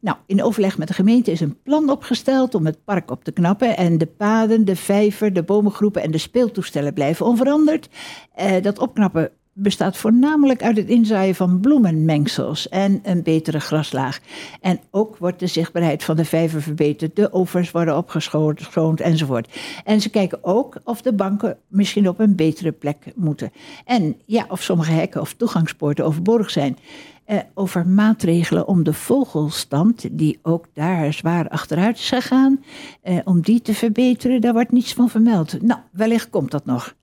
Nou, 0.04 0.18
in 0.26 0.44
overleg 0.44 0.78
met 0.78 0.88
de 0.88 0.94
gemeente 0.94 1.32
is 1.32 1.40
een 1.40 1.62
plan 1.64 1.90
opgesteld 1.90 2.56
om 2.56 2.66
het 2.66 2.84
park 2.84 3.12
op 3.12 3.24
te 3.24 3.32
knappen. 3.32 3.78
En 3.78 3.98
de 3.98 4.06
paden, 4.06 4.66
de 4.66 4.76
vijver, 4.76 5.34
de 5.34 5.44
bomengroepen 5.44 6.02
en 6.02 6.12
de 6.12 6.18
speeltoestellen 6.18 6.94
blijven 6.94 7.26
onveranderd. 7.26 7.90
Eh, 8.36 8.62
dat 8.62 8.80
opknappen 8.80 9.32
bestaat 9.54 9.98
voornamelijk 9.98 10.64
uit 10.64 10.78
het 10.78 10.88
inzaaien 10.88 11.36
van 11.36 11.60
bloemenmengsels 11.60 12.70
en 12.70 13.00
een 13.04 13.24
betere 13.24 13.60
graslaag. 13.60 14.20
En 14.62 14.80
ook 14.92 15.18
wordt 15.18 15.40
de 15.40 15.48
zichtbaarheid 15.48 16.04
van 16.04 16.16
de 16.16 16.26
vijver 16.26 16.62
verbeterd, 16.62 17.16
de 17.16 17.34
overs 17.34 17.72
worden 17.72 17.98
opgeschoond 17.98 19.02
enzovoort. 19.02 19.60
En 19.84 20.02
ze 20.02 20.10
kijken 20.10 20.44
ook 20.44 20.78
of 20.84 21.02
de 21.02 21.14
banken 21.14 21.58
misschien 21.68 22.10
op 22.10 22.20
een 22.20 22.36
betere 22.36 22.72
plek 22.72 22.98
moeten. 23.16 23.52
En 23.86 24.16
ja, 24.26 24.46
of 24.50 24.62
sommige 24.62 24.92
hekken 24.92 25.22
of 25.22 25.34
toegangspoorten 25.34 26.06
overbodig 26.06 26.50
zijn. 26.50 26.78
Eh, 27.26 27.38
over 27.54 27.88
maatregelen 27.88 28.68
om 28.68 28.84
de 28.84 28.94
vogelstand, 28.94 30.06
die 30.12 30.40
ook 30.42 30.66
daar 30.74 31.14
zwaar 31.14 31.50
achteruit 31.50 31.98
is 31.98 32.10
gegaan, 32.10 32.64
eh, 33.02 33.18
om 33.24 33.42
die 33.42 33.62
te 33.62 33.74
verbeteren, 33.74 34.42
daar 34.42 34.54
wordt 34.54 34.72
niets 34.72 34.94
van 34.94 35.10
vermeld. 35.10 35.62
Nou, 35.62 35.80
wellicht 35.92 36.30
komt 36.30 36.52
dat 36.52 36.66
nog. 36.66 36.96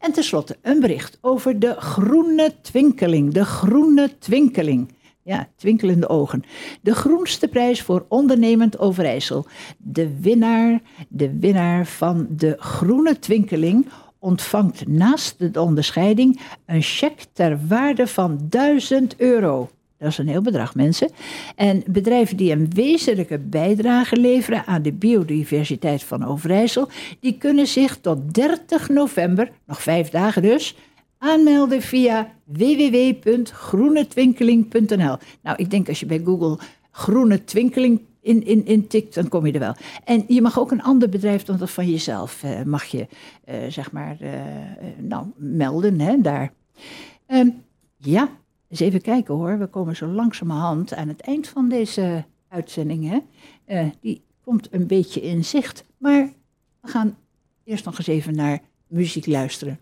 En 0.00 0.12
tenslotte 0.12 0.56
een 0.62 0.80
bericht 0.80 1.18
over 1.20 1.58
de 1.58 1.74
groene 1.74 2.54
twinkeling. 2.62 3.32
De 3.32 3.44
groene 3.44 4.18
twinkeling. 4.18 4.92
Ja, 5.22 5.48
twinkelende 5.56 6.08
ogen. 6.08 6.42
De 6.80 6.94
groenste 6.94 7.48
prijs 7.48 7.82
voor 7.82 8.04
ondernemend 8.08 8.78
Overijssel. 8.78 9.46
De 9.78 10.20
winnaar, 10.20 10.80
de 11.08 11.38
winnaar 11.38 11.86
van 11.86 12.26
de 12.30 12.54
groene 12.58 13.18
twinkeling 13.18 13.86
ontvangt 14.18 14.86
naast 14.86 15.52
de 15.54 15.60
onderscheiding 15.60 16.40
een 16.66 16.82
cheque 16.82 17.24
ter 17.32 17.58
waarde 17.66 18.06
van 18.06 18.38
1000 18.48 19.16
euro. 19.16 19.70
Dat 20.00 20.08
is 20.08 20.18
een 20.18 20.28
heel 20.28 20.42
bedrag, 20.42 20.74
mensen. 20.74 21.10
En 21.56 21.82
bedrijven 21.86 22.36
die 22.36 22.52
een 22.52 22.70
wezenlijke 22.74 23.38
bijdrage 23.38 24.16
leveren 24.16 24.66
aan 24.66 24.82
de 24.82 24.92
biodiversiteit 24.92 26.02
van 26.02 26.24
Overijssel, 26.24 26.88
die 27.20 27.38
kunnen 27.38 27.66
zich 27.66 27.96
tot 27.96 28.34
30 28.34 28.88
november, 28.88 29.50
nog 29.66 29.82
vijf 29.82 30.08
dagen 30.08 30.42
dus, 30.42 30.76
aanmelden 31.18 31.82
via 31.82 32.32
www.groenetwinkeling.nl. 32.44 35.16
Nou, 35.42 35.56
ik 35.56 35.70
denk 35.70 35.88
als 35.88 36.00
je 36.00 36.06
bij 36.06 36.20
Google 36.24 36.58
groene 36.90 37.44
twinkeling 37.44 38.00
in, 38.20 38.44
in, 38.44 38.66
in 38.66 38.86
tikt, 38.86 39.14
dan 39.14 39.28
kom 39.28 39.46
je 39.46 39.52
er 39.52 39.58
wel. 39.58 39.74
En 40.04 40.24
je 40.28 40.42
mag 40.42 40.58
ook 40.58 40.70
een 40.70 40.82
ander 40.82 41.08
bedrijf 41.08 41.42
dan 41.42 41.56
dat 41.56 41.70
van 41.70 41.90
jezelf, 41.90 42.42
eh, 42.42 42.62
mag 42.62 42.84
je, 42.84 43.06
eh, 43.44 43.56
zeg 43.68 43.92
maar, 43.92 44.16
eh, 44.20 44.34
eh, 44.34 44.42
nou, 44.98 45.26
melden, 45.36 46.00
hè, 46.00 46.20
daar. 46.20 46.52
Ehm, 47.26 47.48
ja, 47.96 48.28
eens 48.70 48.80
even 48.80 49.00
kijken 49.00 49.34
hoor. 49.34 49.58
We 49.58 49.66
komen 49.66 49.96
zo 49.96 50.06
langzamerhand 50.06 50.94
aan 50.94 51.08
het 51.08 51.20
eind 51.20 51.48
van 51.48 51.68
deze 51.68 52.24
uitzending. 52.48 53.08
Hè. 53.08 53.18
Eh, 53.64 53.88
die 54.00 54.22
komt 54.44 54.68
een 54.70 54.86
beetje 54.86 55.20
in 55.20 55.44
zicht. 55.44 55.84
Maar 55.98 56.32
we 56.80 56.88
gaan 56.88 57.16
eerst 57.64 57.84
nog 57.84 57.98
eens 57.98 58.06
even 58.06 58.34
naar 58.34 58.60
muziek 58.86 59.26
luisteren. 59.26 59.80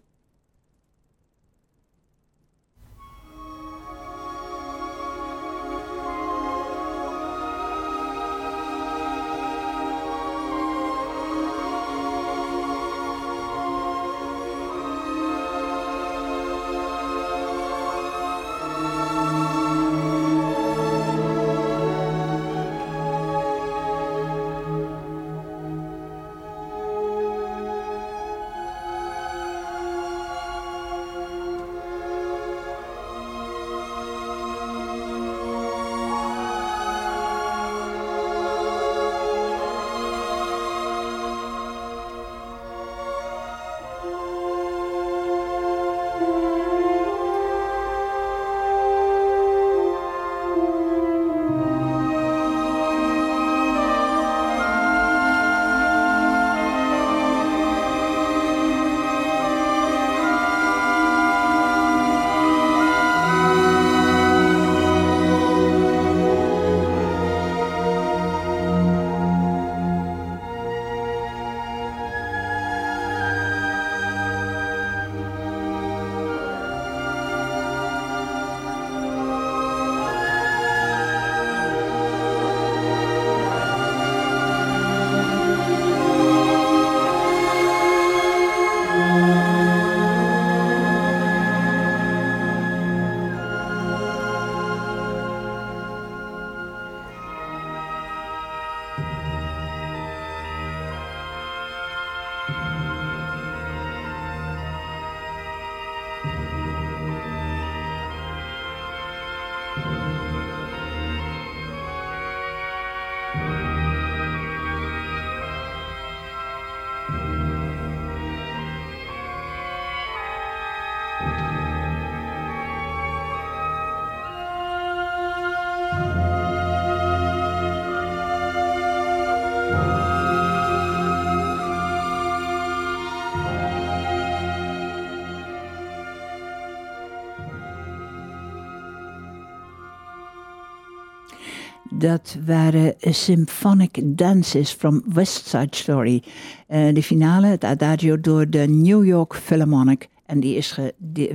Dat 141.98 142.36
waren 142.46 142.94
Symphonic 142.98 144.00
Dances 144.04 144.72
from 144.72 145.02
West 145.06 145.46
Side 145.46 145.76
Story. 145.76 146.22
Eh, 146.66 146.94
de 146.94 147.02
finale, 147.02 147.46
het 147.46 147.64
adagio, 147.64 148.20
door 148.20 148.50
de 148.50 148.66
New 148.68 149.06
York 149.06 149.34
Philharmonic. 149.34 150.08
En 150.26 150.40
die 150.40 150.56
is 150.56 150.78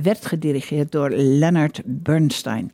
werd 0.02 0.26
gedirigeerd 0.26 0.92
door 0.92 1.10
Leonard 1.10 1.82
Bernstein. 1.84 2.72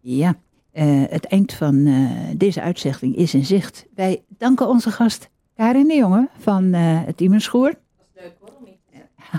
Ja, 0.00 0.36
eh, 0.72 1.02
het 1.08 1.24
eind 1.24 1.52
van 1.52 1.86
eh, 1.86 2.10
deze 2.36 2.60
uitzending 2.60 3.16
is 3.16 3.34
in 3.34 3.44
zicht. 3.44 3.86
Wij 3.94 4.22
danken 4.38 4.68
onze 4.68 4.90
gast 4.90 5.30
Karin 5.54 5.88
de 5.88 5.94
Jonge 5.94 6.28
van 6.38 6.72
het 6.72 7.16
Team 7.16 7.40
Schoor. 7.40 7.74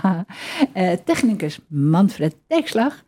Eh, 0.72 0.92
technicus 1.04 1.60
Manfred 1.68 2.36
Dijkslag. 2.46 3.04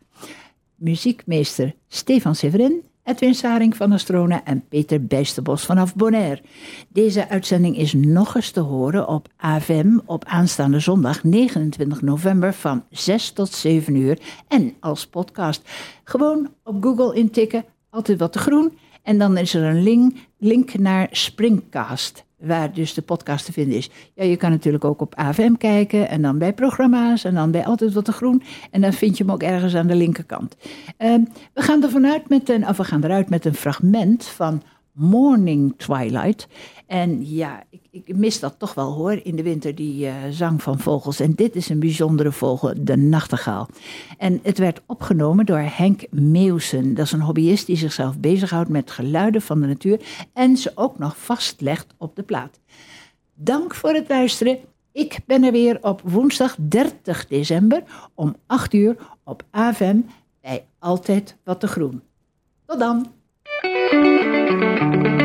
Muziekmeester 0.75 1.75
Stefan 1.87 2.35
Severin. 2.35 2.83
Edwin 3.03 3.35
Saring 3.35 3.75
van 3.75 3.91
Astrona 3.91 4.43
en 4.43 4.67
Peter 4.67 5.05
Bijsterbos 5.05 5.65
vanaf 5.65 5.95
Bonaire. 5.95 6.41
Deze 6.89 7.29
uitzending 7.29 7.77
is 7.77 7.93
nog 7.93 8.35
eens 8.35 8.51
te 8.51 8.59
horen 8.59 9.07
op 9.07 9.27
AVM 9.37 9.99
op 10.05 10.25
aanstaande 10.25 10.79
zondag 10.79 11.23
29 11.23 12.01
november 12.01 12.53
van 12.53 12.83
6 12.89 13.31
tot 13.31 13.49
7 13.53 13.95
uur 13.95 14.19
en 14.47 14.73
als 14.79 15.07
podcast. 15.07 15.69
Gewoon 16.03 16.49
op 16.63 16.83
Google 16.83 17.15
intikken, 17.15 17.65
altijd 17.89 18.19
wat 18.19 18.31
te 18.31 18.39
groen. 18.39 18.77
En 19.01 19.17
dan 19.17 19.37
is 19.37 19.53
er 19.53 19.63
een 19.63 19.83
link, 19.83 20.15
link 20.37 20.73
naar 20.77 21.07
Springcast, 21.11 22.25
waar 22.43 22.73
dus 22.73 22.93
de 22.93 23.01
podcast 23.01 23.45
te 23.45 23.51
vinden 23.51 23.77
is. 23.77 23.89
Ja, 24.13 24.23
je 24.23 24.35
kan 24.35 24.49
natuurlijk 24.49 24.85
ook 24.85 25.01
op 25.01 25.15
AVM 25.15 25.53
kijken 25.53 26.09
en 26.09 26.21
dan 26.21 26.37
bij 26.37 26.53
programma's 26.53 27.23
en 27.23 27.33
dan 27.33 27.51
bij 27.51 27.65
Altijd 27.65 27.93
Wat 27.93 28.05
te 28.05 28.11
Groen. 28.11 28.43
En 28.71 28.81
dan 28.81 28.93
vind 28.93 29.17
je 29.17 29.23
hem 29.23 29.33
ook 29.33 29.43
ergens 29.43 29.75
aan 29.75 29.87
de 29.87 29.95
linkerkant. 29.95 30.55
Ehm, 30.97 31.21
we 31.53 31.61
gaan 31.61 31.83
er 31.83 31.89
vanuit 31.89 32.29
met 32.29 32.49
een, 32.49 32.65
we 32.75 32.83
gaan 32.83 33.03
eruit 33.03 33.29
met 33.29 33.45
een 33.45 33.53
fragment 33.53 34.25
van 34.25 34.61
Morning 34.93 35.73
Twilight. 35.77 36.47
En 36.87 37.29
ja, 37.29 37.63
ik, 37.69 37.81
ik 37.91 38.15
mis 38.15 38.39
dat 38.39 38.55
toch 38.57 38.73
wel 38.73 38.91
hoor, 38.91 39.19
in 39.23 39.35
de 39.35 39.43
winter 39.43 39.75
die 39.75 40.07
eh, 40.07 40.13
zang 40.29 40.61
van 40.61 40.79
vogels. 40.79 41.19
En 41.19 41.35
dit 41.35 41.55
is 41.55 41.69
een 41.69 41.79
bijzondere 41.79 42.31
vogel, 42.31 42.73
de 42.77 42.97
nachtegaal. 42.97 43.67
En 44.17 44.39
het 44.43 44.57
werd 44.57 44.81
opgenomen 44.85 45.45
door 45.45 45.63
Henk 45.65 46.05
Meeuwsen. 46.09 46.93
Dat 46.93 47.05
is 47.05 47.11
een 47.11 47.21
hobbyist 47.21 47.65
die 47.65 47.77
zichzelf 47.77 48.19
bezighoudt 48.19 48.69
met 48.69 48.91
geluiden 48.91 49.41
van 49.41 49.61
de 49.61 49.67
natuur 49.67 49.99
en 50.33 50.57
ze 50.57 50.71
ook 50.75 50.99
nog 50.99 51.17
vastlegt 51.17 51.93
op 51.97 52.15
de 52.15 52.23
plaat. 52.23 52.59
Dank 53.33 53.75
voor 53.75 53.93
het 53.93 54.09
luisteren. 54.09 54.57
Ik 54.91 55.19
ben 55.25 55.43
er 55.43 55.51
weer 55.51 55.77
op 55.81 56.01
woensdag 56.03 56.55
30 56.59 57.27
december 57.27 57.83
om 58.13 58.35
8 58.45 58.73
uur 58.73 58.95
op 59.23 59.43
AVM 59.51 59.99
bij 60.41 60.65
Altijd 60.79 61.37
Wat 61.43 61.59
te 61.59 61.67
Groen. 61.67 62.01
Tot 62.65 62.79
dan. 62.79 63.22
thank 63.91 65.07
you 65.07 65.22